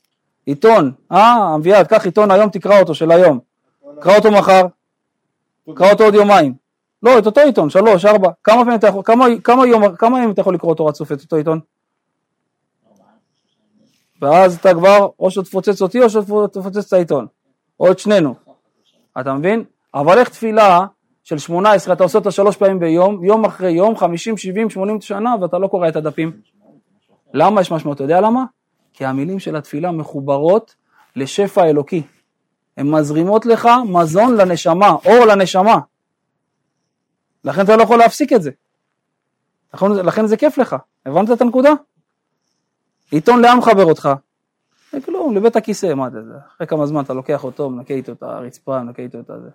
עיתון, 0.46 0.92
אה, 1.12 1.56
אביעד, 1.56 1.88
קח 1.88 2.06
עיתון 2.06 2.32
היום, 2.32 2.50
תקרא 2.50 2.80
אותו, 2.80 2.96
של 2.96 3.12
היום. 3.12 3.40
קרא 4.00 4.16
אותו 4.16 4.32
מחר, 4.32 4.62
קרא 5.76 5.92
אותו 5.92 6.04
עוד 6.04 6.14
יומיים. 6.14 6.54
לא, 7.04 7.20
את 7.20 7.26
אותו 7.26 7.42
עיתון, 7.42 7.70
שלוש, 7.70 8.06
ארבע. 8.06 8.30
כמה 8.44 8.78
כמה, 9.06 9.26
כמה, 9.44 9.68
יום, 9.68 9.96
כמה 9.96 10.18
ימים 10.18 10.32
אתה 10.32 10.42
יכול 10.42 10.56
לקרוא 10.56 10.72
אותו 10.72 10.86
רצוף, 10.86 11.12
את 11.12 11.22
אותו 11.22 11.36
עיתון? 11.36 11.60
ואז 14.22 14.56
אתה 14.56 14.74
כבר, 14.74 15.08
או 15.20 15.32
שתפוצץ 15.32 15.82
אותי, 15.82 16.04
או 16.04 16.10
שתפוצץ 16.10 16.88
את 16.88 16.94
העיתון. 16.94 17.28
או 17.80 17.92
את 17.92 18.00
שנינו. 18.00 18.36
אתה 19.20 19.34
מבין? 19.34 19.64
אבל 19.94 20.18
איך 20.18 20.30
תפילה 20.30 20.86
של 21.24 21.38
18, 21.38 21.94
אתה 21.94 22.04
עושה 22.04 22.18
אותה 22.18 22.32
שלוש 22.32 22.58
פעמים 22.58 22.80
ביום, 22.80 23.26
יום 23.26 23.46
אחרי 23.46 23.72
יום, 23.72 23.98
50, 23.98 24.38
70, 24.38 24.70
80 24.70 25.02
שנה, 25.02 25.36
ואתה 25.42 25.58
לא 25.58 25.68
קורא 25.68 25.88
את 25.88 25.96
הדפים. 25.96 26.32
למה 27.34 27.62
יש 27.62 27.72
משמעות? 27.72 27.96
אתה 27.96 28.04
יודע 28.04 28.22
למה? 28.22 28.46
כי 28.94 29.06
המילים 29.06 29.40
של 29.40 29.56
התפילה 29.56 29.92
מחוברות 29.92 30.76
לשפע 31.16 31.66
אלוקי. 31.66 32.04
הן 32.78 32.90
מזרימות 32.90 33.46
לך 33.46 33.70
מזון 33.88 34.36
לנשמה, 34.36 34.90
אור 35.06 35.26
לנשמה. 35.26 35.80
לכן 37.44 37.62
אתה 37.62 37.76
לא 37.76 37.84
יכול 37.84 37.98
להפסיק 37.98 38.34
את 38.34 38.42
זה. 38.42 38.52
לכן, 39.74 39.92
לכן 39.92 40.28
זה 40.28 40.38
כיף 40.38 40.58
לך. 40.58 40.76
הבנת 41.06 41.32
את 41.32 41.42
הנקודה? 41.42 41.70
עיתון 43.12 43.42
לאן 43.42 43.58
מחבר 43.58 43.86
אותך? 43.86 44.10
זה 44.92 45.02
כלום, 45.02 45.36
לבית 45.36 45.56
הכיסא, 45.56 45.94
מה 45.94 46.10
זה, 46.10 46.24
זה? 46.24 46.34
אחרי 46.56 46.68
כמה 46.68 46.86
זמן 46.86 47.04
אתה 47.04 47.14
לוקח 47.14 47.44
אותו, 47.44 47.70
מנקה 47.70 47.94
איתו 47.94 48.12
את 48.12 48.24
הרצפה, 48.24 48.84
מנקה 48.84 49.02
איתו 49.02 49.20
את 49.20 49.30
הזה. 49.30 49.50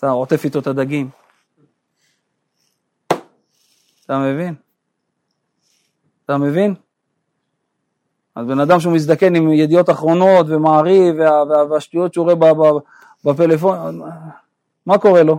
שם, 0.00 0.06
עוטף 0.06 0.44
איתו 0.44 0.58
את 0.58 0.66
הדגים. 0.66 1.10
אתה 4.04 4.18
מבין? 4.18 4.54
אתה 6.24 6.38
מבין? 6.38 6.74
אז 8.34 8.46
בן 8.46 8.60
אדם 8.60 8.80
שהוא 8.80 8.92
מזדקן 8.92 9.34
עם 9.34 9.52
ידיעות 9.52 9.90
אחרונות 9.90 10.46
ומעריב 10.48 11.14
וה, 11.18 11.44
וה, 11.44 11.64
והשטויות 11.70 12.14
שהוא 12.14 12.32
רואה 12.32 12.52
בפלאפון, 13.24 14.00
מה 14.86 14.98
קורה 14.98 15.22
לו? 15.22 15.38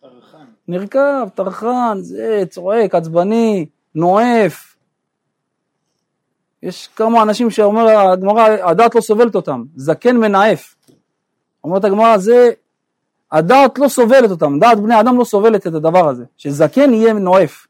טרחן. 0.00 0.44
נרקב, 0.68 1.28
טרחן, 1.34 1.98
זה, 2.00 2.44
צועק, 2.50 2.94
עצבני, 2.94 3.66
נואף. 3.94 4.69
יש 6.62 6.88
כמה 6.96 7.22
אנשים 7.22 7.50
שאומר 7.50 7.88
הגמרא, 7.88 8.48
הדעת 8.70 8.94
לא 8.94 9.00
סובלת 9.00 9.34
אותם, 9.34 9.64
זקן 9.76 10.16
מנאף. 10.16 10.74
אומרת 11.64 11.84
הגמרא, 11.84 12.18
זה, 12.18 12.50
הדעת 13.32 13.78
לא 13.78 13.88
סובלת 13.88 14.30
אותם, 14.30 14.58
דעת 14.58 14.80
בני 14.80 15.00
אדם 15.00 15.18
לא 15.18 15.24
סובלת 15.24 15.66
את 15.66 15.74
הדבר 15.74 16.08
הזה, 16.08 16.24
שזקן 16.36 16.94
יהיה 16.94 17.12
נואף. 17.12 17.66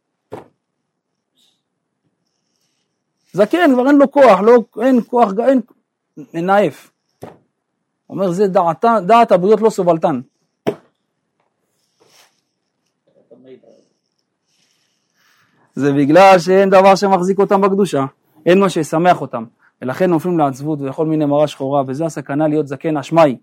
זקן 3.33 3.75
כבר 3.75 3.87
אין 3.87 3.97
לו 3.97 4.11
כוח, 4.11 4.41
לא, 4.41 4.65
אין 4.83 5.01
כוח, 5.07 5.31
אין, 5.49 5.61
מנאף. 6.35 6.91
אומר 8.11 8.31
זה 8.33 8.49
דעתה, 8.49 8.97
דעת 9.07 9.33
הבריות 9.33 9.61
לא 9.61 9.71
סובלתן. 9.71 10.21
זה 15.75 15.93
בגלל 15.93 16.39
שאין 16.39 16.71
דבר 16.71 16.95
שמחזיק 16.95 17.39
אותם 17.39 17.61
בקדושה, 17.61 18.05
אין 18.47 18.61
מה 18.61 18.69
שישמח 18.69 19.21
אותם, 19.21 19.45
ולכן 19.83 20.11
נופלים 20.11 20.39
לעצבות 20.39 20.81
ולכל 20.81 21.07
מיני 21.07 21.25
מראה 21.25 21.47
שחורה, 21.47 21.83
וזו 21.87 22.05
הסכנה 22.05 22.49
להיות 22.49 22.69
זקן 22.69 22.97
אשמאי. 22.97 23.37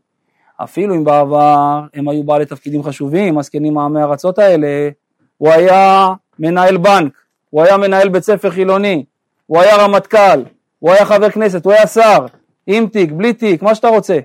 אפילו 0.57 0.95
אם 0.95 1.03
בעבר 1.03 1.81
הם 1.93 2.09
היו 2.09 2.23
בעלי 2.23 2.45
תפקידים 2.45 2.83
חשובים, 2.83 3.37
הזקנים 3.37 3.73
מעמי 3.73 4.01
הארצות 4.01 4.39
האלה, 4.39 4.89
הוא 5.37 5.49
היה 5.49 6.07
מנהל 6.39 6.77
בנק, 6.77 7.13
הוא 7.49 7.63
היה 7.63 7.77
מנהל 7.77 8.09
בית 8.09 8.23
ספר 8.23 8.49
חילוני, 8.49 9.05
הוא 9.45 9.59
היה 9.59 9.77
רמטכ"ל, 9.77 10.43
הוא 10.79 10.91
היה 10.91 11.05
חבר 11.05 11.29
כנסת, 11.29 11.65
הוא 11.65 11.73
היה 11.73 11.87
שר, 11.87 12.25
עם 12.67 12.87
תיק, 12.87 13.11
בלי 13.11 13.33
תיק, 13.33 13.61
מה 13.61 13.75
שאתה 13.75 13.87
רוצה. 13.87 14.19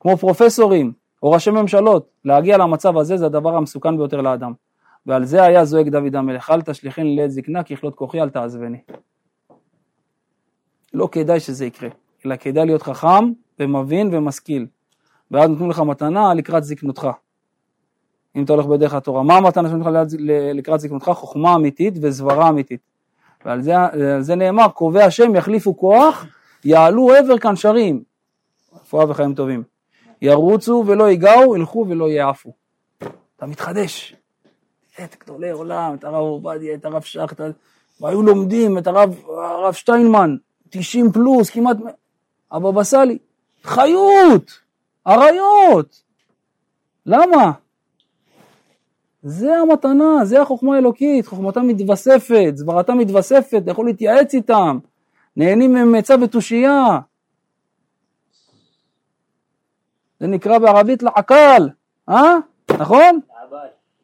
כמו 0.00 0.16
פרופסורים 0.16 0.92
או 1.22 1.30
ראשי 1.30 1.50
ממשלות, 1.50 2.08
להגיע 2.24 2.58
למצב 2.58 2.98
הזה 2.98 3.16
זה 3.16 3.26
הדבר 3.26 3.56
המסוכן 3.56 3.96
ביותר 3.96 4.20
לאדם. 4.20 4.52
ועל 5.06 5.24
זה 5.24 5.42
היה 5.42 5.64
זועק 5.64 5.86
דוד 5.86 6.16
המלך, 6.16 6.50
אל 6.50 6.62
תשליכני 6.62 7.16
לעת 7.16 7.30
זקנה 7.30 7.62
כי 7.62 7.74
יכלות 7.74 7.94
כוחי 7.94 8.20
אל 8.20 8.30
תעזבני. 8.30 8.78
לא 10.94 11.08
כדאי 11.12 11.40
שזה 11.40 11.66
יקרה, 11.66 11.88
אלא 12.26 12.36
כדאי 12.36 12.66
להיות 12.66 12.82
חכם 12.82 13.32
ומבין 13.60 14.14
ומשכיל. 14.14 14.66
ואז 15.30 15.50
נותנים 15.50 15.70
לך 15.70 15.80
מתנה 15.80 16.34
לקראת 16.34 16.64
זקנותך. 16.64 17.08
אם 18.36 18.44
אתה 18.44 18.52
הולך 18.52 18.66
בדרך 18.66 18.94
התורה. 18.94 19.22
מה 19.22 19.34
המתנה 19.34 19.68
שנותנים 19.68 19.94
לך 19.94 20.12
לקראת 20.54 20.80
זקנותך? 20.80 21.10
חוכמה 21.14 21.54
אמיתית 21.54 21.94
וסברה 22.02 22.48
אמיתית. 22.48 22.80
ועל 23.44 23.62
זה, 23.62 23.72
זה 24.20 24.34
נאמר, 24.34 24.66
קרובי 24.74 25.02
השם 25.02 25.34
יחליפו 25.34 25.76
כוח, 25.76 26.26
יעלו 26.64 27.10
עבר 27.14 27.38
כנשרים. 27.38 28.02
רפואה 28.74 29.10
וחיים 29.10 29.34
טובים. 29.34 29.62
ירוצו 30.22 30.84
ולא 30.86 31.10
ייגעו, 31.10 31.56
ילכו 31.56 31.86
ולא 31.88 32.10
יעפו. 32.10 32.52
אתה 33.36 33.46
מתחדש. 33.46 34.16
את 35.04 35.16
גדולי 35.24 35.50
עולם, 35.50 35.94
את 35.94 36.04
הרב 36.04 36.14
עובדיה, 36.14 36.74
את 36.74 36.84
הרב 36.84 37.02
ה... 37.20 37.44
והיו 38.00 38.22
לומדים 38.22 38.78
את 38.78 38.86
הרב, 38.86 39.14
הרב 39.28 39.74
שטיינמן, 39.74 40.36
90 40.70 41.12
פלוס, 41.12 41.50
כמעט, 41.50 41.76
הבבא 42.52 42.82
סאלי, 42.82 43.18
חיות, 43.62 44.50
אריות. 45.06 46.02
למה? 47.06 47.52
זה 49.22 49.56
המתנה, 49.56 50.24
זה 50.24 50.42
החוכמה 50.42 50.74
האלוקית, 50.74 51.26
חוכמתם 51.26 51.66
מתווספת, 51.66 52.52
סברתם 52.56 52.98
מתווספת, 52.98 53.60
אתה 53.62 53.70
יכול 53.70 53.86
להתייעץ 53.86 54.34
איתם, 54.34 54.78
נהנים 55.36 55.72
מהם 55.72 55.94
עצה 55.94 56.14
ותושייה. 56.22 56.98
זה 60.20 60.26
נקרא 60.26 60.58
בערבית 60.58 61.02
לעקל, 61.02 61.68
אה? 62.08 62.34
נכון? 62.78 63.20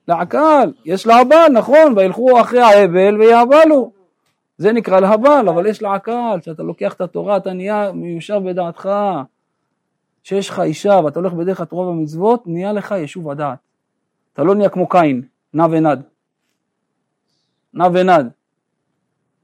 לעקל, 0.08 0.72
יש 0.84 1.06
לעבל, 1.06 1.48
נכון, 1.52 1.98
וילכו 1.98 2.40
אחרי 2.40 2.60
ההבל 2.60 3.20
ויעבלו. 3.20 3.95
זה 4.58 4.72
נקרא 4.72 5.00
להבל, 5.00 5.48
אבל 5.48 5.66
יש 5.66 5.82
לעקל, 5.82 6.38
שאתה 6.42 6.62
לוקח 6.62 6.92
את 6.92 7.00
התורה, 7.00 7.36
אתה 7.36 7.52
נהיה 7.52 7.92
מיושב 7.92 8.40
בדעתך. 8.44 8.88
שיש 10.26 10.50
לך 10.50 10.60
אישה 10.60 11.00
ואתה 11.04 11.18
הולך 11.20 11.32
בדרך 11.32 11.60
התורה 11.60 11.86
והמצוות, 11.86 12.46
נהיה 12.46 12.72
לך 12.72 12.90
יישוב 12.90 13.30
הדעת. 13.30 13.58
אתה 14.32 14.42
לא 14.42 14.54
נהיה 14.54 14.68
כמו 14.68 14.88
קין, 14.88 15.22
נע 15.54 15.66
ונד. 15.70 16.02
נע 17.74 17.88
ונד. 17.94 18.30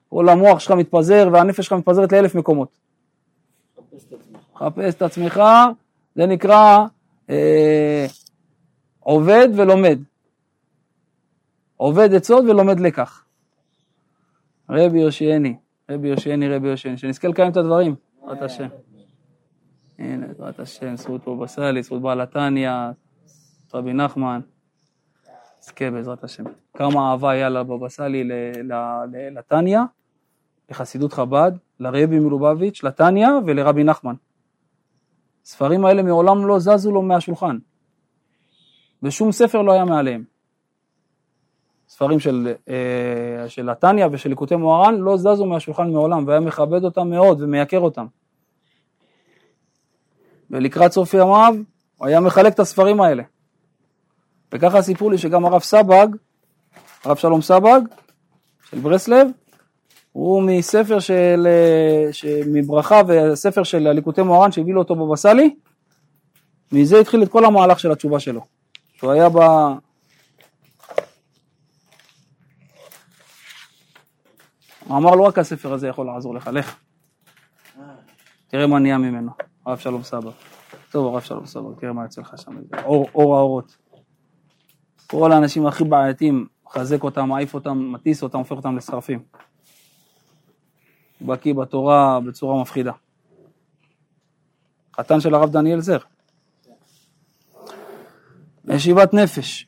כל 0.09 0.29
המוח 0.29 0.61
שלך 0.61 0.71
מתפזר 0.71 1.29
והנפש 1.33 1.67
שלך 1.67 1.73
מתפזרת 1.73 2.13
לאלף 2.13 2.35
מקומות. 2.35 2.69
חפש 3.77 4.05
את 4.09 4.13
עצמך. 4.13 4.41
חפש 4.57 4.95
את 4.95 5.03
עצמך, 5.03 5.43
זה 6.15 6.27
נקרא 6.27 6.79
אה, 7.31 8.07
עובד 9.01 9.49
ולומד. 9.57 9.99
עובד 11.77 12.15
עצות 12.15 12.45
ולומד 12.45 12.81
לקח. 12.81 13.22
רבי 14.73 15.01
יושיעני, 15.01 15.57
רבי 15.91 16.09
יושיעני, 16.09 16.49
רבי 16.49 16.69
יושיעני, 16.69 16.99
שנזכה 16.99 17.29
לקיים 17.29 17.51
את 17.53 17.57
הדברים, 17.57 17.95
בעזרת 18.21 18.43
השם. 18.43 18.69
הנה, 19.99 20.27
בעזרת 20.27 20.61
השם, 20.61 20.97
זכות 20.97 21.29
בבא 21.29 21.47
סאלי, 21.47 21.83
זכות 21.83 22.03
בעל 22.03 22.21
התניא, 22.21 22.71
רבי 23.75 23.93
נחמן. 23.93 24.41
נזכה 25.59 25.91
בעזרת 25.91 26.25
השם. 26.25 26.45
כמה 26.77 27.11
אהבה 27.11 27.31
היה 27.31 27.49
לבבא 27.49 27.89
סאלי 27.89 28.29
לתניא, 29.31 29.81
לחסידות 30.71 31.13
חב"ד, 31.13 31.53
לרבי 31.81 32.19
מלובביץ', 32.19 32.85
לתניא 32.85 33.29
ולרבי 33.47 33.85
נחמן. 33.85 34.15
הספרים 35.45 35.85
האלה 35.85 36.03
מעולם 36.03 36.47
לא 36.47 36.59
זזו 36.59 36.93
לו 36.93 37.03
מהשולחן. 37.03 37.59
ושום 39.03 39.33
ספר 39.33 39.63
לא 39.63 39.73
היה 39.73 39.85
מעליהם. 39.85 40.32
ספרים 41.93 42.21
של, 42.21 42.53
אה, 42.69 43.49
של 43.49 43.71
התניא 43.71 44.07
ושל 44.13 44.29
ליקוטי 44.29 44.57
מוהר"ן 44.57 44.95
לא 44.95 45.17
זזו 45.17 45.47
מהשולחן 45.47 45.91
מעולם, 45.91 46.27
והיה 46.27 46.41
מכבד 46.41 46.85
אותם 46.85 47.11
מאוד 47.11 47.43
ומייקר 47.43 47.79
אותם. 47.79 48.07
ולקראת 50.51 50.93
סוף 50.93 51.15
ימיו 51.15 51.55
הוא 51.97 52.07
היה 52.07 52.21
מחלק 52.21 52.55
את 52.55 52.61
הספרים 52.61 53.01
האלה. 53.01 53.23
וככה 54.53 54.83
סיפרו 54.83 55.11
לי 55.11 55.19
שגם 55.19 55.45
הרב 55.45 55.61
סבג, 55.61 56.07
הרב 57.05 57.17
שלום 57.17 57.43
סבג, 57.43 57.81
של 58.71 58.79
ברסלב, 58.79 59.29
הוא 60.13 60.43
מספר 60.43 60.99
של, 60.99 61.47
אה, 61.47 62.41
מברכה 62.47 63.01
וספר 63.09 63.63
של 63.63 63.87
הליקוטי 63.87 64.23
מוהר"ן 64.23 64.53
שהביא 64.53 64.75
לו 64.75 64.81
אותו 64.81 64.95
בבא 64.95 65.17
סאלי, 65.17 65.55
מזה 66.73 67.01
התחיל 67.01 67.23
את 67.23 67.29
כל 67.29 67.45
המהלך 67.45 67.81
של 67.81 67.93
התשובה 67.93 68.21
שלו. 68.21 68.41
שהוא 68.95 69.11
היה 69.11 69.29
ב... 69.29 69.39
הוא 74.85 74.97
אמר 74.97 75.11
לו 75.11 75.25
רק 75.25 75.39
הספר 75.39 75.73
הזה 75.73 75.89
יכול 75.89 76.07
לעזור 76.07 76.35
לך, 76.35 76.51
לך. 76.53 76.77
תראה 78.49 78.67
מה 78.67 78.79
נהיה 78.79 78.99
ממנו, 78.99 79.31
הרב 79.67 79.79
שלום 79.79 80.03
סבא. 80.03 80.31
טוב, 80.91 81.15
הרב 81.15 81.23
שלום 81.23 81.47
סבא, 81.47 81.69
תראה 81.81 81.93
מה 81.93 82.03
יוצא 82.03 82.21
לך 82.21 82.35
שם, 82.37 82.53
אור, 82.85 83.09
אור 83.15 83.37
האורות. 83.37 83.77
כל 85.07 85.33
האנשים 85.33 85.67
הכי 85.67 85.85
בעייתיים, 85.85 86.47
מחזק 86.67 87.03
אותם, 87.03 87.29
מעיף 87.29 87.55
אותם, 87.55 87.93
מטיס 87.93 88.23
אותם, 88.23 88.39
הופך 88.39 88.53
אותם 88.53 88.77
לשרפים. 88.77 89.23
בקיא 91.21 91.55
בתורה 91.55 92.21
בצורה 92.21 92.63
מפחידה. 92.63 92.93
חתן 94.97 95.21
של 95.21 95.35
הרב 95.35 95.51
דניאל 95.51 95.81
זר. 95.81 95.99
ישיבת 98.69 99.15
נפש, 99.15 99.67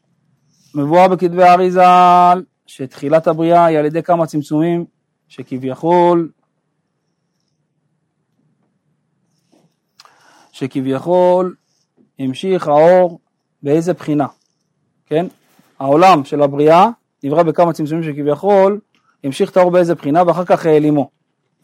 מבואר 0.75 1.09
בכתבי 1.09 1.43
האריזה 1.43 1.83
שתחילת 2.67 3.27
הבריאה 3.27 3.65
היא 3.65 3.79
על 3.79 3.85
ידי 3.85 4.03
כמה 4.03 4.27
צמצומים 4.27 4.85
שכביכול 5.35 6.29
שכביכול 10.53 11.55
המשיך 12.19 12.69
האור 12.69 13.19
באיזה 13.63 13.93
בחינה, 13.93 14.27
כן? 15.07 15.27
העולם 15.79 16.25
של 16.25 16.43
הבריאה 16.43 16.89
נברא 17.25 17.43
בכמה 17.43 17.73
צמצומים 17.73 18.05
שכביכול 18.05 18.81
המשיך 19.25 19.51
את 19.51 19.57
האור 19.57 19.71
באיזה 19.71 19.95
בחינה 19.95 20.23
ואחר 20.27 20.45
כך 20.45 20.67
העלימו. 20.67 21.11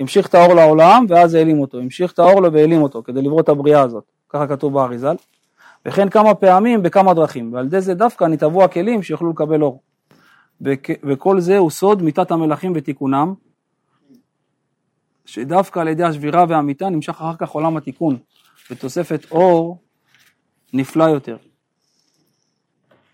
המשיך 0.01 0.27
את 0.27 0.35
האור 0.35 0.55
לעולם 0.55 1.07
ואז 1.09 1.35
העלים 1.35 1.61
אותו, 1.61 1.79
המשיך 1.79 2.13
את 2.13 2.19
האור 2.19 2.43
לו 2.43 2.53
והעלים 2.53 2.83
אותו 2.83 3.03
כדי 3.03 3.23
לברוא 3.23 3.41
את 3.41 3.49
הבריאה 3.49 3.81
הזאת, 3.83 4.05
ככה 4.29 4.47
כתוב 4.47 4.73
באריזל. 4.75 5.17
וכן 5.87 6.09
כמה 6.09 6.35
פעמים 6.35 6.83
בכמה 6.83 7.15
דרכים, 7.15 7.53
ועל 7.53 7.67
ידי 7.67 7.81
זה 7.81 7.95
דווקא 7.95 8.25
נתהוו 8.25 8.65
הכלים 8.65 9.03
שיוכלו 9.03 9.31
לקבל 9.31 9.63
אור. 9.63 9.83
וכ- 10.61 11.01
וכל 11.05 11.41
זה 11.41 11.59
הוא 11.59 11.71
סוד 11.71 12.03
מיתת 12.03 12.31
המלכים 12.31 12.73
ותיקונם, 12.75 13.35
שדווקא 15.25 15.81
על 15.81 15.89
ידי 15.89 16.05
השבירה 16.05 16.45
והמיתה 16.49 16.89
נמשך 16.89 17.11
אחר 17.11 17.37
כך 17.39 17.51
עולם 17.51 17.77
התיקון, 17.77 18.19
ותוספת 18.71 19.27
אור 19.31 19.79
נפלא 20.73 21.05
יותר. 21.05 21.37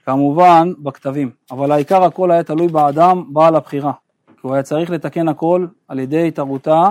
כמובן 0.05 0.73
בכתבים, 0.79 1.31
אבל 1.51 1.73
העיקר 1.73 2.05
הכל 2.05 2.31
היה 2.31 2.43
תלוי 2.43 2.69
באדם 2.69 3.25
בעל 3.33 3.57
הבחירה, 3.57 3.93
כי 4.27 4.41
הוא 4.43 4.55
היה 4.55 4.63
צריך 4.63 4.91
לתקן 4.91 5.29
הכל 5.29 5.67
על 5.89 5.99
ידי 5.99 6.29
התערותא 6.29 6.91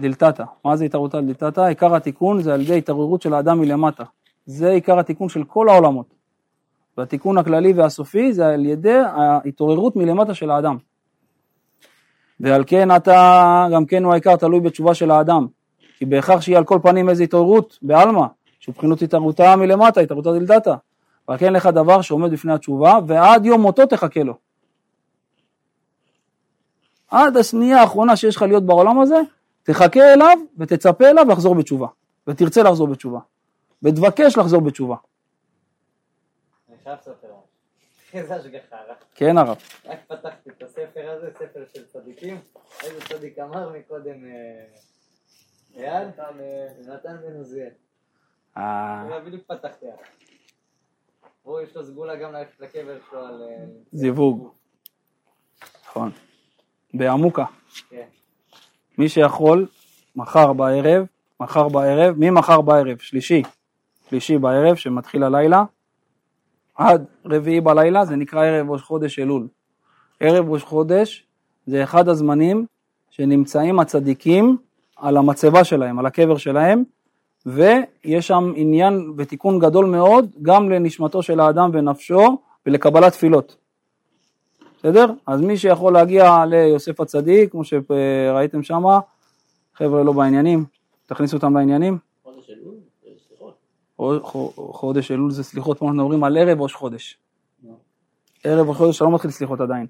דלתתא. 0.00 0.44
מה 0.64 0.76
זה 0.76 0.84
התערותא 0.84 1.20
דלתתא? 1.20 1.60
עיקר 1.60 1.94
התיקון 1.94 2.42
זה 2.42 2.54
על 2.54 2.60
ידי 2.60 2.78
התעוררות 2.78 3.22
של 3.22 3.34
האדם 3.34 3.60
מלמטה. 3.60 4.04
זה 4.46 4.70
עיקר 4.70 4.98
התיקון 4.98 5.28
של 5.28 5.44
כל 5.44 5.68
העולמות. 5.68 6.14
והתיקון 6.98 7.38
הכללי 7.38 7.72
והסופי 7.72 8.32
זה 8.32 8.46
על 8.46 8.66
ידי 8.66 8.98
ההתעוררות 9.16 9.96
מלמטה 9.96 10.34
של 10.34 10.50
האדם. 10.50 10.76
ועל 12.42 12.64
כן 12.66 12.96
אתה, 12.96 13.66
גם 13.72 13.86
כן 13.86 14.04
הוא 14.04 14.12
העיקר 14.12 14.36
תלוי 14.36 14.60
בתשובה 14.60 14.94
של 14.94 15.10
האדם. 15.10 15.46
כי 15.98 16.04
בהכרח 16.06 16.40
שיהיה 16.40 16.58
על 16.58 16.64
כל 16.64 16.78
פנים 16.82 17.08
איזו 17.08 17.24
התעוררות 17.24 17.78
בעלמא, 17.82 18.26
שהוא 18.60 18.74
בחינות 18.74 19.02
התעוררותה 19.02 19.56
מלמטה, 19.56 20.00
התעוררותה 20.00 20.32
דלתתא. 20.32 20.74
ועל 21.28 21.38
כן 21.38 21.52
לך 21.52 21.66
דבר 21.66 22.02
שעומד 22.02 22.30
בפני 22.32 22.52
התשובה, 22.52 22.98
ועד 23.06 23.46
יום 23.46 23.60
מותו 23.60 23.86
תחכה 23.86 24.22
לו. 24.22 24.34
עד 27.10 27.36
השנייה 27.36 27.80
האחרונה 27.80 28.16
שיש 28.16 28.36
לך 28.36 28.42
להיות 28.42 28.66
בעולם 28.66 29.00
הזה, 29.00 29.20
תחכה 29.62 30.12
אליו 30.12 30.38
ותצפה 30.58 31.10
אליו 31.10 31.24
לחזור 31.28 31.54
בתשובה. 31.54 31.86
ותרצה 32.26 32.62
לחזור 32.62 32.86
בתשובה. 32.86 33.20
ותבקש 33.82 34.36
לחזור 34.36 34.60
בתשובה. 34.60 34.96
אני 36.68 36.76
חייב 36.84 36.98
לספר 36.98 37.12
משהו. 37.26 37.42
איזה 38.12 38.36
השגחה, 38.36 38.76
רק- 38.88 39.04
כן 39.14 39.38
הרב. 39.38 39.56
רק 39.84 39.98
פתחתי 40.08 40.50
את 40.50 40.62
הספר 40.62 41.10
הזה, 41.10 41.30
ספר 41.34 41.64
של 41.74 41.86
צדיקים. 41.86 42.40
איזה 42.82 43.00
צדיק 43.08 43.38
אמר 43.38 43.72
מקודם 43.78 44.24
אה, 44.24 44.64
אייל? 45.76 46.08
נתן 46.88 47.16
בן 47.22 47.36
עוזיאל. 47.36 47.68
אה, 48.56 49.02
אני 49.02 49.24
בדיוק 49.26 49.42
פתחתי. 49.46 49.86
עליו. 49.86 49.98
והוא 51.44 51.60
יש 51.60 51.76
לו 51.76 51.84
סגולה 51.84 52.16
גם 52.16 52.32
ללכת 52.32 52.60
לקבר 52.60 52.98
שלו 53.10 53.26
על... 53.26 53.42
אה, 53.42 53.64
זיווג. 53.92 54.48
נכון. 55.86 56.10
בעמוקה. 56.94 57.44
כן. 57.90 58.06
מי 58.98 59.08
שיכול, 59.08 59.66
מחר 60.16 60.52
בערב, 60.52 61.06
מחר 61.40 61.68
בערב, 61.68 62.14
ממחר 62.18 62.60
בערב, 62.60 62.98
שלישי, 62.98 63.42
שלישי 64.08 64.38
בערב, 64.38 64.76
שמתחיל 64.76 65.22
הלילה, 65.24 65.64
עד 66.88 67.04
רביעי 67.24 67.60
בלילה, 67.60 68.04
זה 68.04 68.16
נקרא 68.16 68.44
ערב 68.44 68.70
ראש 68.70 68.82
חודש 68.82 69.18
אלול. 69.18 69.46
ערב 70.20 70.50
ראש 70.50 70.62
חודש 70.62 71.26
זה 71.66 71.82
אחד 71.82 72.08
הזמנים 72.08 72.66
שנמצאים 73.10 73.80
הצדיקים 73.80 74.56
על 74.96 75.16
המצבה 75.16 75.64
שלהם, 75.64 75.98
על 75.98 76.06
הקבר 76.06 76.36
שלהם, 76.36 76.84
ויש 77.46 78.26
שם 78.26 78.52
עניין 78.56 79.12
ותיקון 79.16 79.58
גדול 79.58 79.86
מאוד 79.86 80.30
גם 80.42 80.70
לנשמתו 80.70 81.22
של 81.22 81.40
האדם 81.40 81.70
ונפשו 81.72 82.38
ולקבלת 82.66 83.12
תפילות. 83.12 83.56
בסדר? 84.78 85.06
אז 85.26 85.40
מי 85.40 85.56
שיכול 85.56 85.92
להגיע 85.92 86.44
ליוסף 86.46 87.00
הצדיק, 87.00 87.50
כמו 87.50 87.62
שראיתם 87.64 88.62
שמה, 88.62 89.00
חבר'ה 89.74 90.04
לא 90.04 90.12
בעניינים, 90.12 90.64
תכניסו 91.06 91.36
אותם 91.36 91.56
לעניינים. 91.56 91.98
חודש 92.22 92.50
אלול, 92.50 92.74
חודש 94.56 95.10
אלול 95.10 95.30
זה 95.30 95.44
סליחות, 95.44 95.78
פה 95.78 95.86
אנחנו 95.86 96.02
מדברים 96.02 96.24
על 96.24 96.36
ערב 96.36 96.60
ראש 96.60 96.74
חודש. 96.74 97.18
ערב 98.44 98.68
ראש 98.68 98.76
חודש 98.76 98.96
אתה 98.96 99.04
לא 99.04 99.14
מתחיל 99.14 99.30
סליחות 99.30 99.60
עדיין. 99.60 99.86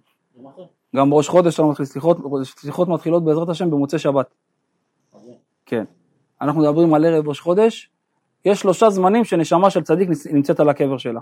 גם 0.97 1.11
בראש 1.11 1.29
חודש 1.29 1.55
אתה 1.55 1.63
לא 1.63 1.71
מתחיל 1.71 1.87
סליחות, 1.87 2.17
סליחות 2.45 2.89
מתחילות 2.89 3.25
בעזרת 3.25 3.49
השם 3.49 3.71
במוצאי 3.71 3.99
שבת. 3.99 4.35
אוקיי. 5.13 5.35
כן. 5.67 5.85
אנחנו 6.41 6.61
מדברים 6.61 6.95
על 6.95 7.05
ערב 7.05 7.29
ראש 7.29 7.41
חודש, 7.41 7.91
יש 8.45 8.61
שלושה 8.61 8.91
זמנים 8.91 9.25
שנשמה 9.25 9.71
של 9.71 9.83
צדיק 9.83 10.09
נמצאת 10.33 10.61
על 10.61 10.69
הקבר 10.69 10.99
שלה. 10.99 11.21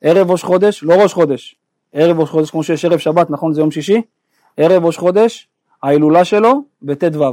ערב 0.00 0.30
ראש 0.30 0.42
חודש, 0.42 0.82
לא 0.82 0.94
ראש 0.94 1.12
חודש, 1.12 1.56
ערב 1.92 2.20
ראש 2.20 2.30
חודש 2.30 2.50
כמו 2.50 2.62
שיש 2.62 2.84
ערב 2.84 2.98
שבת, 2.98 3.30
נכון 3.30 3.52
זה 3.52 3.60
יום 3.60 3.70
שישי, 3.70 4.02
ערב 4.56 4.84
ראש 4.84 4.96
חודש, 4.96 5.48
ההילולה 5.82 6.24
שלו 6.24 6.62
בט"ו. 6.82 7.24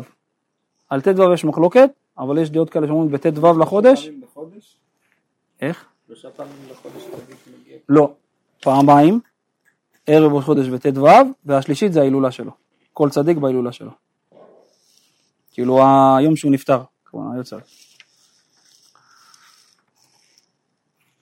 על 0.90 1.02
ט"ו 1.02 1.34
יש 1.34 1.46
מחלוקת, 1.46 1.90
אבל 2.18 2.38
יש 2.38 2.50
דעות 2.50 2.70
כאלה 2.70 2.88
שאומרים 2.88 3.12
בט"ו 3.12 3.60
לחודש, 3.60 4.10
בחודש? 4.10 4.78
איך? 5.62 5.86
שלושה 6.08 6.30
פעמים 6.30 6.54
מגיע. 7.62 7.78
לא, 7.90 8.14
פעמיים, 8.62 9.20
ערב 10.08 10.34
ראש 10.34 10.44
חודש 10.44 10.68
בט"ו, 10.68 11.08
והשלישית 11.46 11.94
זה 11.94 12.00
ההילולה 12.02 12.32
שלו. 12.32 12.52
כל 12.94 13.10
צדיק 13.10 13.38
בהילולה 13.38 13.72
שלו. 13.72 13.92
כאילו 15.52 15.84
היום 16.18 16.36
שהוא 16.36 16.52
נפטר, 16.52 16.82
כמובן, 17.06 17.36
היוצא. 17.36 17.58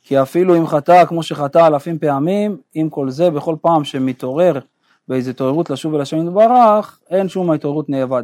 כי 0.03 0.21
אפילו 0.21 0.57
אם 0.57 0.67
חטא 0.67 1.05
כמו 1.05 1.23
שחטא 1.23 1.67
אלפים 1.67 1.99
פעמים, 1.99 2.57
עם 2.73 2.89
כל 2.89 3.09
זה, 3.09 3.29
בכל 3.29 3.55
פעם 3.61 3.83
שמתעורר 3.83 4.59
באיזו 5.07 5.29
התעוררות 5.29 5.69
לשוב 5.69 5.95
אל 5.95 6.01
השם 6.01 6.27
יתברך, 6.27 6.99
אין 7.09 7.29
שום 7.29 7.51
התעוררות 7.51 7.89
נאבד. 7.89 8.23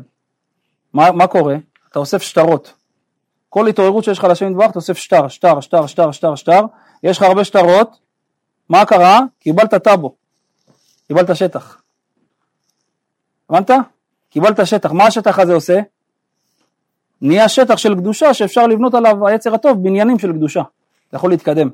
מה, 0.94 1.12
מה 1.12 1.28
קורה? 1.28 1.56
אתה 1.92 2.00
אוסף 2.00 2.22
שטרות. 2.22 2.74
כל 3.50 3.68
התעוררות 3.68 4.04
שיש 4.04 4.20
לך 4.20 4.24
לשם 4.24 4.52
יתברך, 4.52 4.76
אוסף 4.76 4.98
שטר, 4.98 5.28
שטר, 5.28 5.62
שטר, 5.62 5.88
שטר, 5.88 6.12
שטר, 6.12 6.36
שטר, 6.36 6.62
יש 7.04 7.18
לך 7.18 7.24
הרבה 7.24 7.44
שטרות, 7.44 8.00
מה 8.70 8.86
קרה? 8.86 9.20
קיבלת 9.40 9.74
טאבו, 9.74 10.16
קיבלת 11.08 11.36
שטח. 11.36 11.82
הבנת? 13.50 13.72
קיבלת 14.30 14.68
שטח, 14.68 14.92
מה 14.92 15.06
השטח 15.06 15.40
הזה 15.40 15.54
עושה? 15.54 15.80
נהיה 17.22 17.50
שטח 17.50 17.78
של 17.78 17.96
קדושה 17.96 18.34
שאפשר 18.34 18.68
לבנות 18.68 18.94
עליו 18.94 19.28
היצר 19.28 19.54
הטוב 19.54 19.84
בניינים 19.84 20.20
של 20.20 20.34
קדושה, 20.34 20.62
אתה 21.08 21.18
יכול 21.18 21.30
להתקדם. 21.30 21.70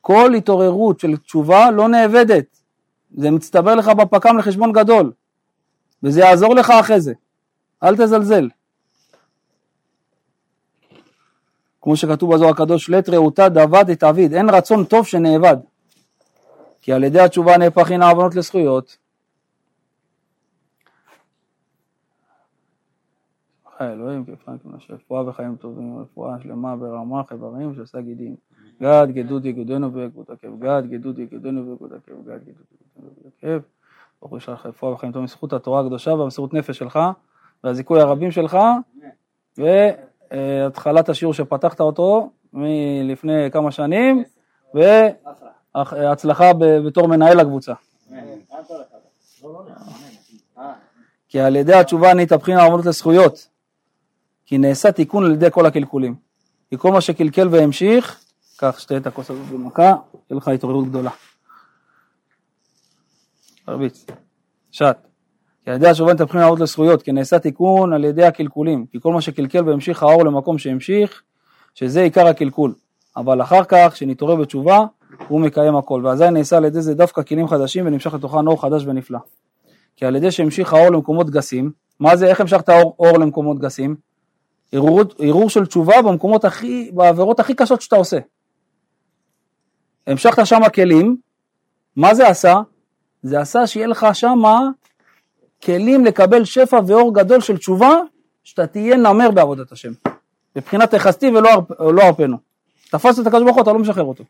כל 0.00 0.34
התעוררות 0.34 1.00
של 1.00 1.16
תשובה 1.16 1.70
לא 1.70 1.88
נאבדת, 1.88 2.58
זה 3.16 3.30
מצטבר 3.30 3.74
לך 3.74 3.88
בפק"ם 3.88 4.38
לחשבון 4.38 4.72
גדול, 4.72 5.12
וזה 6.02 6.20
יעזור 6.20 6.54
לך 6.54 6.70
אחרי 6.70 7.00
זה, 7.00 7.12
אל 7.82 7.96
תזלזל. 7.96 8.48
כמו 11.88 11.96
שכתוב 11.96 12.34
בזוהר 12.34 12.50
הקדוש, 12.50 12.90
לית 12.90 13.08
רעותה 13.08 13.48
דבד 13.48 13.90
את 13.90 14.02
עביד, 14.02 14.32
אין 14.32 14.50
רצון 14.50 14.84
טוב 14.84 15.06
שנאבד. 15.06 15.56
כי 16.80 16.92
על 16.92 17.04
ידי 17.04 17.20
התשובה 17.20 17.56
נהפכין 17.58 18.02
העוונות 18.02 18.34
לזכויות. 18.34 18.96
חי 23.78 23.84
אלוהים 23.84 24.24
כפרנקים 24.24 24.70
לשם 24.76 24.94
רפואה 24.94 25.28
וחיים 25.28 25.56
טובים, 25.56 25.98
רפואה 25.98 26.40
שלמה 26.42 26.76
ברמה 26.76 27.24
חברים 27.24 27.74
שעושה 27.74 28.00
גידים. 28.00 28.36
גד 28.82 29.06
גדוד 29.10 29.46
יגודנו 29.46 29.92
ויקוד 29.92 30.26
עקב, 30.28 30.60
גד 30.60 30.82
גדוד 30.90 31.18
יגודנו 31.18 31.70
ויקוד 31.70 31.92
עקב, 31.92 32.12
גד 32.26 32.40
גדוד 32.42 32.66
יגודנו 32.72 33.10
ויקוד 33.16 33.32
עקב. 33.38 33.66
ברוך 34.20 34.30
הוא 34.30 34.38
ישלח 34.38 34.66
רפואה 34.66 34.92
וחיים 34.92 35.12
טובים 35.12 35.26
בזכות 35.26 35.52
התורה 35.52 35.80
הקדושה 35.80 36.10
והמסירות 36.10 36.54
נפש 36.54 36.78
שלך 36.78 36.98
והזיכוי 37.64 38.00
הרבים 38.00 38.30
שלך 38.30 38.58
והתחלת 40.30 41.08
השיעור 41.08 41.34
שפתחת 41.34 41.80
אותו 41.80 42.30
מלפני 42.52 43.50
כמה 43.52 43.70
שנים 43.72 44.24
והצלחה 44.74 46.52
ב- 46.52 46.78
בתור 46.86 47.08
מנהל 47.08 47.40
הקבוצה. 47.40 47.72
כי 51.28 51.40
על 51.40 51.56
ידי 51.56 51.74
התשובה 51.74 52.14
נתהפכין 52.14 52.58
העוונות 52.58 52.86
לזכויות, 52.86 53.48
כי 54.46 54.58
נעשה 54.58 54.92
תיקון 54.92 55.24
על 55.24 55.32
ידי 55.32 55.50
כל 55.50 55.66
הקלקולים. 55.66 56.14
כי 56.70 56.78
כל 56.78 56.92
מה 56.92 57.00
שקלקל 57.00 57.48
והמשיך, 57.50 58.20
קח 58.56 58.78
שתה 58.78 58.96
את 58.96 59.06
הכוס 59.06 59.30
הזאת 59.30 59.46
במכה, 59.46 59.94
תהיה 60.26 60.36
לך 60.36 60.48
התעוררות 60.48 60.88
גדולה. 60.88 61.10
תרביץ, 63.66 64.06
שט. 64.70 65.07
כי 65.68 65.72
על 65.72 65.76
ידי 65.76 65.88
התשובה 65.88 66.14
נתהפכין 66.14 66.40
העוונות 66.40 66.60
לזכויות, 66.60 67.02
כי 67.02 67.12
נעשה 67.12 67.38
תיקון 67.38 67.92
על 67.92 68.04
ידי 68.04 68.24
הקלקולים. 68.24 68.86
כי 68.86 69.00
כל 69.00 69.12
מה 69.12 69.20
שקלקל 69.20 69.68
והמשיך 69.68 70.02
האור 70.02 70.24
למקום 70.24 70.58
שהמשיך, 70.58 71.22
שזה 71.74 72.02
עיקר 72.02 72.26
הקלקול. 72.26 72.74
אבל 73.16 73.42
אחר 73.42 73.64
כך, 73.64 73.90
כשנתעורר 73.92 74.36
בתשובה, 74.36 74.84
הוא 75.28 75.40
מקיים 75.40 75.76
הכל. 75.76 76.02
ואזי 76.04 76.30
נעשה 76.30 76.56
על 76.56 76.64
ידי 76.64 76.80
זה 76.80 76.94
דווקא 76.94 77.22
כלים 77.22 77.48
חדשים 77.48 77.86
ונמשך 77.86 78.14
לתוכן 78.14 78.46
אור 78.46 78.62
חדש 78.62 78.82
ונפלא. 78.86 79.18
כי 79.96 80.06
על 80.06 80.16
ידי 80.16 80.30
שהמשיך 80.30 80.72
האור 80.72 80.90
למקומות 80.90 81.30
גסים, 81.30 81.72
מה 82.00 82.16
זה, 82.16 82.26
איך 82.26 82.40
המשכת 82.40 82.68
האור 82.68 82.96
אור 82.98 83.18
למקומות 83.18 83.58
גסים? 83.58 83.96
ערעור, 84.72 85.00
ערעור 85.18 85.50
של 85.50 85.66
תשובה 85.66 86.02
במקומות 86.02 86.44
הכי, 86.44 86.90
בעבירות 86.94 87.40
הכי 87.40 87.54
קשות 87.54 87.82
שאתה 87.82 87.96
עושה. 87.96 88.18
המשכת 90.06 90.46
שם 90.46 90.60
כלים, 90.74 91.16
מה 91.96 92.14
זה 92.14 92.28
עשה? 92.28 92.60
זה 93.22 93.40
עשה 93.40 93.66
שיהיה 93.66 93.86
לך 93.86 94.06
שם 94.12 94.38
כלים 95.64 96.04
לקבל 96.04 96.44
שפע 96.44 96.80
ואור 96.86 97.14
גדול 97.14 97.40
של 97.40 97.56
תשובה, 97.56 97.96
שאתה 98.44 98.66
תהיה 98.66 98.96
נמר 98.96 99.30
בעבודת 99.30 99.72
השם. 99.72 99.92
מבחינת 100.56 100.94
תכסתי 100.94 101.28
ולא 101.28 101.50
לא 101.80 102.02
ארפנו. 102.02 102.36
תפסת 102.90 103.22
את 103.22 103.26
הקדוש 103.26 103.42
ברוך 103.42 103.56
הוא, 103.56 103.62
אתה 103.62 103.72
לא 103.72 103.78
משחרר 103.78 104.04
אותו. 104.04 104.24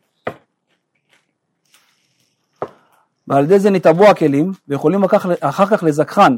ועל 3.27 3.43
ידי 3.43 3.59
זה 3.59 3.69
נתעבו 3.69 4.05
הכלים, 4.05 4.51
ויכולים 4.67 5.03
אחר 5.39 5.65
כך 5.65 5.83
לזכחן, 5.83 6.35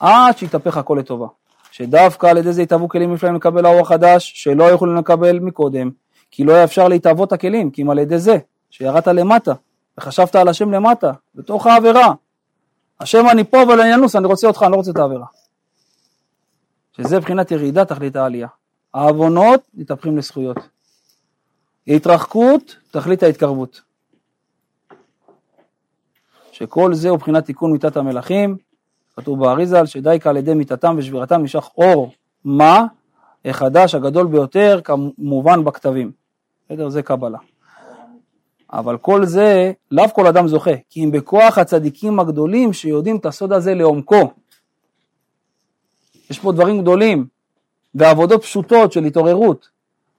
עד 0.00 0.38
שיתהפך 0.38 0.76
הכל 0.76 0.96
לטובה. 1.00 1.26
שדווקא 1.70 2.26
על 2.26 2.38
ידי 2.38 2.52
זה 2.52 2.62
יתהוו 2.62 2.88
כלים 2.88 3.14
נפלאים 3.14 3.34
לקבל 3.34 3.66
האור 3.66 3.80
החדש, 3.80 4.32
שלא 4.34 4.64
יכולים 4.64 4.96
לקבל 4.96 5.38
מקודם, 5.38 5.90
כי 6.30 6.44
לא 6.44 6.52
היה 6.52 6.64
אפשר 6.64 6.88
להתהוות 6.88 7.32
הכלים, 7.32 7.70
כי 7.70 7.82
אם 7.82 7.90
על 7.90 7.98
ידי 7.98 8.18
זה, 8.18 8.38
שירדת 8.70 9.06
למטה, 9.06 9.52
וחשבת 9.98 10.36
על 10.36 10.48
השם 10.48 10.70
למטה, 10.70 11.12
בתוך 11.34 11.66
העבירה. 11.66 12.12
השם 13.02 13.24
אני 13.30 13.44
פה 13.44 13.62
אבל 13.62 13.80
אני 13.80 13.94
אנוס, 13.94 14.16
אני 14.16 14.26
רוצה 14.26 14.46
אותך, 14.46 14.62
אני 14.62 14.72
לא 14.72 14.76
רוצה 14.76 14.90
את 14.90 14.96
העבירה. 14.96 15.26
שזה 16.96 17.18
מבחינת 17.18 17.50
ירידה 17.50 17.84
תכלית 17.84 18.16
העלייה. 18.16 18.48
העוונות 18.94 19.60
מתהפכים 19.74 20.18
לזכויות. 20.18 20.56
התרחקות, 21.88 22.76
תכלית 22.90 23.22
ההתקרבות. 23.22 23.80
שכל 26.52 26.94
זה 26.94 27.08
הוא 27.08 27.16
מבחינת 27.16 27.46
תיקון 27.46 27.72
מיתת 27.72 27.96
המלכים, 27.96 28.56
כתוב 29.16 29.40
באריזל, 29.40 29.86
שדייקה 29.86 30.30
על 30.30 30.36
ידי 30.36 30.54
מיתתם 30.54 30.94
ושבירתם 30.98 31.40
נמשך 31.40 31.70
אור 31.78 32.12
מה, 32.44 32.84
החדש 33.44 33.94
הגדול 33.94 34.26
ביותר, 34.26 34.80
כמובן 34.84 35.64
בכתבים. 35.64 36.12
בסדר? 36.66 36.88
זה 36.88 37.02
קבלה. 37.02 37.38
אבל 38.72 38.98
כל 38.98 39.26
זה, 39.26 39.72
לאו 39.90 40.08
כל 40.14 40.26
אדם 40.26 40.48
זוכה, 40.48 40.70
כי 40.90 41.04
אם 41.04 41.10
בכוח 41.10 41.58
הצדיקים 41.58 42.20
הגדולים 42.20 42.72
שיודעים 42.72 43.16
את 43.16 43.26
הסוד 43.26 43.52
הזה 43.52 43.74
לעומקו. 43.74 44.32
יש 46.30 46.38
פה 46.38 46.52
דברים 46.52 46.80
גדולים, 46.80 47.26
ועבודות 47.94 48.42
פשוטות 48.42 48.92
של 48.92 49.04
התעוררות, 49.04 49.68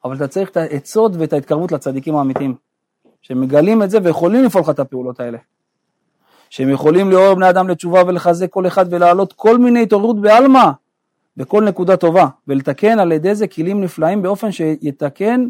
אבל 0.03 0.15
אתה 0.15 0.27
צריך 0.27 0.49
את 0.49 0.57
העצות 0.57 1.11
ואת 1.15 1.33
ההתקרבות 1.33 1.71
לצדיקים 1.71 2.15
האמיתיים, 2.15 2.55
שמגלים 3.21 3.83
את 3.83 3.89
זה 3.89 3.97
ויכולים 4.03 4.43
לפעול 4.43 4.63
לך 4.63 4.69
את 4.69 4.79
הפעולות 4.79 5.19
האלה. 5.19 5.37
שהם 6.49 6.69
יכולים 6.69 7.09
לעורר 7.09 7.35
בני 7.35 7.49
אדם 7.49 7.69
לתשובה 7.69 8.03
ולחזק 8.07 8.49
כל 8.49 8.67
אחד 8.67 8.85
ולהעלות 8.89 9.33
כל 9.33 9.57
מיני 9.57 9.83
התעוררות 9.83 10.21
בעלמא 10.21 10.71
בכל 11.37 11.63
נקודה 11.63 11.97
טובה, 11.97 12.27
ולתקן 12.47 12.99
על 12.99 13.11
ידי 13.11 13.35
זה 13.35 13.47
כלים 13.47 13.81
נפלאים 13.81 14.21
באופן 14.21 14.51
שיתקן, 14.51 15.47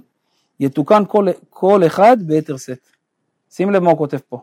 יתוקן 0.59 1.03
כל, 1.07 1.27
כל 1.49 1.85
אחד 1.85 2.17
ביתר 2.21 2.57
שאת. 2.57 2.92
שים 3.55 3.71
לב 3.71 3.83
מה 3.83 3.89
הוא 3.89 3.97
כותב 3.97 4.17
פה. 4.29 4.41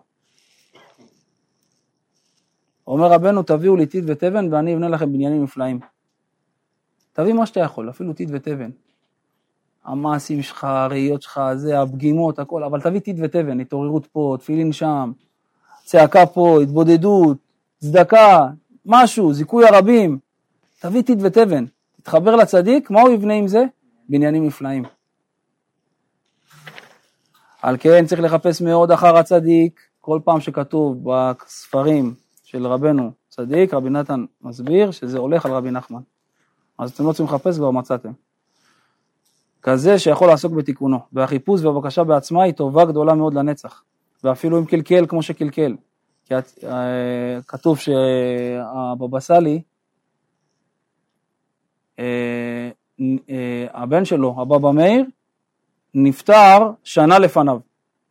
אומר 2.86 3.12
רבנו 3.12 3.42
תביאו 3.42 3.76
לי 3.76 3.86
טיט 3.86 4.04
ותבן 4.06 4.52
ואני 4.52 4.74
אבנה 4.74 4.88
לכם 4.88 5.12
בניינים 5.12 5.42
נפלאים. 5.42 5.80
תביא 7.12 7.32
מה 7.32 7.46
שאתה 7.46 7.60
יכול, 7.60 7.90
אפילו 7.90 8.12
טיט 8.12 8.28
ותבן. 8.32 8.70
המעשים 9.84 10.42
שלך, 10.42 10.64
הראיות 10.64 11.22
שלך, 11.22 11.40
זה, 11.54 11.80
הפגימות, 11.80 12.38
הכל, 12.38 12.64
אבל 12.64 12.80
תביא 12.80 13.00
טיט 13.00 13.16
ותבן, 13.22 13.60
התעוררות 13.60 14.06
פה, 14.06 14.36
תפילין 14.40 14.72
שם, 14.72 15.12
צעקה 15.84 16.26
פה, 16.26 16.62
התבודדות, 16.62 17.36
צדקה, 17.80 18.46
משהו, 18.86 19.32
זיכוי 19.32 19.66
הרבים. 19.66 20.18
תביא 20.80 21.02
טיט 21.02 21.18
ותבן, 21.22 21.64
תתחבר 21.96 22.36
לצדיק, 22.36 22.90
מה 22.90 23.00
הוא 23.00 23.10
יבנה 23.10 23.34
עם 23.34 23.48
זה? 23.48 23.64
בניינים 24.08 24.46
נפלאים. 24.46 24.99
על 27.62 27.76
כן 27.80 28.06
צריך 28.06 28.20
לחפש 28.20 28.62
מאוד 28.62 28.90
אחר 28.90 29.16
הצדיק, 29.16 29.80
כל 30.00 30.20
פעם 30.24 30.40
שכתוב 30.40 31.04
בספרים 31.04 32.14
של 32.44 32.66
רבנו 32.66 33.10
צדיק, 33.28 33.74
רבי 33.74 33.90
נתן 33.90 34.24
מסביר 34.42 34.90
שזה 34.90 35.18
הולך 35.18 35.46
על 35.46 35.52
רבי 35.52 35.70
נחמן. 35.70 36.00
אז 36.78 36.90
אתם 36.90 37.06
לא 37.06 37.12
צריכים 37.12 37.26
לחפש, 37.26 37.56
כבר 37.56 37.70
מצאתם. 37.70 38.12
כזה 39.62 39.98
שיכול 39.98 40.28
לעסוק 40.28 40.52
בתיקונו, 40.52 40.98
והחיפוש 41.12 41.62
והבקשה 41.62 42.04
בעצמה 42.04 42.42
היא 42.42 42.54
טובה 42.54 42.84
גדולה 42.84 43.14
מאוד 43.14 43.34
לנצח, 43.34 43.82
ואפילו 44.24 44.58
אם 44.58 44.64
קלקל 44.64 45.06
כמו 45.06 45.22
שקלקל. 45.22 45.76
כי 46.24 46.34
אה, 46.66 47.42
כתוב 47.48 47.78
שהבבא 47.78 49.20
סאלי, 49.20 49.62
אה, 51.98 52.70
אה, 53.30 53.66
הבן 53.72 54.04
שלו, 54.04 54.36
הבבא 54.38 54.70
מאיר, 54.70 55.04
נפטר 55.94 56.70
שנה 56.84 57.18
לפניו. 57.18 57.58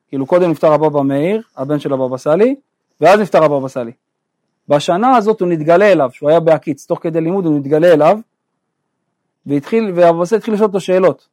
כאילו 0.08 0.26
קודם 0.26 0.52
נפטר 0.52 0.74
הבבא 0.74 1.02
מאיר, 1.02 1.42
הבן 1.58 1.80
של 1.80 1.94
הבבא 1.94 2.18
סאלי, 2.18 2.56
ואז 3.02 3.20
נפטר 3.20 3.44
הבבא 3.44 3.68
סאלי. 3.68 3.92
בשנה 4.68 5.16
הזאת 5.16 5.42
הוא 5.42 5.50
נתגלה 5.50 5.92
אליו, 5.92 6.10
שהוא 6.14 6.30
היה 6.30 6.40
בהקיץ, 6.40 6.86
תוך 6.86 7.00
כדי 7.02 7.22
לימוד 7.22 7.46
הוא 7.46 7.60
נתגלה 7.60 7.94
אליו, 7.94 8.20
והתחיל, 9.46 9.92
והבבא 9.96 10.26
סאלי 10.26 10.38
התחיל 10.38 10.54
לשאול 10.54 10.68
אותו 10.68 10.80
שאלות. 10.80 11.28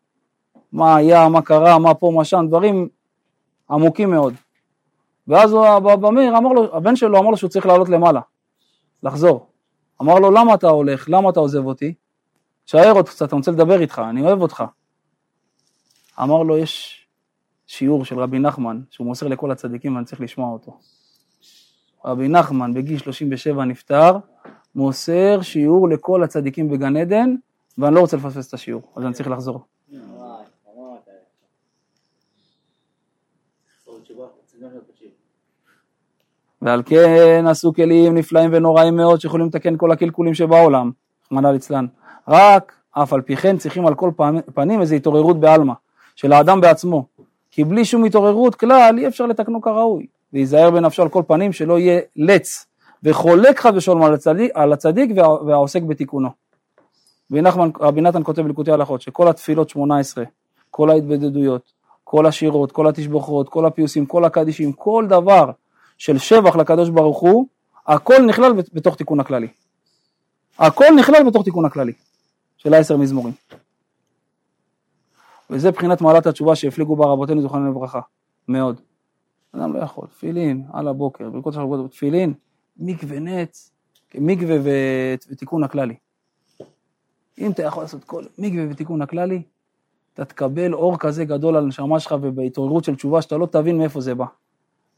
מה 0.73 0.97
היה, 0.97 1.29
מה 1.29 1.43
קרה, 1.43 1.79
מה 1.79 1.95
פה, 1.95 2.13
מה 2.17 2.25
שם, 2.25 2.45
דברים 2.49 2.89
עמוקים 3.71 4.11
מאוד. 4.11 4.35
ואז 5.29 5.57
הבבא 5.67 6.11
מאיר 6.11 6.39
אמר 6.39 6.53
לו, 6.53 6.77
הבן 6.77 6.97
שלו 6.97 7.19
אמר 7.19 7.31
לו 7.31 7.37
שהוא 7.37 7.51
צריך 7.51 7.67
לעלות 7.67 7.89
למעלה, 7.89 8.21
לחזור. 9.03 9.47
אמר 10.03 10.19
לו, 10.19 10.31
למה 10.31 10.55
אתה 10.55 10.69
הולך? 10.69 11.09
למה 11.09 11.31
אתה 11.31 11.41
עוזב 11.41 11.67
אותי? 11.67 11.95
תשאר 12.65 12.93
עוד 12.93 13.09
קצת, 13.09 13.33
אני 13.33 13.39
רוצה 13.39 13.51
לדבר 13.51 13.81
איתך, 13.81 14.03
אני 14.11 14.23
אוהב 14.23 14.43
אותך. 14.43 14.65
אמר 16.23 16.43
לו, 16.43 16.59
יש 16.59 17.07
שיעור 17.67 18.05
של 18.05 18.19
רבי 18.19 18.39
נחמן, 18.39 18.81
שהוא 18.91 19.07
מוסר 19.07 19.29
לכל 19.29 19.51
הצדיקים 19.51 19.95
ואני 19.95 20.05
צריך 20.05 20.21
לשמוע 20.21 20.53
אותו. 20.53 20.79
רבי 22.05 22.29
נחמן 22.29 22.75
בגיל 22.75 22.99
37 22.99 23.65
נפטר, 23.65 24.19
מוסר 24.75 25.43
שיעור 25.43 25.89
לכל 25.89 26.23
הצדיקים 26.23 26.69
בגן 26.69 26.97
עדן, 26.97 27.35
ואני 27.79 27.95
לא 27.95 28.01
רוצה 28.01 28.17
לפספס 28.17 28.49
את 28.49 28.55
השיעור, 28.55 28.83
אז 28.97 29.05
אני 29.05 29.13
צריך 29.15 29.29
לחזור. 29.29 29.65
ועל 36.63 36.83
כן 36.87 37.45
עשו 37.49 37.73
כלים 37.75 38.15
נפלאים 38.15 38.51
ונוראים 38.53 38.97
מאוד 38.97 39.21
שיכולים 39.21 39.47
לתקן 39.47 39.77
כל 39.77 39.93
הקלקולים 39.93 40.35
שבעולם, 40.35 40.91
רחמנא 41.25 41.49
ליצלן. 41.49 41.87
רק 42.29 42.73
אף 42.91 43.13
על 43.13 43.23
פי 43.23 43.37
כן 43.37 43.57
צריכים 43.57 43.87
על 43.87 43.95
כל 43.95 44.11
פנים 44.55 44.81
איזו 44.81 44.95
התעוררות 44.95 45.41
בעלמא 45.41 45.73
של 46.17 46.33
האדם 46.33 46.61
בעצמו. 46.61 47.07
כי 47.51 47.65
בלי 47.65 47.85
שום 47.85 48.05
התעוררות 48.05 48.55
כלל 48.55 48.95
אי 48.99 49.07
אפשר 49.07 49.27
לתקנו 49.27 49.63
כראוי. 49.63 50.07
וייזהר 50.33 50.71
בנפשו 50.71 51.03
על 51.03 51.09
כל 51.09 51.23
פנים 51.27 51.53
שלא 51.53 51.79
יהיה 51.79 52.01
לץ 52.17 52.67
וחולק 53.03 53.61
חד 53.61 53.77
ושלום 53.77 54.03
על 54.03 54.15
הצדיק, 54.15 54.51
על 54.55 54.73
הצדיק 54.73 55.11
וה, 55.17 55.45
והעוסק 55.45 55.83
בתיקונו. 55.83 56.29
רבי 57.81 58.01
נתן 58.01 58.23
כותב 58.25 58.43
בליקוטי 58.43 58.73
הלכות 58.73 59.03
שכל 59.03 59.29
התפילות 59.29 59.69
18, 59.69 60.25
כל 60.71 60.91
ההתבודדויות, 60.91 61.73
כל 62.05 62.27
השירות, 62.27 62.73
כל 62.73 62.89
התשבוכות, 62.89 63.49
כל 63.49 63.67
הפיוסים, 63.67 64.07
כל 64.07 64.25
הקדישים, 64.25 64.73
כל 64.73 65.07
דבר 65.09 65.51
של 65.99 66.19
שבח 66.19 66.57
לקדוש 66.57 66.89
ברוך 66.89 67.19
הוא, 67.19 67.47
הכל 67.87 68.23
נכלל 68.27 68.53
בתוך 68.73 68.97
תיקון 68.97 69.21
הכללי. 69.21 69.49
הכל 70.59 70.87
נכלל 70.97 71.23
בתוך 71.27 71.45
תיקון 71.45 71.65
הכללי 71.65 71.93
של 72.57 72.75
העשר 72.75 72.97
מזמורים. 72.97 73.33
וזה 75.51 75.71
בחינת 75.71 76.01
מעלת 76.01 76.27
התשובה 76.27 76.57
שהפליגו 76.57 76.97
בה 76.97 77.07
רבותינו 77.07 77.43
זוכרנו 77.43 77.71
לברכה, 77.71 78.01
מאוד. 78.49 78.81
אדם 79.53 79.73
לא 79.73 79.79
יכול, 79.79 80.07
תפילין 80.07 80.65
על 80.73 80.89
הבוקר, 80.89 81.31
ברכות 81.31 81.55
של 81.55 81.61
רבות, 81.61 81.91
תפילין, 81.91 82.35
מקווה 82.77 83.19
נץ, 83.19 83.73
מקווה 84.15 84.57
ותיקון 85.31 85.65
הכללי. 85.65 85.95
אם 87.39 87.51
אתה 87.51 87.63
יכול 87.63 87.83
לעשות 87.83 88.05
כל 88.05 88.25
מקווה 88.39 88.65
ותיקון 88.71 89.03
הכללי, 89.03 89.43
אתה 90.15 90.25
תקבל 90.25 90.75
אור 90.75 90.99
כזה 90.99 91.25
גדול 91.25 91.57
על 91.57 91.65
הנשמה 91.65 92.01
שלך 92.01 92.15
ובהתעוררות 92.23 92.85
של 92.85 92.97
תשובה 92.97 93.23
שאתה 93.23 93.37
לא 93.37 93.47
תבין 93.47 93.79
מאיפה 93.79 94.01
זה 94.01 94.15
בא. 94.15 94.27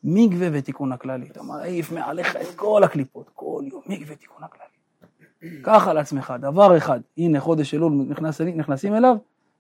מקווה 0.05 0.49
ותיקון 0.53 0.93
הכללי, 0.93 1.27
אתה 1.27 1.43
מעיף 1.43 1.93
מעליך 1.93 2.37
את 2.37 2.55
כל 2.57 2.85
הקליפות, 2.85 3.31
כל 3.35 3.63
יום, 3.67 3.83
מקווה 3.87 4.15
ותיקון 4.15 4.45
הכללי. 4.45 4.69
קח 5.63 5.89
על 5.89 5.99
עצמך 5.99 6.35
דבר 6.41 6.77
אחד, 6.77 7.01
הנה 7.19 7.41
חודש 7.41 7.75
אלול 7.75 7.93
נכנס, 7.93 8.41
נכנסים 8.41 8.95
אליו, 8.95 9.17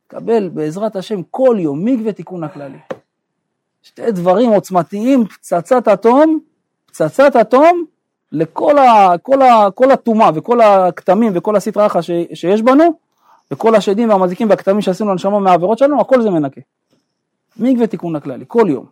קבל 0.09 0.49
בעזרת 0.49 0.97
השם 0.97 1.21
כל 1.31 1.57
יום 1.61 1.85
מקווה 1.85 2.13
תיקון 2.13 2.45
הכללי. 2.45 2.79
שתי 3.83 4.13
דברים 4.13 4.51
עוצמתיים, 4.51 5.27
פצצת 5.27 5.89
אטום, 5.89 6.41
פצצת 6.87 7.37
אטום 7.37 7.85
לכל 8.33 8.79
ה, 8.79 9.19
כל 9.23 9.43
ה, 9.43 9.71
כל 9.75 9.91
הטומאה 9.91 10.31
וכל 10.35 10.61
הכתמים 10.61 11.33
וכל 11.35 11.57
הסטרא 11.57 11.87
אחא 11.87 12.01
שיש 12.35 12.63
בנו, 12.63 12.85
וכל 13.51 13.75
השדים 13.75 14.09
והמזיקים 14.09 14.51
והכתמים 14.51 14.81
שעשינו 14.81 15.11
לנשמה 15.11 15.39
מהעבירות 15.39 15.79
שלנו, 15.79 16.01
הכל 16.01 16.23
זה 16.23 16.31
מנקה. 16.31 16.61
מקווה 17.57 17.87
תיקון 17.87 18.17
הכללי, 18.17 18.45
כל 18.49 18.67
יום. 18.69 18.87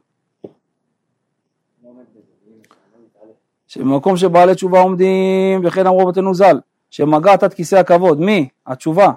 שבמקום 3.68 4.16
שבעלי 4.16 4.54
תשובה 4.54 4.80
עומדים, 4.80 5.60
וכן 5.64 5.86
אמרו 5.86 5.98
רבותינו 5.98 6.34
ז"ל, 6.34 6.60
שמגעת 6.90 7.42
עד 7.42 7.54
כיסא 7.54 7.76
הכבוד, 7.76 8.20
מי? 8.20 8.48
התשובה. 8.66 9.10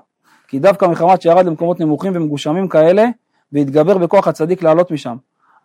כי 0.50 0.60
דווקא 0.60 0.86
מחמת 0.86 1.22
שירד 1.22 1.46
למקומות 1.46 1.80
נמוכים 1.80 2.12
ומגושמים 2.16 2.68
כאלה, 2.68 3.06
והתגבר 3.54 3.98
בכוח 3.98 4.28
הצדיק 4.28 4.64
לעלות 4.64 4.92
משם. 4.92 5.16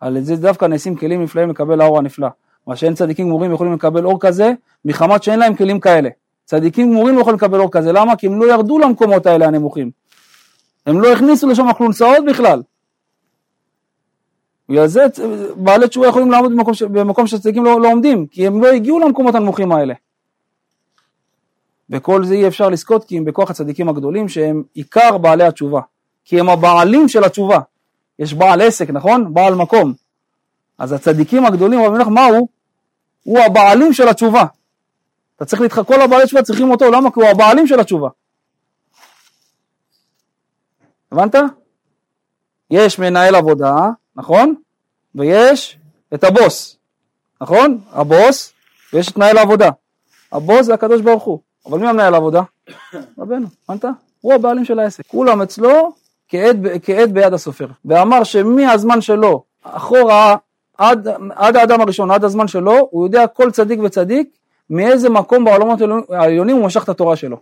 על 0.01 0.21
זה 0.21 0.35
דווקא 0.35 0.65
נעשים 0.65 0.95
כלים 0.95 1.23
נפלאים 1.23 1.49
לקבל 1.49 1.81
האור 1.81 1.97
הנפלא. 1.97 2.27
מה 2.67 2.75
שאין 2.75 2.93
צדיקים 2.93 3.27
גמורים 3.27 3.53
יכולים 3.53 3.73
לקבל 3.73 4.05
אור 4.05 4.19
כזה, 4.19 4.53
מחמת 4.85 5.23
שאין 5.23 5.39
להם 5.39 5.55
כלים 5.55 5.79
כאלה. 5.79 6.09
צדיקים 6.45 6.91
גמורים 6.91 7.15
לא 7.15 7.21
יכולים 7.21 7.37
לקבל 7.37 7.59
אור 7.59 7.71
כזה, 7.71 7.91
למה? 7.91 8.15
כי 8.15 8.27
הם 8.27 8.39
לא 8.41 8.53
ירדו 8.53 8.79
למקומות 8.79 9.25
האלה 9.25 9.47
הנמוכים. 9.47 9.91
הם 10.85 11.01
לא 11.01 11.13
הכניסו 11.13 11.47
לשם 11.47 11.73
כלונסאות 11.77 12.25
בכלל. 12.27 12.61
בגלל 14.69 14.87
זה 14.87 15.05
בעלי 15.55 15.87
תשובה 15.87 16.07
יכולים 16.07 16.31
לעמוד 16.31 16.51
במקום, 16.51 16.73
במקום 16.91 17.27
שצדיקים 17.27 17.65
לא, 17.65 17.81
לא 17.81 17.87
עומדים, 17.87 18.27
כי 18.27 18.47
הם 18.47 18.61
לא 18.61 18.67
הגיעו 18.67 18.99
למקומות 18.99 19.35
הנמוכים 19.35 19.71
האלה. 19.71 19.93
וכל 21.89 22.25
זה 22.25 22.33
אי 22.33 22.47
אפשר 22.47 22.69
לזכות 22.69 23.03
כי 23.03 23.17
הם 23.17 23.25
בכוח 23.25 23.51
הצדיקים 23.51 23.89
הגדולים 23.89 24.29
שהם 24.29 24.63
עיקר 24.73 25.17
בעלי 25.17 25.43
התשובה, 25.43 25.81
כי 26.25 26.39
הם 26.39 26.49
הבעלים 26.49 27.07
של 27.07 27.23
התשובה. 27.23 27.59
יש 28.19 28.33
בעל 28.33 28.61
עסק, 28.61 28.89
נכון? 28.89 29.33
בעל 29.33 29.55
מקום. 29.55 29.93
אז 30.77 30.91
הצדיקים 30.91 31.45
הגדולים, 31.45 31.79
רבי 31.79 31.89
מלך, 31.89 32.07
מה 32.07 32.25
הוא? 32.25 32.47
הוא 33.23 33.39
הבעלים 33.39 33.93
של 33.93 34.07
התשובה. 34.07 34.45
אתה 35.35 35.45
צריך 35.45 35.61
להתח... 35.61 35.79
כל 35.83 36.01
הבעלי 36.01 36.25
תשובה 36.25 36.43
צריכים 36.43 36.71
אותו, 36.71 36.91
למה? 36.91 37.11
כי 37.11 37.19
הוא 37.19 37.29
הבעלים 37.29 37.67
של 37.67 37.79
התשובה. 37.79 38.09
הבנת? 41.11 41.35
יש 42.71 42.99
מנהל 42.99 43.35
עבודה, 43.35 43.73
נכון? 44.15 44.55
ויש 45.15 45.77
את 46.13 46.23
הבוס, 46.23 46.77
נכון? 47.41 47.81
הבוס, 47.91 48.53
ויש 48.93 49.11
את 49.11 49.17
מנהל 49.17 49.37
העבודה. 49.37 49.69
הבוס 50.31 50.65
זה 50.65 50.73
הקדוש 50.73 51.01
ברוך 51.01 51.23
הוא, 51.23 51.39
אבל 51.65 51.79
מי 51.79 51.87
המנהל 51.87 52.13
העבודה? 52.13 52.41
רבנו, 53.19 53.47
הבנת? 53.69 53.85
הוא 54.21 54.33
הבעלים 54.33 54.65
של 54.65 54.79
העסק. 54.79 55.03
כולם 55.07 55.41
אצלו 55.41 55.93
כעד, 56.27 56.67
כעד 56.83 57.13
ביד 57.13 57.33
הסופר. 57.33 57.67
ואמר 57.85 58.23
שמהזמן 58.23 59.01
שלו, 59.01 59.43
אחורה, 59.63 60.35
עד, 60.77 61.07
עד 61.35 61.55
האדם 61.55 61.81
הראשון, 61.81 62.11
עד 62.11 62.23
הזמן 62.23 62.47
שלו, 62.47 62.87
הוא 62.91 63.05
יודע 63.05 63.27
כל 63.27 63.51
צדיק 63.51 63.79
וצדיק 63.83 64.29
מאיזה 64.69 65.09
מקום 65.09 65.45
בעולמות 65.45 65.79
העליונים 66.09 66.55
הוא 66.55 66.65
משך 66.65 66.83
את 66.83 66.89
התורה 66.89 67.15
שלו. 67.15 67.37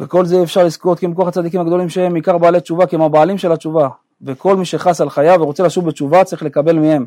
וכל 0.00 0.24
זה 0.24 0.42
אפשר 0.42 0.64
לזכות 0.64 0.98
כי 0.98 1.06
הם 1.06 1.14
כוח 1.14 1.28
הצדיקים 1.28 1.60
הגדולים 1.60 1.88
שהם 1.88 2.14
עיקר 2.14 2.38
בעלי 2.38 2.60
תשובה, 2.60 2.86
כי 2.86 2.96
הם 2.96 3.02
הבעלים 3.02 3.38
של 3.38 3.52
התשובה. 3.52 3.88
וכל 4.22 4.56
מי 4.56 4.64
שחס 4.64 5.00
על 5.00 5.10
חייו 5.10 5.40
ורוצה 5.40 5.62
לשוב 5.62 5.86
בתשובה 5.86 6.24
צריך 6.24 6.42
לקבל 6.42 6.78
מהם. 6.78 7.06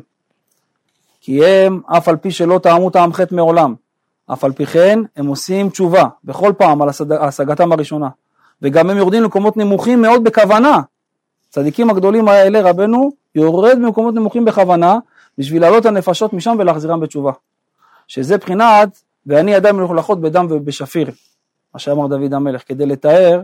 כי 1.20 1.46
הם, 1.46 1.80
אף 1.86 2.08
על 2.08 2.16
פי 2.16 2.30
שלא 2.30 2.58
טעמו 2.58 2.90
טעם 2.90 3.12
חטא 3.12 3.34
מעולם, 3.34 3.74
אף 4.32 4.44
על 4.44 4.52
פי 4.52 4.66
כן 4.66 4.98
הם 5.16 5.26
עושים 5.26 5.70
תשובה 5.70 6.04
בכל 6.24 6.52
פעם 6.58 6.82
על 6.82 6.88
השגתם 7.20 7.72
הראשונה. 7.72 8.08
וגם 8.62 8.90
הם 8.90 8.96
יורדים 8.96 9.22
למקומות 9.22 9.56
נמוכים 9.56 10.02
מאוד 10.02 10.24
בכוונה. 10.24 10.80
צדיקים 11.50 11.90
הגדולים 11.90 12.28
האלה, 12.28 12.70
רבנו, 12.70 13.10
יורד 13.34 13.76
במקומות 13.78 14.14
נמוכים 14.14 14.44
בכוונה, 14.44 14.98
בשביל 15.38 15.62
להעלות 15.62 15.86
הנפשות 15.86 16.32
משם 16.32 16.56
ולהחזירם 16.58 17.00
בתשובה. 17.00 17.32
שזה 18.08 18.38
בחינת, 18.38 19.02
ואני 19.26 19.52
ידיים 19.52 19.76
מלוכלכות 19.76 20.20
בדם 20.20 20.46
ובשפיר, 20.50 21.10
מה 21.74 21.80
שאמר 21.80 22.06
דוד 22.06 22.34
המלך, 22.34 22.62
כדי 22.66 22.86
לתאר 22.86 23.42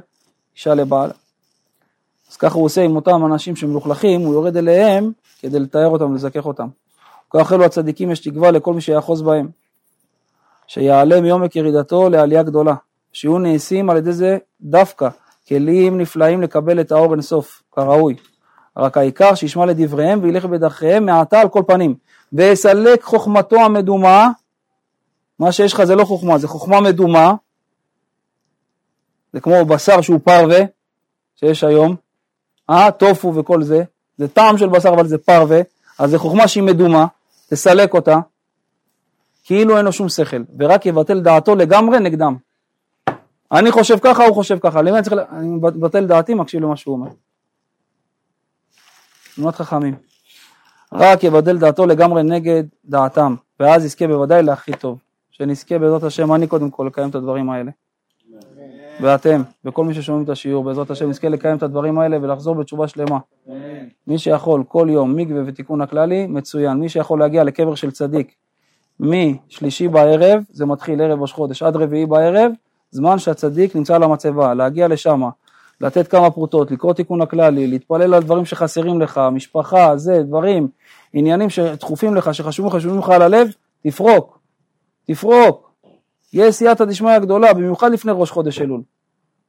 אישה 0.57 0.75
לבעל. 0.75 1.11
אז 2.31 2.37
ככה 2.37 2.55
הוא 2.55 2.65
עושה 2.65 2.83
עם 2.83 2.97
אותם 2.97 3.27
אנשים 3.27 3.57
שמלוכלכים, 3.57 4.21
הוא 4.21 4.35
יורד 4.35 4.57
אליהם 4.57 5.13
כדי 5.41 5.61
לתאר 5.61 5.87
אותם 5.87 6.11
ולזכך 6.11 6.47
אותם. 6.47 6.69
כך 7.31 7.53
אלו 7.53 7.65
הצדיקים 7.65 8.11
יש 8.11 8.21
תקווה 8.21 8.51
לכל 8.51 8.75
מי 8.75 8.81
שיאחוז 8.81 9.23
בהם, 9.23 9.49
שיעלה 10.67 11.21
מיומק 11.21 11.57
ירידתו 11.57 12.11
לעלייה 12.11 12.43
גדולה, 12.43 12.75
שיהיו 13.13 13.39
נעשים 13.39 13.91
על 13.91 13.97
ידי 13.97 14.13
זה 14.13 14.39
דווקא 14.61 15.09
כלים 15.49 15.99
נפלאים 15.99 16.43
לקבל 16.43 16.81
את 16.81 16.93
האור 16.93 17.13
אינסוף, 17.13 17.63
כראוי. 17.73 18.17
רק 18.77 18.97
העיקר 18.97 19.35
שישמע 19.35 19.67
לדבריהם 19.67 20.19
וילך 20.23 20.45
בדרכיהם 20.45 21.07
מעתה 21.07 21.41
על 21.41 21.49
כל 21.49 21.63
פנים. 21.67 21.95
ויסלק 22.33 23.03
חוכמתו 23.03 23.57
המדומה, 23.57 24.29
מה 25.39 25.53
שיש 25.53 25.73
לך 25.73 25.85
זה 25.85 25.95
לא 25.95 26.05
חוכמה, 26.05 26.39
זה 26.39 26.49
חוכמה 26.49 26.81
מדומה, 26.81 27.35
זה 29.33 29.41
כמו 29.41 29.65
בשר 29.65 30.01
שהוא 30.01 30.21
פרווה, 30.25 30.61
שיש 31.37 31.65
היום, 31.65 31.97
אה, 32.71 32.91
טופו 32.91 33.35
וכל 33.35 33.63
זה, 33.63 33.83
זה 34.19 34.29
טעם 34.29 34.59
של 34.59 34.69
בשר 34.69 34.89
אבל 34.89 35.07
זה 35.07 35.19
פרווה, 35.19 35.61
אז 35.99 36.11
זה 36.11 36.19
חוכמה 36.19 36.49
שהיא 36.49 36.63
מדומה, 36.63 37.07
תסלק 37.51 37.95
אותה, 37.95 38.19
כאילו 39.47 39.77
אין 39.77 39.85
לו 39.85 39.93
שום 39.93 40.09
שכל, 40.09 40.43
ורק 40.59 40.87
יבטל 40.87 41.21
דעתו 41.21 41.57
לגמרי 41.57 42.01
נגדם. 42.01 42.37
אני 43.53 43.71
חושב 43.71 43.99
ככה, 43.99 44.25
הוא 44.25 44.35
חושב 44.35 44.59
ככה, 44.59 44.83
למי 44.83 44.91
אני 44.91 45.03
צריך, 45.03 45.15
אני 45.33 45.49
מבטל 45.49 46.07
דעתי, 46.07 46.35
מקשיב 46.35 46.63
למה 46.63 46.77
שהוא 46.77 46.93
אומר. 46.97 47.09
תמונת 49.35 49.55
חכמים. 49.55 49.95
רק 50.93 51.25
יבדל 51.25 51.59
דעתו 51.59 51.87
לגמרי 51.87 52.23
נגד 52.23 52.65
דעתם, 52.85 53.35
ואז 53.61 53.85
יזכה 53.85 54.07
בוודאי 54.07 54.43
להכי 54.43 54.73
טוב. 54.73 54.99
שנזכה 55.31 55.79
בעזרת 55.79 56.03
השם, 56.03 56.33
אני 56.33 56.47
קודם 56.47 56.71
כל 56.71 56.85
לקיים 56.87 57.11
את 57.11 57.15
הדברים 57.15 57.51
האלה. 57.51 57.71
ואתם, 59.01 59.43
וכל 59.65 59.85
מי 59.85 59.95
ששומעים 59.95 60.25
את 60.25 60.29
השיעור, 60.29 60.65
בעזרת 60.65 60.91
השם, 60.91 61.09
נזכה 61.09 61.29
לקיים 61.29 61.57
את 61.57 61.63
הדברים 61.63 61.99
האלה 61.99 62.19
ולחזור 62.23 62.55
בתשובה 62.55 62.89
שלמה. 62.89 63.19
מי 64.07 64.19
שיכול 64.19 64.65
כל 64.69 64.87
יום 64.91 65.17
מקווה 65.17 65.43
ותיקון 65.47 65.81
הכללי, 65.81 66.27
מצוין. 66.27 66.77
מי 66.77 66.89
שיכול 66.89 67.19
להגיע 67.19 67.45
לקבר 67.45 67.75
של 67.75 67.91
צדיק 67.91 68.35
משלישי 69.01 69.89
בערב, 69.89 70.43
זה 70.51 70.67
מתחיל 70.67 71.03
ערב 71.03 71.23
ראש 71.23 71.33
חודש, 71.33 71.63
עד 71.63 71.77
רביעי 71.77 72.07
בערב, 72.07 72.53
זמן 72.91 73.19
שהצדיק 73.19 73.77
נמצא 73.77 73.95
על 73.95 74.03
המצבה, 74.03 74.55
להגיע 74.55 74.89
לשם, 74.89 75.23
לתת 75.81 76.09
כמה 76.09 76.31
פרוטות, 76.31 76.71
לקרוא 76.71 76.93
תיקון 76.93 77.23
הכללי, 77.23 77.67
להתפלל 77.67 78.15
על 78.15 78.23
דברים 78.23 78.45
שחסרים 78.45 79.01
לך, 79.01 79.21
משפחה, 79.33 79.97
זה, 79.97 80.23
דברים, 80.23 80.69
עניינים 81.13 81.51
שדחופים 81.51 82.15
לך, 82.15 82.35
שחשובים 82.35 82.71
לך, 82.71 82.75
שחשובים 82.81 82.99
לך 82.99 83.09
על 83.09 83.23
הלב, 83.23 83.49
תפרוק, 83.83 84.39
תפרוק. 85.07 85.73
יש 86.33 86.55
סייעתא 86.55 86.85
דשמיא 86.85 87.19
גדולה, 87.19 87.55
במיוחד 87.55 87.93
לפני 87.93 88.13
ראש 88.15 88.31
חודש 88.31 88.61
אלול. 88.61 88.83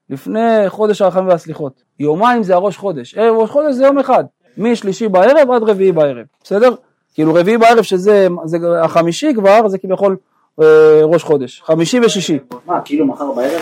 לפני 0.09 0.63
חודש 0.67 1.01
הרחמים 1.01 1.27
והסליחות. 1.27 1.83
יומיים 1.99 2.43
זה 2.43 2.55
הראש 2.55 2.77
חודש, 2.77 3.15
ערב 3.17 3.35
ראש 3.35 3.49
חודש 3.49 3.75
זה 3.75 3.85
יום 3.85 3.99
אחד, 3.99 4.23
משלישי 4.57 5.07
בערב 5.07 5.51
עד 5.51 5.63
רביעי 5.63 5.91
בערב, 5.91 6.25
בסדר? 6.43 6.75
כאילו 7.13 7.33
רביעי 7.33 7.57
בערב 7.57 7.81
שזה 7.81 8.27
זה 8.45 8.57
החמישי 8.83 9.33
כבר, 9.35 9.67
זה 9.67 9.77
כביכול 9.77 10.17
אה, 10.61 11.01
ראש 11.03 11.23
חודש, 11.23 11.61
חמישי 11.65 11.99
ושישי. 11.99 12.39
מה, 12.65 12.81
כאילו 12.81 13.05
מחר 13.05 13.31
בערב? 13.31 13.61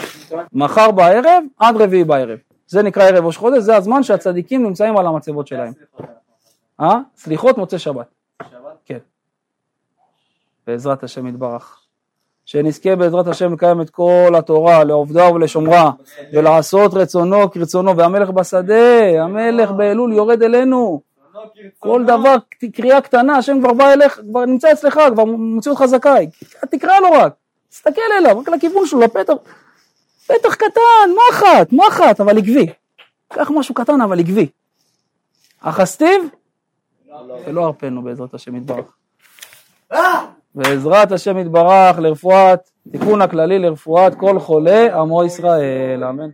מחר 0.53 0.91
בערב 0.91 1.43
עד 1.59 1.75
רביעי 1.77 2.03
בערב. 2.03 2.37
זה 2.67 2.83
נקרא 2.83 3.03
ערב 3.03 3.25
ראש 3.25 3.37
חודש, 3.37 3.63
זה 3.63 3.75
הזמן 3.75 4.03
שהצדיקים 4.03 4.63
נמצאים 4.63 4.97
על 4.97 5.07
המצבות 5.07 5.47
שלהם. 5.47 5.73
אה? 6.81 6.99
סליחות 7.17 7.57
מוצא 7.57 7.77
שבת. 7.77 8.05
שבת? 8.51 8.77
כן. 8.85 8.97
בעזרת 10.67 11.03
השם 11.03 11.27
יתברך. 11.27 11.79
שנזכה 12.45 12.95
בעזרת 12.95 13.27
השם 13.27 13.53
לקיים 13.53 13.81
את 13.81 13.89
כל 13.89 14.33
התורה, 14.37 14.83
לעובדה 14.83 15.31
ולשומרה, 15.31 15.91
ולעשות 16.33 16.93
רצונו 16.93 17.51
כרצונו, 17.51 17.97
והמלך 17.97 18.29
בשדה, 18.29 19.23
המלך 19.23 19.71
באלול 19.71 20.13
יורד 20.13 20.43
אלינו. 20.43 21.01
כל 21.79 22.03
דבר, 22.03 22.35
קריאה 22.73 23.01
קטנה, 23.01 23.37
השם 23.37 23.59
כבר 23.59 23.73
בא 23.73 23.93
אליך, 23.93 24.19
כבר 24.29 24.45
נמצא 24.45 24.71
אצלך, 24.71 24.99
כבר 25.13 25.25
מוציא 25.25 25.71
אותך 25.71 25.85
זכאי. 25.85 26.29
תקרא 26.71 26.99
לו 26.99 27.11
רק, 27.11 27.33
תסתכל 27.69 28.01
אליו, 28.19 28.39
רק 28.39 28.49
לכיוון 28.49 28.85
שלו, 28.85 28.99
לפתח, 28.99 29.33
פתח 30.27 30.55
קטן, 30.55 31.09
מחט, 31.29 31.71
מחט, 31.71 32.19
אבל 32.19 32.37
עקבי. 32.37 32.67
קח 33.33 33.51
משהו 33.51 33.75
קטן 33.75 34.01
אבל 34.01 34.19
עקבי. 34.19 34.47
החסטיב 35.61 36.29
ולא 37.45 37.65
הרפנו 37.65 38.01
בעזרת 38.01 38.33
השם 38.33 38.55
יתברך. 38.55 38.85
בעזרת 40.55 41.11
השם 41.11 41.37
יתברך 41.37 41.99
לרפואת, 41.99 42.69
תיקון 42.91 43.21
הכללי 43.21 43.59
לרפואת 43.59 44.15
כל 44.15 44.39
חולי 44.39 44.89
עמו 44.89 45.23
ישראל, 45.23 46.03
אמן. 46.03 46.29